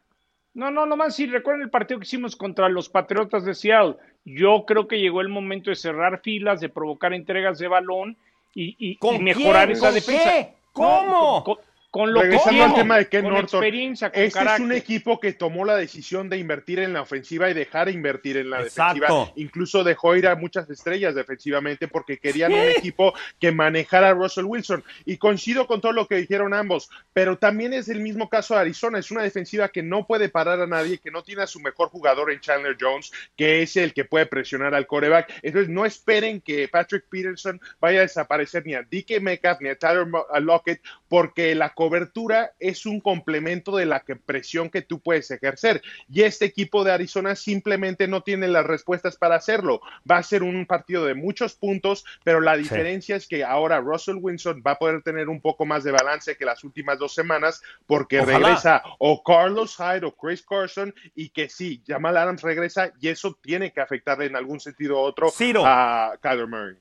No, 0.54 0.72
no, 0.72 0.86
nomás 0.86 1.16
si 1.16 1.26
recuerden 1.28 1.64
el 1.64 1.70
partido 1.70 2.00
que 2.00 2.06
hicimos 2.06 2.36
contra 2.36 2.70
los 2.70 2.88
Patriotas 2.88 3.44
de 3.44 3.54
Seattle. 3.54 3.96
Yo 4.30 4.66
creo 4.66 4.88
que 4.90 5.00
llegó 5.00 5.22
el 5.22 5.30
momento 5.30 5.70
de 5.70 5.78
cerrar 5.78 6.20
filas, 6.22 6.60
de 6.60 6.68
provocar 6.68 7.14
entregas 7.14 7.60
de 7.60 7.70
balón 7.70 8.18
y, 8.54 8.70
y- 8.72 8.76
y 8.92 8.96
¿Con 8.98 9.24
mejorar 9.24 9.68
quién? 9.68 9.78
esa 9.78 9.86
¿Con 9.88 9.96
defensa. 9.96 10.24
qué? 10.32 10.54
¿Cómo? 10.74 11.44
Con, 11.46 11.58
con 11.90 12.14
lo 12.14 12.22
que 12.22 12.28
Regresando 12.28 12.64
al 12.66 12.76
tema 12.76 12.98
de 12.98 13.08
Ken 13.08 13.24
con 13.24 13.34
Norton, 13.34 13.64
experiencia, 13.64 14.12
con 14.12 14.22
este 14.22 14.40
es 14.40 14.60
un 14.60 14.72
equipo 14.74 15.20
que 15.20 15.34
tomó 15.34 15.64
la 15.64 15.76
decisión 15.76 16.30
de 16.30 16.38
invertir 16.38 16.80
en 16.80 16.94
la 16.94 17.02
ofensiva 17.02 17.50
y 17.50 17.54
dejar 17.54 17.88
de 17.88 17.94
invertir 17.94 18.38
en 18.38 18.50
la 18.50 18.62
Exacto. 18.62 19.00
defensiva. 19.00 19.34
Incluso 19.38 19.84
dejó 19.84 20.16
ir 20.16 20.28
a 20.28 20.36
muchas 20.36 20.70
estrellas 20.70 21.16
defensivamente 21.16 21.88
porque 21.88 22.18
querían 22.18 22.52
un 22.52 22.60
equipo 22.60 23.14
que 23.40 23.52
manejara 23.52 24.10
a 24.10 24.14
Russell 24.14 24.46
Wilson. 24.46 24.84
Y 25.06 25.18
coincido 25.18 25.66
con 25.66 25.80
todo 25.80 25.94
lo 25.94 26.08
que 26.08 26.16
dijeron 26.16 26.54
ambos, 26.54 26.90
pero 27.14 27.38
también 27.38 27.74
es 27.74 27.88
el 27.88 28.02
mismo 28.02 28.30
caso 28.30 28.54
de 28.54 28.62
Arizona. 28.62 29.00
Es 29.00 29.10
una 29.10 29.24
defensiva 29.24 29.70
que 29.70 29.82
no 29.82 30.06
puede 30.06 30.30
parar 30.30 30.60
a 30.60 30.68
nadie, 30.68 30.98
que 30.98 31.12
no 31.12 31.24
tiene 31.24 31.44
a 31.44 31.48
su 31.48 31.60
mejor 31.62 31.90
jugador 31.90 32.32
en 32.32 32.42
Chandler 32.42 32.78
Jones, 32.80 33.12
que 33.36 33.62
es 33.62 33.78
el 33.78 33.94
que 33.94 34.06
puede 34.06 34.26
presionar 34.26 34.76
al 34.76 34.88
coreback. 34.88 35.34
Entonces 35.42 35.70
no 35.70 35.86
esperen 35.86 36.42
que 36.42 36.68
Patrick 36.68 37.06
Peterson 37.10 37.62
vaya 37.80 38.00
a 38.00 38.04
desaparecer 38.04 38.66
ni 38.66 38.74
a 38.74 38.82
DK 38.82 39.22
Metcalf 39.22 39.62
ni 39.62 39.70
a 39.70 39.76
Tyler 39.76 40.06
Lockett, 40.42 40.82
porque 41.10 41.56
la 41.56 41.70
cobertura 41.74 42.54
es 42.60 42.86
un 42.86 43.00
complemento 43.00 43.76
de 43.78 43.86
la 43.86 44.02
que- 44.02 44.16
presión 44.16 44.70
que 44.70 44.82
tú 44.82 45.00
puedes 45.00 45.30
ejercer. 45.32 45.82
Y 46.10 46.24
este 46.24 46.46
equipo 46.46 46.84
de 46.84 46.92
Arizona 46.92 47.36
simplemente 47.36 48.08
no 48.08 48.22
tiene 48.22 48.48
las 48.48 48.66
respuestas 48.66 49.16
para 49.18 49.36
hacerlo. 49.36 49.82
Va 50.10 50.18
a 50.18 50.24
ser 50.24 50.44
un 50.44 50.66
partido 50.66 51.06
de 51.06 51.14
muchos 51.16 51.54
puntos, 51.56 52.04
pero 52.24 52.42
la 52.42 52.58
diferencia 52.58 53.16
es 53.16 53.28
que 53.28 53.44
ahora 53.44 53.80
Russell 53.80 54.18
Wilson 54.20 54.64
va 54.66 54.72
a 54.72 54.80
poder 54.80 55.02
tener 55.02 55.30
un 55.30 55.42
poco 55.42 55.66
más 55.66 55.84
de 55.84 55.92
balance 55.92 56.36
que 56.36 56.46
las 56.46 56.64
últimas 56.64 57.00
dos 57.00 57.14
semanas, 57.14 57.62
porque 57.86 58.20
Ojalá. 58.20 58.38
regresa 58.40 58.84
o 59.00 59.24
Carlos 59.24 59.76
Hyde 59.78 60.06
o 60.06 60.16
Chris 60.16 60.42
Carson, 60.44 60.94
y 61.16 61.30
que 61.30 61.50
sí, 61.50 61.82
Jamal 61.88 62.18
Adams 62.18 62.42
regresa, 62.42 62.92
y 63.00 63.08
eso 63.10 63.38
tiene 63.42 63.72
que 63.72 63.82
afectarle 63.82 64.26
en 64.26 64.36
algún 64.36 64.60
sentido 64.60 64.96
u 64.96 65.00
otro 65.00 65.30
Ciro. 65.30 65.64
a 65.66 66.18
Kyler 66.22 66.48
Murray. 66.48 66.76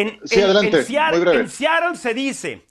En, 0.00 0.20
Sí, 0.24 0.38
en- 0.38 0.44
adelante, 0.44 0.78
en 0.78 0.84
Seattle, 0.84 1.16
muy 1.18 1.26
breve. 1.26 1.40
en 1.44 1.50
Seattle 1.50 1.96
se 1.96 2.14
dice, 2.14 2.64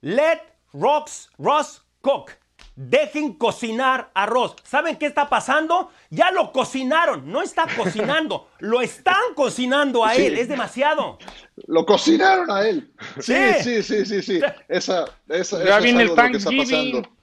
let 0.00 0.40
Ross, 0.72 1.30
Ross 1.38 1.82
cook. 2.00 2.30
Dejen 2.76 3.34
cocinar 3.34 4.10
a 4.14 4.26
Ross. 4.26 4.56
¿Saben 4.64 4.96
qué 4.96 5.06
está 5.06 5.28
pasando? 5.28 5.92
Ya 6.10 6.32
lo 6.32 6.50
cocinaron. 6.50 7.30
No 7.30 7.40
está 7.40 7.66
cocinando. 7.76 8.48
lo 8.58 8.80
están 8.80 9.20
cocinando 9.36 10.04
a 10.04 10.14
Sí. 10.14 10.26
él. 10.26 10.38
Es 10.38 10.48
demasiado. 10.48 11.18
Lo 11.68 11.86
cocinaron 11.86 12.50
a 12.50 12.66
él. 12.66 12.90
Sí, 13.20 13.32
Sí. 13.60 13.62
sí, 13.62 13.82
sí, 13.84 14.06
sí, 14.06 14.22
sí. 14.22 14.40
Esa, 14.68 15.04
esa, 15.28 15.58
Ya 15.64 15.74
eso 15.76 15.82
viene 15.84 16.02
es 16.02 16.10
el 16.10 16.18
algo 16.18 16.22
lo 16.24 16.30
que 16.32 16.36
está 16.38 16.50
Thanksgiving. 16.50 17.02
pasando. 17.02 17.13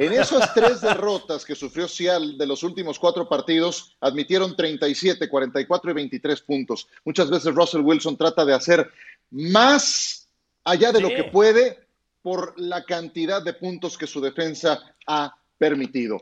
En 0.00 0.14
esas 0.14 0.54
tres 0.54 0.80
derrotas 0.80 1.44
que 1.44 1.54
sufrió 1.54 1.86
Seattle 1.86 2.38
de 2.38 2.46
los 2.46 2.62
últimos 2.62 2.98
cuatro 2.98 3.28
partidos, 3.28 3.98
admitieron 4.00 4.56
37, 4.56 5.28
44 5.28 5.90
y 5.90 5.94
23 5.94 6.40
puntos. 6.40 6.88
Muchas 7.04 7.28
veces 7.28 7.54
Russell 7.54 7.82
Wilson 7.82 8.16
trata 8.16 8.46
de 8.46 8.54
hacer 8.54 8.90
más 9.30 10.26
allá 10.64 10.90
de 10.90 11.02
lo 11.02 11.10
que 11.10 11.24
puede 11.24 11.86
por 12.22 12.58
la 12.58 12.82
cantidad 12.86 13.42
de 13.42 13.52
puntos 13.52 13.98
que 13.98 14.06
su 14.06 14.22
defensa 14.22 14.96
ha 15.06 15.36
permitido. 15.58 16.16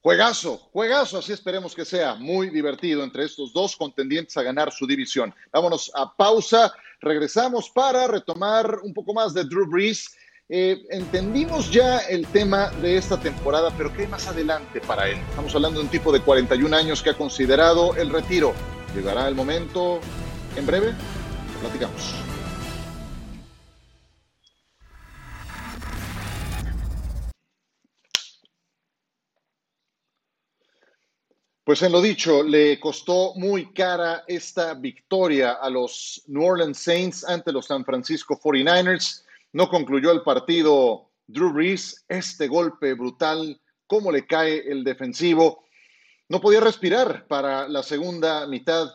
Juegazo, 0.00 0.56
juegazo, 0.72 1.18
así 1.18 1.32
esperemos 1.32 1.72
que 1.72 1.84
sea 1.84 2.16
muy 2.16 2.50
divertido 2.50 3.04
entre 3.04 3.26
estos 3.26 3.52
dos 3.52 3.76
contendientes 3.76 4.36
a 4.38 4.42
ganar 4.42 4.72
su 4.72 4.88
división. 4.88 5.32
Vámonos 5.52 5.92
a 5.94 6.16
pausa, 6.16 6.74
regresamos 7.00 7.70
para 7.70 8.08
retomar 8.08 8.80
un 8.82 8.92
poco 8.92 9.14
más 9.14 9.32
de 9.34 9.44
Drew 9.44 9.70
Brees. 9.70 10.16
Eh, 10.52 10.84
entendimos 10.90 11.70
ya 11.70 11.98
el 11.98 12.26
tema 12.26 12.70
de 12.82 12.96
esta 12.96 13.16
temporada, 13.20 13.70
pero 13.78 13.94
¿qué 13.94 14.08
más 14.08 14.26
adelante 14.26 14.80
para 14.80 15.08
él? 15.08 15.16
Estamos 15.28 15.54
hablando 15.54 15.78
de 15.78 15.84
un 15.84 15.90
tipo 15.92 16.10
de 16.10 16.20
41 16.22 16.76
años 16.76 17.04
que 17.04 17.10
ha 17.10 17.16
considerado 17.16 17.94
el 17.94 18.10
retiro. 18.10 18.52
¿Llegará 18.92 19.28
el 19.28 19.36
momento 19.36 20.00
en 20.56 20.66
breve? 20.66 20.92
Platicamos. 21.60 22.14
Pues 31.62 31.80
en 31.82 31.92
lo 31.92 32.02
dicho, 32.02 32.42
le 32.42 32.80
costó 32.80 33.34
muy 33.36 33.72
cara 33.72 34.24
esta 34.26 34.74
victoria 34.74 35.52
a 35.52 35.70
los 35.70 36.24
New 36.26 36.42
Orleans 36.42 36.76
Saints 36.76 37.24
ante 37.24 37.52
los 37.52 37.66
San 37.66 37.84
Francisco 37.84 38.40
49ers. 38.40 39.22
No 39.52 39.68
concluyó 39.68 40.12
el 40.12 40.22
partido 40.22 41.10
Drew 41.26 41.52
Brees. 41.52 42.04
Este 42.08 42.48
golpe 42.48 42.94
brutal, 42.94 43.60
cómo 43.86 44.12
le 44.12 44.26
cae 44.26 44.70
el 44.70 44.84
defensivo. 44.84 45.64
No 46.28 46.40
podía 46.40 46.60
respirar 46.60 47.26
para 47.26 47.68
la 47.68 47.82
segunda 47.82 48.46
mitad. 48.46 48.88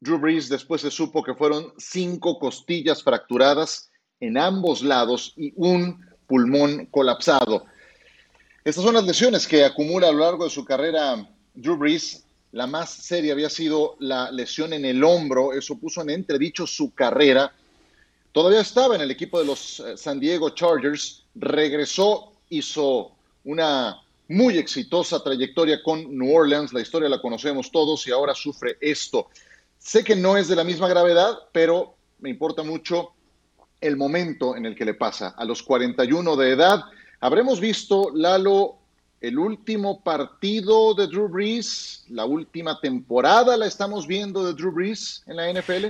Drew 0.00 0.18
Brees 0.18 0.48
después 0.48 0.80
se 0.80 0.90
supo 0.90 1.22
que 1.22 1.34
fueron 1.34 1.72
cinco 1.78 2.38
costillas 2.38 3.02
fracturadas 3.02 3.90
en 4.20 4.38
ambos 4.38 4.82
lados 4.82 5.32
y 5.36 5.52
un 5.56 6.04
pulmón 6.26 6.86
colapsado. 6.86 7.66
Estas 8.64 8.82
son 8.82 8.94
las 8.94 9.06
lesiones 9.06 9.46
que 9.46 9.64
acumula 9.64 10.08
a 10.08 10.12
lo 10.12 10.18
largo 10.18 10.44
de 10.44 10.50
su 10.50 10.64
carrera 10.64 11.28
Drew 11.54 11.76
Brees. 11.76 12.24
La 12.50 12.66
más 12.66 12.90
seria 12.90 13.32
había 13.32 13.50
sido 13.50 13.96
la 14.00 14.30
lesión 14.32 14.72
en 14.72 14.84
el 14.84 15.04
hombro. 15.04 15.52
Eso 15.52 15.78
puso 15.78 16.02
en 16.02 16.10
entredicho 16.10 16.66
su 16.66 16.92
carrera. 16.92 17.52
Todavía 18.36 18.60
estaba 18.60 18.94
en 18.94 19.00
el 19.00 19.10
equipo 19.10 19.38
de 19.38 19.46
los 19.46 19.80
eh, 19.80 19.96
San 19.96 20.20
Diego 20.20 20.50
Chargers. 20.50 21.24
Regresó, 21.36 22.34
hizo 22.50 23.12
una 23.44 24.02
muy 24.28 24.58
exitosa 24.58 25.24
trayectoria 25.24 25.82
con 25.82 26.14
New 26.14 26.36
Orleans. 26.36 26.74
La 26.74 26.82
historia 26.82 27.08
la 27.08 27.22
conocemos 27.22 27.72
todos 27.72 28.06
y 28.06 28.10
ahora 28.10 28.34
sufre 28.34 28.76
esto. 28.82 29.30
Sé 29.78 30.04
que 30.04 30.14
no 30.14 30.36
es 30.36 30.48
de 30.48 30.56
la 30.56 30.64
misma 30.64 30.86
gravedad, 30.86 31.34
pero 31.50 31.94
me 32.18 32.28
importa 32.28 32.62
mucho 32.62 33.12
el 33.80 33.96
momento 33.96 34.54
en 34.54 34.66
el 34.66 34.76
que 34.76 34.84
le 34.84 34.92
pasa. 34.92 35.28
A 35.28 35.46
los 35.46 35.62
41 35.62 36.36
de 36.36 36.50
edad, 36.50 36.84
habremos 37.20 37.58
visto, 37.58 38.10
Lalo, 38.14 38.76
el 39.22 39.38
último 39.38 40.02
partido 40.02 40.92
de 40.92 41.06
Drew 41.06 41.28
Brees, 41.28 42.04
la 42.10 42.26
última 42.26 42.80
temporada 42.80 43.56
la 43.56 43.66
estamos 43.66 44.06
viendo 44.06 44.44
de 44.44 44.52
Drew 44.52 44.72
Brees 44.72 45.22
en 45.26 45.36
la 45.36 45.50
NFL. 45.50 45.86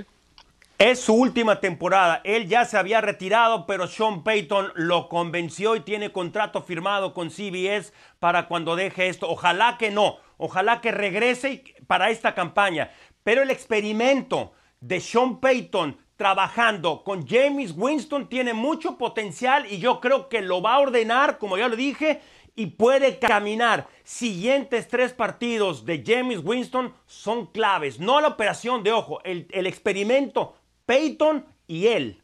Es 0.77 0.99
su 0.99 1.15
última 1.15 1.59
temporada. 1.59 2.21
Él 2.23 2.47
ya 2.47 2.63
se 2.63 2.77
había 2.77 3.01
retirado, 3.01 3.65
pero 3.65 3.87
Sean 3.87 4.23
Payton 4.23 4.73
lo 4.75 5.09
convenció 5.09 5.75
y 5.75 5.79
tiene 5.79 6.11
contrato 6.11 6.61
firmado 6.61 7.15
con 7.15 7.31
CBS 7.31 7.93
para 8.19 8.47
cuando 8.47 8.75
deje 8.75 9.07
esto. 9.07 9.27
Ojalá 9.27 9.77
que 9.79 9.89
no. 9.89 10.17
Ojalá 10.37 10.79
que 10.79 10.91
regrese 10.91 11.63
para 11.87 12.11
esta 12.11 12.35
campaña. 12.35 12.91
Pero 13.23 13.41
el 13.41 13.49
experimento 13.49 14.51
de 14.79 14.99
Sean 14.99 15.39
Payton 15.39 15.97
trabajando 16.15 17.03
con 17.03 17.27
James 17.27 17.73
Winston 17.75 18.29
tiene 18.29 18.53
mucho 18.53 18.99
potencial 18.99 19.65
y 19.71 19.79
yo 19.79 19.99
creo 19.99 20.29
que 20.29 20.43
lo 20.43 20.61
va 20.61 20.75
a 20.75 20.79
ordenar, 20.79 21.39
como 21.39 21.57
ya 21.57 21.69
lo 21.69 21.75
dije, 21.75 22.21
y 22.55 22.67
puede 22.67 23.17
caminar. 23.17 23.87
Siguientes 24.03 24.87
tres 24.87 25.13
partidos 25.13 25.85
de 25.85 26.03
James 26.05 26.41
Winston 26.43 26.93
son 27.07 27.47
claves. 27.47 27.99
No 27.99 28.21
la 28.21 28.27
operación 28.27 28.83
de 28.83 28.91
ojo, 28.91 29.23
el, 29.23 29.47
el 29.51 29.65
experimento 29.65 30.55
Peyton 30.87 31.45
y 31.67 31.87
él. 31.87 32.21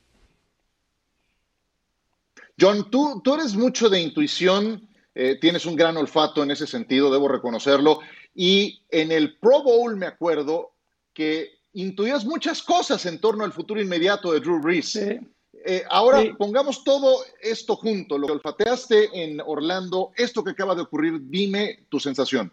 John, 2.60 2.90
tú, 2.90 3.22
tú 3.24 3.34
eres 3.36 3.56
mucho 3.56 3.90
de 3.90 4.00
intuición, 4.02 4.88
eh, 5.14 5.38
tienes 5.40 5.66
un 5.66 5.76
gran 5.76 5.98
olfato 5.98 6.42
en 6.42 6.52
ese 6.52 6.66
sentido, 6.66 7.12
debo 7.12 7.28
reconocerlo. 7.28 8.00
Y 8.34 8.82
en 8.90 9.12
el 9.12 9.38
Pro 9.38 9.62
Bowl 9.64 9.96
me 9.98 10.06
acuerdo 10.06 10.72
que 11.14 11.52
intuías 11.74 12.26
muchas 12.26 12.64
cosas 12.64 13.06
en 13.06 13.20
torno 13.20 13.44
al 13.44 13.52
futuro 13.52 13.82
inmediato 13.82 14.32
de 14.32 14.40
Drew 14.40 14.62
Brees. 14.62 14.96
Eh, 14.96 15.84
ahora 15.90 16.22
Sí. 16.22 16.32
pongamos 16.38 16.84
todo 16.84 17.24
esto 17.42 17.76
junto, 17.76 18.18
lo 18.18 18.28
que 18.28 18.34
olfateaste 18.34 19.10
en 19.24 19.42
Orlando, 19.46 20.12
esto 20.16 20.44
que 20.44 20.52
acaba 20.52 20.74
de 20.76 20.82
ocurrir, 20.84 21.20
dime 21.24 21.86
tu 21.90 22.00
sensación. 22.00 22.52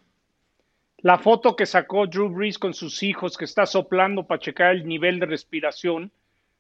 La 1.03 1.19
foto 1.19 1.57
que 1.57 1.67
sacó 1.67 2.07
Drew 2.07 2.29
Brees 2.29 2.59
con 2.59 2.75
sus 2.75 3.03
hijos, 3.03 3.37
que 3.37 3.45
está 3.47 3.65
soplando 3.67 4.27
para 4.27 4.41
checar 4.41 4.75
el 4.75 4.87
nivel 4.87 5.19
de 5.19 5.27
respiración, 5.27 6.13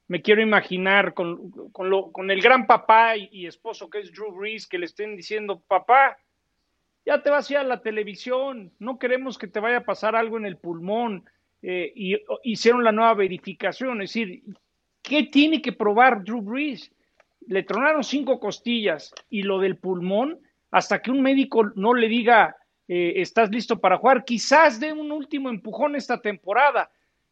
me 0.08 0.22
quiero 0.22 0.40
imaginar 0.42 1.14
con, 1.14 1.52
lo- 1.78 2.10
con 2.10 2.30
el 2.30 2.40
gran 2.40 2.66
papá 2.66 3.16
y, 3.16 3.46
esposo 3.46 3.88
que 3.90 4.00
es 4.00 4.12
Drew 4.12 4.32
Brees, 4.32 4.66
que 4.66 4.78
le 4.78 4.86
estén 4.86 5.14
diciendo, 5.16 5.60
papá, 5.68 6.16
ya 7.04 7.22
te 7.22 7.30
vas 7.30 7.48
a 7.48 7.52
ir 7.52 7.58
a 7.58 7.64
la 7.64 7.80
televisión, 7.82 8.72
no 8.78 8.98
queremos 8.98 9.38
que 9.38 9.46
te 9.46 9.60
vaya 9.60 9.78
a 9.78 9.84
pasar 9.84 10.16
algo 10.16 10.36
en 10.36 10.46
el 10.46 10.56
pulmón. 10.56 11.24
Eh, 11.62 11.92
y 11.94 12.16
hicieron 12.44 12.82
la 12.82 12.92
nueva 12.92 13.12
verificación, 13.12 14.00
es 14.00 14.10
decir, 14.14 14.42
¿qué 15.02 15.24
tiene 15.24 15.60
que 15.60 15.72
probar 15.72 16.24
Drew 16.24 16.40
Brees? 16.40 16.90
Le 17.46 17.62
tronaron 17.64 18.02
cinco 18.02 18.40
costillas 18.40 19.12
y 19.28 19.42
lo 19.42 19.58
del 19.58 19.76
pulmón, 19.76 20.40
hasta 20.70 21.02
que 21.02 21.10
un 21.10 21.20
médico 21.20 21.64
no 21.74 21.92
le 21.94 22.08
diga, 22.08 22.56
eh, 22.92 23.22
estás 23.22 23.52
listo 23.52 23.78
para 23.78 23.98
jugar. 23.98 24.24
Quizás 24.24 24.80
dé 24.80 24.92
un 24.92 25.12
último 25.12 25.48
empujón 25.48 25.94
esta 25.94 26.20
temporada, 26.20 26.90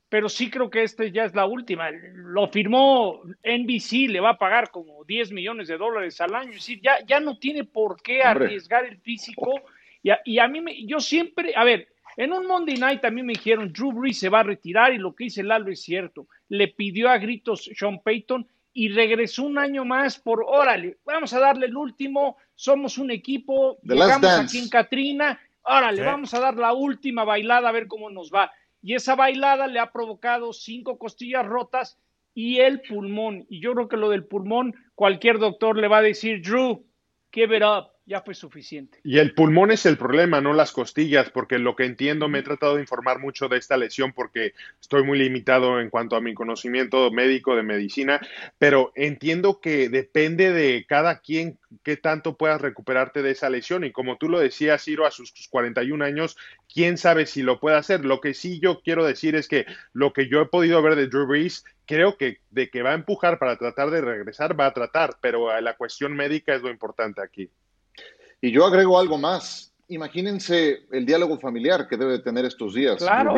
pero 0.09 0.28
sí 0.28 0.48
creo 0.48 0.70
que 0.70 0.84
esta 0.84 1.04
ya 1.06 1.24
es 1.24 1.34
la 1.34 1.46
última. 1.46 1.90
Lo 1.90 2.46
firmó 2.46 3.22
NBC, 3.42 4.09
le 4.09 4.20
va 4.20 4.30
a 4.30 4.38
pagar 4.38 4.70
como 4.70 5.04
10 5.04 5.32
millones 5.32 5.66
de 5.66 5.76
dólares 5.76 6.20
al 6.20 6.36
año. 6.36 6.50
Es 6.50 6.59
decir, 6.59 6.80
ya, 6.80 7.04
ya 7.04 7.18
no 7.18 7.40
tiene 7.40 7.64
por 7.64 8.00
qué 8.00 8.22
arriesgar 8.22 8.84
el 8.84 8.98
físico. 8.98 9.62
Y 10.00 10.11
a, 10.11 10.20
y 10.24 10.38
a 10.38 10.46
mí, 10.46 10.61
me, 10.61 10.86
yo 10.86 11.00
siempre, 11.00 11.52
a 11.56 11.64
ver, 11.64 11.88
en 12.16 12.32
un 12.32 12.46
Monday 12.46 12.76
Night 12.76 13.00
también 13.00 13.26
me 13.26 13.32
dijeron, 13.32 13.72
Drew 13.72 13.90
Brees 13.90 14.20
se 14.20 14.28
va 14.28 14.38
a 14.40 14.44
retirar 14.44 14.94
y 14.94 14.98
lo 14.98 15.12
que 15.12 15.24
dice 15.24 15.42
Lalo 15.42 15.72
es 15.72 15.82
cierto. 15.82 16.28
Le 16.50 16.68
pidió 16.68 17.09
a 17.09 17.18
gritos 17.18 17.68
Sean 17.74 17.98
Payton 18.00 18.46
y 18.72 18.90
regresó 18.90 19.42
un 19.42 19.59
año 19.59 19.84
más 19.84 20.20
por, 20.20 20.44
órale, 20.46 20.98
vamos 21.04 21.32
a 21.32 21.40
darle 21.40 21.66
el 21.66 21.76
último, 21.76 22.36
somos 22.54 22.96
un 22.96 23.11
equipo, 23.11 23.78
The 23.84 23.94
llegamos 23.94 24.30
aquí 24.38 24.59
en 24.59 24.68
Katrina, 24.68 25.40
órale, 25.68 25.98
Sí. 25.98 26.04
vamos 26.04 26.34
a 26.34 26.40
dar 26.40 26.56
la 26.56 26.72
última 26.72 27.24
bailada 27.24 27.68
a 27.68 27.72
ver 27.72 27.86
cómo 27.86 28.10
nos 28.10 28.30
va. 28.32 28.50
Y 28.82 28.94
esa 28.94 29.14
bailada 29.14 29.66
le 29.66 29.80
ha 29.80 29.90
provocado 29.92 30.52
cinco 30.52 30.98
costillas 30.98 31.44
rotas 31.46 31.98
y 32.34 32.58
el 32.60 32.80
pulmón. 32.82 33.46
Y 33.48 33.60
yo 33.60 33.74
creo 33.74 33.88
que 33.88 33.96
lo 33.96 34.08
del 34.08 34.24
pulmón, 34.24 34.74
cualquier 34.94 35.38
doctor 35.38 35.76
le 35.76 35.88
va 35.88 35.98
a 35.98 36.02
decir, 36.02 36.40
Drew, 36.42 36.84
give 37.32 37.56
it 37.56 37.62
up, 37.62 37.90
ya 38.09 38.22
fue 38.22 38.34
suficiente. 38.34 38.98
Y 39.04 39.18
el 39.18 39.34
pulmón 39.34 39.70
es 39.70 39.84
el 39.84 39.98
problema, 39.98 40.40
no 40.40 40.54
las 40.54 40.72
costillas, 40.72 41.30
porque 41.30 41.59
lo 41.59 41.76
que 41.76 41.84
entiendo, 41.84 42.28
me 42.28 42.38
he 42.38 42.42
tratado 42.42 42.76
de 42.76 42.80
informar 42.80 43.18
mucho 43.18 43.48
de 43.48 43.59
esta 43.59 43.76
lesión 43.76 44.14
porque 44.14 44.54
estoy 44.80 45.04
muy 45.04 45.18
limitado 45.18 45.78
en 45.78 45.90
cuanto 45.90 46.16
a 46.16 46.22
mi 46.22 46.32
conocimiento 46.32 47.11
médico 47.11 47.54
de 47.54 47.62
medicina, 47.62 48.18
pero 48.56 48.92
entiendo 48.94 49.61
que 49.61 49.90
depende 49.90 50.52
de 50.52 50.86
cada 50.88 51.20
quien 51.20 51.59
qué 51.82 51.98
tanto 51.98 52.38
puedas 52.38 52.62
recuperarte 52.62 53.20
de 53.20 53.32
esa 53.32 53.50
lesión. 53.50 53.84
Y 53.84 53.92
como 53.92 54.16
tú 54.16 54.30
lo 54.30 54.40
decías, 54.40 54.82
Ciro, 54.82 55.04
a 55.04 55.11
sus 55.11 55.32
41 55.50 56.02
años, 56.02 56.38
quién 56.72 56.96
sabe 56.96 57.26
si 57.26 57.42
lo 57.42 57.61
puede 57.61 57.76
hacer. 57.76 58.06
Lo 58.06 58.22
que 58.22 58.32
sí 58.32 58.59
yo 58.59 58.80
quiero 58.80 59.04
decir 59.04 59.36
es 59.36 59.48
que 59.48 59.66
lo 59.92 60.14
que 60.14 60.28
yo 60.28 60.40
he 60.40 60.46
podido 60.46 60.80
ver 60.80 60.96
de 60.96 61.09
Drew 61.09 61.26
Brees, 61.26 61.66
creo 61.84 62.16
que 62.16 62.40
de 62.50 62.70
que 62.70 62.82
va 62.82 62.92
a 62.92 62.94
empujar 62.94 63.38
para 63.38 63.59
tratar 63.59 63.90
de 63.90 64.00
regresar, 64.00 64.59
va 64.59 64.64
a 64.64 64.72
tratar, 64.72 65.18
pero 65.20 65.61
la 65.61 65.76
cuestión 65.76 66.16
médica 66.16 66.54
es 66.54 66.62
lo 66.62 66.70
importante 66.70 67.20
aquí. 67.20 67.50
Y 68.41 68.51
yo 68.53 68.64
agrego 68.66 68.99
algo 68.99 69.18
más. 69.18 69.72
Imagínense 69.89 70.86
el 70.93 71.07
diálogo 71.07 71.39
familiar 71.39 71.89
que 71.89 71.97
debe 71.97 72.18
tener 72.18 72.45
estos 72.45 72.74
días. 72.74 72.99
Claro. 72.99 73.34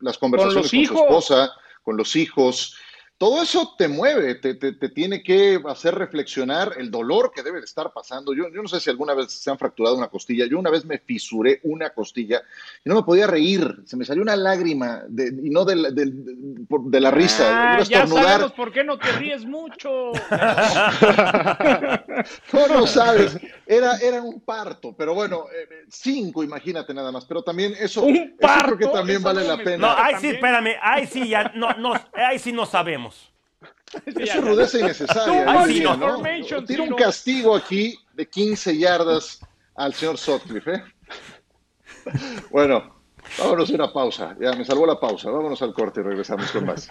Las 0.00 0.18
conversaciones 0.18 0.70
Con 0.70 0.96
su 0.96 1.02
esposa, 1.04 1.50
con 1.82 1.96
los 1.96 2.14
hijos. 2.16 2.76
Todo 3.18 3.40
eso 3.42 3.74
te 3.78 3.86
mueve, 3.86 4.34
te, 4.36 4.54
te- 4.56 4.72
te 4.72 4.88
tiene 4.88 5.22
que 5.22 5.60
hacer 5.68 5.94
reflexionar 5.94 6.72
el 6.78 6.90
dolor 6.90 7.30
que 7.32 7.44
debe 7.44 7.60
de 7.60 7.66
estar 7.66 7.92
pasando. 7.92 8.34
Yo, 8.34 8.48
yo 8.52 8.62
no 8.62 8.68
sé 8.68 8.80
si 8.80 8.90
alguna 8.90 9.14
vez 9.14 9.30
se 9.32 9.48
han 9.48 9.58
fracturado 9.58 9.96
una 9.96 10.08
costilla. 10.08 10.44
Yo 10.46 10.58
una 10.58 10.70
vez 10.70 10.84
me 10.84 10.98
fisuré 10.98 11.60
una 11.62 11.90
costilla 11.90 12.42
y 12.84 12.88
no 12.88 12.96
me 12.96 13.04
podía 13.04 13.28
reír. 13.28 13.76
Se 13.84 13.96
me 13.96 14.04
salió 14.04 14.22
una 14.24 14.34
lágrima 14.34 15.02
de- 15.06 15.28
y 15.40 15.50
no 15.50 15.64
de, 15.64 15.76
la- 15.76 15.90
de- 15.90 16.10
de 16.12 17.00
la 17.00 17.10
risa. 17.12 17.74
Ah, 17.76 17.82
ya 17.84 18.08
sabemos 18.08 18.52
por 18.54 18.72
qué 18.72 18.82
no 18.82 18.98
te 18.98 19.12
ríes 19.12 19.44
mucho. 19.44 20.10
No, 22.52 22.66
no 22.68 22.86
sabes. 22.86 23.36
Era, 23.66 23.96
era 23.98 24.20
un 24.22 24.40
parto, 24.40 24.94
pero 24.96 25.14
bueno, 25.14 25.44
eh, 25.54 25.84
cinco, 25.88 26.42
imagínate 26.42 26.92
nada 26.92 27.12
más. 27.12 27.24
Pero 27.24 27.42
también 27.42 27.74
eso, 27.78 28.06
eso 28.06 28.60
creo 28.64 28.78
que 28.78 28.86
también 28.88 29.22
vale 29.22 29.44
la 29.44 29.56
pena. 29.56 29.76
No, 29.76 30.02
ahí 30.02 30.16
sí, 30.20 30.28
espérame, 30.30 30.76
ahí 30.82 31.06
sí 31.06 31.28
ya, 31.28 31.52
no, 31.54 31.72
no, 31.74 31.94
ahí 32.12 32.38
sí 32.38 32.52
no 32.52 32.66
sabemos. 32.66 33.32
Eso 34.06 34.20
es 34.20 34.44
rudeza 34.44 34.78
innecesaria. 34.78 35.66
Information, 35.70 36.64
Tiene 36.64 36.82
un 36.84 36.96
castigo 36.96 37.54
aquí 37.54 37.98
de 38.14 38.26
15 38.26 38.78
yardas 38.78 39.40
al 39.74 39.92
señor 39.94 40.18
Sutcliffe. 40.18 40.74
¿eh? 40.74 40.82
Bueno, 42.50 42.96
vámonos 43.38 43.70
a 43.70 43.74
una 43.74 43.92
pausa. 43.92 44.36
Ya 44.40 44.52
me 44.54 44.64
salvó 44.64 44.86
la 44.86 44.98
pausa. 44.98 45.30
Vámonos 45.30 45.60
al 45.62 45.72
corte 45.72 46.00
y 46.00 46.04
regresamos 46.04 46.50
con 46.50 46.66
más. 46.66 46.90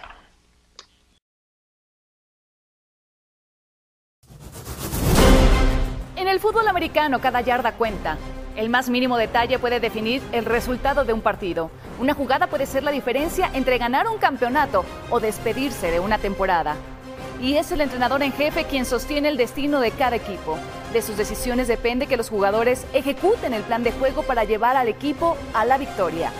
El 6.32 6.40
fútbol 6.40 6.66
americano 6.66 7.20
cada 7.20 7.42
yarda 7.42 7.72
cuenta. 7.72 8.16
El 8.56 8.70
más 8.70 8.88
mínimo 8.88 9.18
detalle 9.18 9.58
puede 9.58 9.80
definir 9.80 10.22
el 10.32 10.46
resultado 10.46 11.04
de 11.04 11.12
un 11.12 11.20
partido. 11.20 11.70
Una 12.00 12.14
jugada 12.14 12.46
puede 12.46 12.64
ser 12.64 12.82
la 12.82 12.90
diferencia 12.90 13.50
entre 13.52 13.76
ganar 13.76 14.08
un 14.08 14.16
campeonato 14.16 14.86
o 15.10 15.20
despedirse 15.20 15.90
de 15.90 16.00
una 16.00 16.16
temporada. 16.16 16.74
Y 17.42 17.56
es 17.56 17.70
el 17.70 17.82
entrenador 17.82 18.22
en 18.22 18.32
jefe 18.32 18.64
quien 18.64 18.86
sostiene 18.86 19.28
el 19.28 19.36
destino 19.36 19.80
de 19.80 19.90
cada 19.90 20.16
equipo. 20.16 20.58
De 20.94 21.02
sus 21.02 21.18
decisiones 21.18 21.68
depende 21.68 22.06
que 22.06 22.16
los 22.16 22.30
jugadores 22.30 22.86
ejecuten 22.94 23.52
el 23.52 23.62
plan 23.62 23.82
de 23.82 23.92
juego 23.92 24.22
para 24.22 24.44
llevar 24.44 24.76
al 24.76 24.88
equipo 24.88 25.36
a 25.52 25.66
la 25.66 25.76
victoria. 25.76 26.32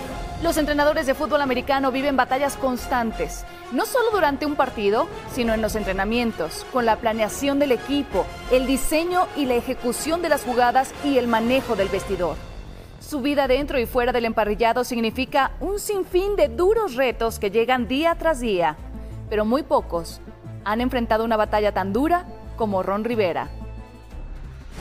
Los 0.43 0.57
entrenadores 0.57 1.07
de 1.07 1.14
fútbol 1.14 1.40
americano 1.40 1.93
viven 1.93 2.16
batallas 2.16 2.57
constantes, 2.57 3.45
no 3.70 3.86
solo 3.86 4.11
durante 4.11 4.45
un 4.45 4.57
partido, 4.57 5.07
sino 5.32 5.55
en 5.55 5.62
los 5.62 5.76
entrenamientos, 5.76 6.66
con 6.72 6.84
la 6.84 6.97
planeación 6.97 7.61
del 7.61 7.70
equipo, 7.70 8.26
el 8.51 8.66
diseño 8.66 9.28
y 9.36 9.47
la 9.47 9.55
ejecución 9.55 10.20
de 10.20 10.28
las 10.28 10.43
jugadas 10.43 10.93
y 11.05 11.16
el 11.16 11.28
manejo 11.28 11.76
del 11.76 11.88
vestidor. 11.88 12.34
Su 12.99 13.20
vida 13.20 13.47
dentro 13.47 13.78
y 13.78 13.86
fuera 13.86 14.11
del 14.11 14.24
emparrillado 14.24 14.82
significa 14.82 15.53
un 15.61 15.78
sinfín 15.78 16.34
de 16.34 16.49
duros 16.49 16.97
retos 16.97 17.38
que 17.38 17.53
llegan 17.53 17.86
día 17.86 18.16
tras 18.16 18.40
día, 18.40 18.76
pero 19.30 19.45
muy 19.45 19.62
pocos 19.62 20.20
han 20.64 20.80
enfrentado 20.80 21.24
una 21.24 21.36
batalla 21.36 21.70
tan 21.70 21.93
dura 21.93 22.26
como 22.57 22.82
Ron 22.82 23.05
Rivera. 23.05 23.49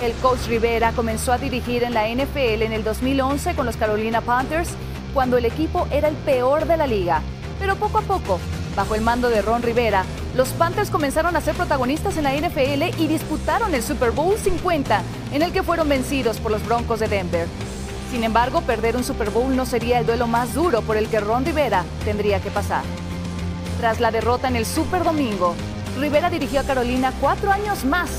El 0.01 0.14
coach 0.14 0.47
Rivera 0.47 0.91
comenzó 0.93 1.32
a 1.34 1.38
dirigir 1.38 1.84
en 1.84 1.93
la 1.93 2.07
NFL 2.07 2.64
en 2.64 2.74
el 2.74 2.84
2011 2.84 3.53
con 3.53 3.68
los 3.68 3.78
Carolina 3.78 4.22
Panthers, 4.22 4.76
cuando 5.14 5.38
el 5.38 5.45
equipo 5.45 5.88
era 5.91 6.07
el 6.07 6.16
peor 6.16 6.66
de 6.66 6.78
la 6.78 6.88
liga. 6.88 7.22
Pero 7.59 7.76
poco 7.76 7.99
a 7.99 8.01
poco, 8.01 8.39
bajo 8.76 8.95
el 8.95 9.01
mando 9.01 9.30
de 9.30 9.41
Ron 9.41 9.62
Rivera, 9.62 10.03
los 10.36 10.49
Panthers 10.49 10.89
comenzaron 10.89 11.36
a 11.36 11.41
ser 11.41 11.55
protagonistas 11.55 12.18
en 12.18 12.24
la 12.24 12.34
NFL 12.34 12.99
y 13.01 13.07
disputaron 13.07 13.76
el 13.76 13.84
Super 13.84 14.12
Bowl 14.12 14.38
50, 14.38 15.01
en 15.34 15.41
el 15.41 15.51
que 15.51 15.64
fueron 15.64 15.89
vencidos 15.89 16.39
por 16.39 16.51
los 16.51 16.66
Broncos 16.66 16.99
de 16.99 17.07
Denver. 17.07 17.47
Sin 18.09 18.24
embargo, 18.24 18.62
perder 18.62 18.95
un 18.95 19.03
Super 19.03 19.30
Bowl 19.30 19.55
no 19.55 19.66
sería 19.66 19.99
el 19.99 20.05
duelo 20.05 20.28
más 20.28 20.53
duro 20.53 20.82
por 20.82 20.97
el 20.97 21.07
que 21.07 21.20
Ron 21.20 21.45
Rivera 21.45 21.86
tendría 22.03 22.41
que 22.41 22.51
pasar. 22.51 22.84
Tras 23.80 23.99
la 23.99 24.12
derrota 24.12 24.47
en 24.47 24.55
el 24.55 24.66
Super 24.66 25.03
Domingo, 25.03 25.55
Rivera 25.97 26.30
dirigió 26.30 26.62
a 26.62 26.64
Carolina 26.64 27.14
cuatro 27.20 27.51
años 27.51 27.86
más, 27.86 28.09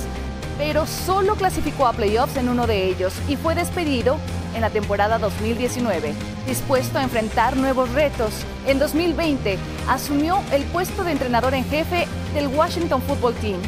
pero 0.59 0.87
solo 0.87 1.35
clasificó 1.35 1.87
a 1.87 1.93
playoffs 1.93 2.37
en 2.37 2.49
uno 2.49 2.67
de 2.67 2.89
ellos 2.89 3.13
y 3.29 3.37
fue 3.37 3.55
despedido 3.55 4.19
en 4.55 4.61
la 4.61 4.71
temporada 4.71 5.19
2019. 5.19 6.15
Dispuesto 6.47 6.99
a 6.99 7.03
enfrentar 7.03 7.57
nuevos 7.57 7.91
retos, 7.91 8.33
en 8.67 8.79
2020 8.79 9.59
asumió 9.89 10.43
el 10.53 10.65
puesto 10.65 11.05
de 11.05 11.13
entrenador 11.13 11.55
en 11.55 11.65
jefe 11.65 12.07
del 12.35 12.49
Washington 12.49 13.03
Football 13.03 13.35
Team 13.35 13.61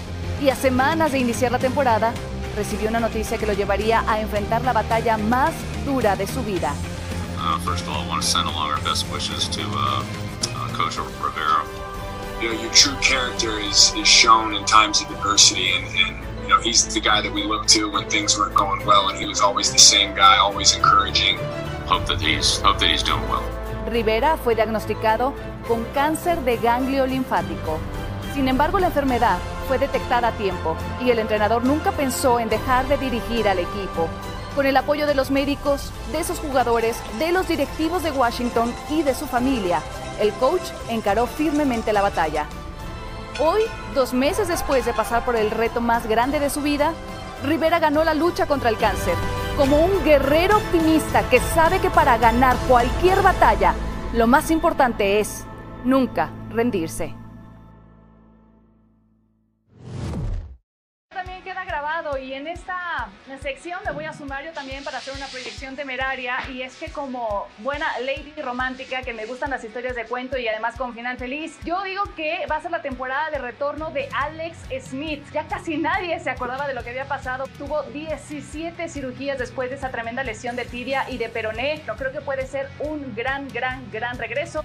y 0.42 0.48
a 0.48 0.56
semanas 0.56 1.12
de 1.12 1.18
iniciar 1.18 1.52
la 1.52 1.58
temporada 1.58 2.12
recibió 2.56 2.88
una 2.88 3.00
noticia 3.00 3.38
que 3.38 3.46
lo 3.46 3.52
llevaría 3.52 4.04
a 4.06 4.20
enfrentar 4.20 4.62
la 4.62 4.72
batalla 4.72 5.16
más 5.16 5.52
dura 5.84 6.16
de 6.16 6.26
su 6.26 6.42
vida. 6.42 6.72
Uh, 7.38 7.58
first 7.58 7.86
of 7.86 7.90
all, 7.90 8.02
I 8.02 8.08
want 8.08 8.22
to 8.22 8.26
send 8.26 8.48
along 8.48 8.70
our 8.70 8.80
best 8.80 9.06
wishes 9.12 9.48
to 9.48 9.60
uh, 9.60 10.02
uh, 10.56 10.68
Coach 10.72 10.96
Rivera. 10.96 11.60
You 12.40 12.48
know, 12.48 12.60
your 12.60 12.72
true 12.72 12.96
character 13.02 13.58
is, 13.60 13.92
is 13.96 14.08
shown 14.08 14.54
in 14.54 14.64
times 14.64 15.02
of 15.02 15.10
adversity, 15.10 15.72
and, 15.72 15.84
and 15.84 16.23
you 16.23 16.23
he's 16.62 16.86
the 16.92 17.00
guy 17.00 17.20
that 17.20 17.32
we 17.32 17.42
look 17.42 17.66
to 17.68 17.90
when 17.90 18.08
things 18.08 18.38
weren't 18.38 18.54
going 18.54 18.84
well, 18.86 19.08
and 19.08 19.18
he 19.18 19.26
was 19.26 19.40
always 19.40 19.72
the 19.72 19.78
same 19.78 20.14
guy, 20.14 20.36
always 20.38 20.74
encouraging. 20.76 21.38
Hope 21.86 22.06
that 22.06 22.20
he's 22.20 22.60
hope 22.60 22.78
that 22.78 22.88
he's 22.88 23.02
doing 23.02 23.26
well. 23.28 23.42
Rivera 23.90 24.36
fue 24.36 24.54
diagnosticado 24.54 25.34
con 25.68 25.84
cáncer 25.94 26.40
de 26.44 26.56
ganglio 26.56 27.06
linfático. 27.06 27.78
Sin 28.34 28.48
embargo, 28.48 28.78
la 28.78 28.86
enfermedad 28.86 29.38
fue 29.68 29.78
detectada 29.78 30.28
a 30.28 30.32
tiempo 30.32 30.76
y 31.00 31.10
el 31.10 31.18
entrenador 31.18 31.64
nunca 31.64 31.92
pensó 31.92 32.40
en 32.40 32.48
dejar 32.48 32.88
de 32.88 32.98
dirigir 32.98 33.48
al 33.48 33.58
equipo. 33.58 34.08
Con 34.54 34.66
el 34.66 34.76
apoyo 34.76 35.06
de 35.06 35.14
los 35.14 35.30
médicos, 35.30 35.92
de 36.12 36.24
sus 36.24 36.38
jugadores, 36.38 36.96
de 37.18 37.32
los 37.32 37.48
directivos 37.48 38.02
de 38.02 38.12
Washington 38.12 38.72
y 38.90 39.02
de 39.02 39.14
su 39.14 39.26
familia, 39.26 39.82
el 40.20 40.32
coach 40.34 40.62
encaró 40.88 41.26
firmemente 41.26 41.92
la 41.92 42.02
batalla. 42.02 42.46
Hoy, 43.40 43.62
dos 43.96 44.14
meses 44.14 44.46
después 44.46 44.84
de 44.84 44.92
pasar 44.92 45.24
por 45.24 45.34
el 45.34 45.50
reto 45.50 45.80
más 45.80 46.06
grande 46.06 46.38
de 46.38 46.50
su 46.50 46.62
vida, 46.62 46.92
Rivera 47.42 47.80
ganó 47.80 48.04
la 48.04 48.14
lucha 48.14 48.46
contra 48.46 48.70
el 48.70 48.78
cáncer, 48.78 49.16
como 49.56 49.84
un 49.84 50.04
guerrero 50.04 50.56
optimista 50.56 51.28
que 51.28 51.40
sabe 51.40 51.80
que 51.80 51.90
para 51.90 52.16
ganar 52.16 52.56
cualquier 52.68 53.20
batalla, 53.22 53.74
lo 54.12 54.28
más 54.28 54.52
importante 54.52 55.18
es 55.18 55.44
nunca 55.84 56.30
rendirse. 56.50 57.12
También 61.08 61.42
queda 61.42 61.64
grabado 61.64 62.16
y 62.16 62.34
en 62.34 62.46
esta 62.46 62.93
la 63.28 63.38
sección 63.38 63.80
me 63.86 63.92
voy 63.92 64.04
a 64.04 64.12
sumar 64.12 64.44
yo 64.44 64.52
también 64.52 64.84
para 64.84 64.98
hacer 64.98 65.14
una 65.14 65.26
proyección 65.28 65.76
temeraria 65.76 66.36
y 66.52 66.60
es 66.60 66.76
que 66.76 66.90
como 66.90 67.46
buena 67.58 67.86
lady 68.00 68.34
romántica 68.42 69.02
que 69.02 69.14
me 69.14 69.24
gustan 69.24 69.50
las 69.50 69.64
historias 69.64 69.96
de 69.96 70.04
cuento 70.04 70.36
y 70.36 70.46
además 70.46 70.76
con 70.76 70.92
final 70.92 71.16
feliz, 71.16 71.58
yo 71.64 71.82
digo 71.84 72.02
que 72.16 72.46
va 72.50 72.56
a 72.56 72.60
ser 72.60 72.70
la 72.70 72.82
temporada 72.82 73.30
de 73.30 73.38
retorno 73.38 73.90
de 73.90 74.10
Alex 74.12 74.58
Smith. 74.82 75.24
Ya 75.32 75.48
casi 75.48 75.78
nadie 75.78 76.20
se 76.20 76.28
acordaba 76.28 76.68
de 76.68 76.74
lo 76.74 76.82
que 76.82 76.90
había 76.90 77.08
pasado. 77.08 77.46
Tuvo 77.56 77.82
17 77.84 78.88
cirugías 78.90 79.38
después 79.38 79.70
de 79.70 79.76
esa 79.76 79.90
tremenda 79.90 80.22
lesión 80.22 80.54
de 80.54 80.66
tibia 80.66 81.08
y 81.08 81.16
de 81.16 81.30
peroné. 81.30 81.82
No 81.86 81.96
creo 81.96 82.12
que 82.12 82.20
puede 82.20 82.46
ser 82.46 82.68
un 82.80 83.14
gran, 83.14 83.48
gran, 83.48 83.90
gran 83.90 84.18
regreso. 84.18 84.62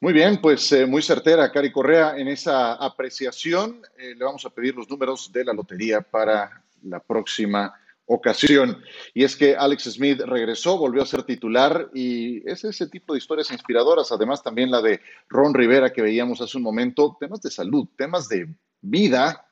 Muy 0.00 0.12
bien, 0.12 0.40
pues 0.40 0.70
eh, 0.70 0.86
muy 0.86 1.02
certera, 1.02 1.50
Cari 1.50 1.72
Correa, 1.72 2.16
en 2.16 2.28
esa 2.28 2.74
apreciación. 2.74 3.82
Eh, 3.98 4.14
le 4.14 4.24
vamos 4.24 4.44
a 4.46 4.50
pedir 4.50 4.76
los 4.76 4.88
números 4.88 5.32
de 5.32 5.44
la 5.44 5.52
lotería 5.52 6.00
para 6.00 6.62
la 6.84 7.00
próxima 7.00 7.74
ocasión. 8.06 8.80
Y 9.12 9.24
es 9.24 9.34
que 9.34 9.56
Alex 9.56 9.90
Smith 9.94 10.20
regresó, 10.20 10.78
volvió 10.78 11.02
a 11.02 11.06
ser 11.06 11.24
titular 11.24 11.90
y 11.92 12.48
es 12.48 12.62
ese 12.62 12.86
tipo 12.86 13.12
de 13.12 13.18
historias 13.18 13.50
inspiradoras. 13.50 14.12
Además, 14.12 14.40
también 14.40 14.70
la 14.70 14.80
de 14.80 15.00
Ron 15.28 15.52
Rivera 15.52 15.92
que 15.92 16.02
veíamos 16.02 16.40
hace 16.40 16.58
un 16.58 16.62
momento, 16.62 17.16
temas 17.18 17.42
de 17.42 17.50
salud, 17.50 17.88
temas 17.96 18.28
de 18.28 18.54
vida, 18.80 19.46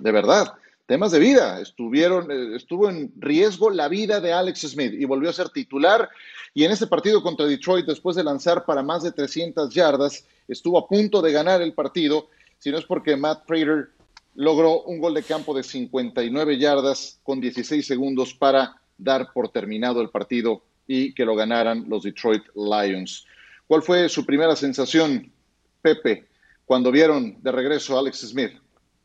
de 0.00 0.12
verdad 0.12 0.54
temas 0.86 1.12
de 1.12 1.18
vida. 1.18 1.60
Estuvieron, 1.60 2.30
eh, 2.30 2.56
estuvo 2.56 2.88
en 2.88 3.12
riesgo 3.16 3.70
la 3.70 3.88
vida 3.88 4.20
de 4.20 4.32
Alex 4.32 4.60
Smith 4.60 4.92
y 4.92 5.04
volvió 5.04 5.30
a 5.30 5.34
ser 5.34 5.50
titular. 5.50 6.08
Y 6.52 6.64
en 6.64 6.72
este 6.72 6.86
partido 6.86 7.22
contra 7.22 7.46
Detroit, 7.46 7.86
después 7.86 8.16
de 8.16 8.24
lanzar 8.24 8.64
para 8.64 8.82
más 8.82 9.02
de 9.02 9.12
300 9.12 9.72
yardas, 9.74 10.24
estuvo 10.48 10.78
a 10.78 10.86
punto 10.86 11.22
de 11.22 11.32
ganar 11.32 11.62
el 11.62 11.72
partido, 11.72 12.28
si 12.58 12.70
no 12.70 12.78
es 12.78 12.84
porque 12.84 13.16
Matt 13.16 13.46
Prater 13.46 13.90
logró 14.34 14.82
un 14.82 14.98
gol 14.98 15.14
de 15.14 15.22
campo 15.22 15.54
de 15.54 15.62
59 15.62 16.58
yardas 16.58 17.20
con 17.22 17.40
16 17.40 17.86
segundos 17.86 18.34
para 18.34 18.80
dar 18.98 19.32
por 19.32 19.48
terminado 19.48 20.00
el 20.00 20.10
partido 20.10 20.62
y 20.86 21.14
que 21.14 21.24
lo 21.24 21.34
ganaran 21.34 21.84
los 21.88 22.02
Detroit 22.02 22.42
Lions. 22.54 23.26
¿Cuál 23.66 23.82
fue 23.82 24.08
su 24.08 24.26
primera 24.26 24.54
sensación, 24.56 25.32
Pepe, 25.80 26.26
cuando 26.64 26.90
vieron 26.90 27.42
de 27.42 27.52
regreso 27.52 27.96
a 27.96 28.00
Alex 28.00 28.20
Smith? 28.20 28.52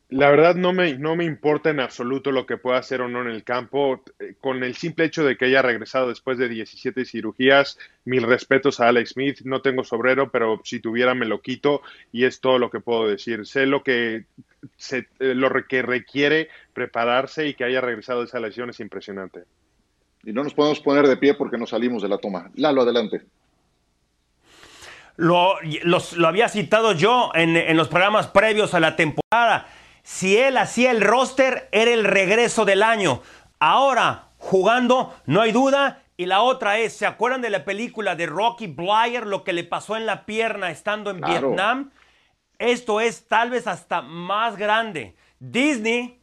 La 0.09 0.31
verdad 0.31 0.55
no 0.55 0.73
me, 0.73 0.97
no 0.97 1.15
me 1.15 1.23
importa 1.23 1.69
en 1.69 1.79
absoluto 1.79 2.31
lo 2.31 2.47
que 2.47 2.57
pueda 2.57 2.79
hacer 2.79 3.01
o 3.01 3.07
no 3.07 3.21
en 3.21 3.27
el 3.27 3.43
campo. 3.43 4.03
Eh, 4.19 4.33
con 4.41 4.63
el 4.63 4.73
simple 4.75 5.05
hecho 5.05 5.23
de 5.23 5.37
que 5.37 5.45
haya 5.45 5.61
regresado 5.61 6.09
después 6.09 6.39
de 6.39 6.49
17 6.49 7.05
cirugías, 7.05 7.77
mil 8.05 8.23
respetos 8.23 8.79
a 8.79 8.87
Alex 8.87 9.11
Smith. 9.11 9.41
No 9.43 9.61
tengo 9.61 9.83
sobrero, 9.83 10.31
pero 10.31 10.61
si 10.63 10.79
tuviera 10.79 11.13
me 11.13 11.27
lo 11.27 11.41
quito 11.41 11.83
y 12.11 12.25
es 12.25 12.41
todo 12.41 12.57
lo 12.57 12.71
que 12.71 12.79
puedo 12.79 13.07
decir. 13.07 13.45
Sé 13.45 13.67
lo 13.67 13.83
que, 13.83 14.25
se, 14.77 15.07
eh, 15.19 15.35
lo 15.35 15.51
que 15.67 15.83
requiere 15.83 16.49
prepararse 16.73 17.47
y 17.47 17.53
que 17.53 17.65
haya 17.65 17.79
regresado 17.79 18.21
de 18.21 18.25
esa 18.25 18.39
lesión 18.39 18.71
es 18.71 18.79
impresionante. 18.79 19.43
Y 20.23 20.33
no 20.33 20.43
nos 20.43 20.55
podemos 20.55 20.79
poner 20.79 21.07
de 21.07 21.17
pie 21.17 21.35
porque 21.35 21.59
nos 21.59 21.69
salimos 21.69 22.01
de 22.01 22.09
la 22.09 22.17
toma. 22.17 22.49
Lalo, 22.55 22.81
adelante. 22.81 23.21
Lo, 25.17 25.53
lo 25.83 26.27
había 26.27 26.49
citado 26.49 26.93
yo 26.93 27.29
en, 27.35 27.55
en 27.55 27.77
los 27.77 27.89
programas 27.89 28.25
previos 28.25 28.73
a 28.73 28.79
la 28.79 28.95
temporada 28.95 29.67
si 30.09 30.37
él 30.37 30.57
hacía 30.57 30.89
el 30.89 31.01
roster, 31.01 31.69
era 31.71 31.91
el 31.91 32.03
regreso 32.03 32.65
del 32.65 32.81
año. 32.81 33.21
Ahora, 33.59 34.29
jugando, 34.39 35.15
no 35.27 35.39
hay 35.39 35.51
duda. 35.51 36.01
Y 36.17 36.25
la 36.25 36.41
otra 36.41 36.79
es, 36.79 36.93
¿se 36.93 37.05
acuerdan 37.05 37.41
de 37.41 37.51
la 37.51 37.63
película 37.63 38.15
de 38.15 38.25
Rocky 38.25 38.65
Blyer, 38.65 39.27
lo 39.27 39.43
que 39.43 39.53
le 39.53 39.63
pasó 39.63 39.95
en 39.95 40.07
la 40.07 40.25
pierna 40.25 40.71
estando 40.71 41.11
en 41.11 41.21
Vietnam? 41.21 41.91
Esto 42.57 42.99
es 42.99 43.27
tal 43.27 43.51
vez 43.51 43.67
hasta 43.67 44.01
más 44.01 44.57
grande. 44.57 45.15
Disney, 45.37 46.19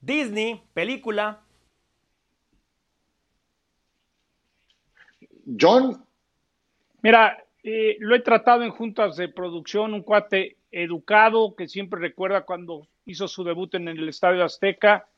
Disney, 0.00 0.60
película. 0.74 1.42
John. 5.58 6.04
Mira, 7.02 7.38
eh, 7.62 7.96
lo 8.00 8.16
he 8.16 8.20
tratado 8.20 8.64
en 8.64 8.72
juntas 8.72 9.16
de 9.16 9.28
producción, 9.28 9.94
un 9.94 10.02
cuate 10.02 10.56
educado 10.72 11.54
que 11.54 11.68
siempre 11.68 12.00
recuerda 12.00 12.44
cuando 12.44 12.88
hizo 13.06 13.28
su 13.28 13.44
debut 13.44 13.74
en 13.74 13.88
el 13.88 14.08
Estadio 14.08 14.44
Azteca. 14.44 15.08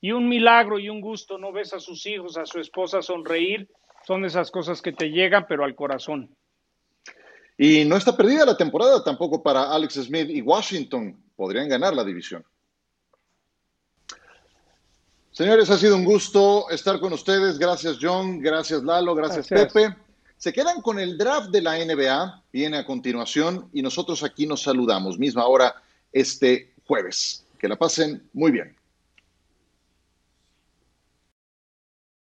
Y 0.00 0.12
un 0.12 0.28
milagro 0.28 0.78
y 0.78 0.88
un 0.88 1.00
gusto, 1.00 1.36
no 1.38 1.52
ves 1.52 1.74
a 1.74 1.80
sus 1.80 2.06
hijos, 2.06 2.38
a 2.38 2.46
su 2.46 2.58
esposa 2.58 3.02
sonreír, 3.02 3.68
son 4.06 4.24
esas 4.24 4.50
cosas 4.50 4.80
que 4.80 4.92
te 4.92 5.10
llegan, 5.10 5.44
pero 5.46 5.64
al 5.64 5.74
corazón. 5.74 6.34
Y 7.58 7.84
no 7.84 7.96
está 7.96 8.16
perdida 8.16 8.46
la 8.46 8.56
temporada 8.56 9.04
tampoco 9.04 9.42
para 9.42 9.70
Alex 9.70 9.94
Smith 9.94 10.30
y 10.30 10.40
Washington, 10.40 11.22
podrían 11.36 11.68
ganar 11.68 11.94
la 11.94 12.04
división. 12.04 12.42
Señores, 15.30 15.70
ha 15.70 15.78
sido 15.78 15.96
un 15.96 16.04
gusto 16.04 16.68
estar 16.70 16.98
con 16.98 17.12
ustedes. 17.12 17.58
Gracias 17.58 17.98
John, 18.00 18.40
gracias 18.40 18.82
Lalo, 18.82 19.14
gracias, 19.14 19.48
Pepe. 19.48 19.94
Se 20.36 20.52
quedan 20.52 20.80
con 20.80 20.98
el 20.98 21.18
draft 21.18 21.50
de 21.50 21.60
la 21.60 21.76
NBA, 21.84 22.44
viene 22.50 22.78
a 22.78 22.86
continuación 22.86 23.68
y 23.74 23.82
nosotros 23.82 24.24
aquí 24.24 24.46
nos 24.46 24.62
saludamos, 24.62 25.18
misma 25.18 25.46
hora 25.46 25.74
este 26.12 26.69
jueves. 26.90 27.46
Que 27.56 27.68
la 27.68 27.76
pasen 27.76 28.20
muy 28.32 28.50
bien. 28.50 28.74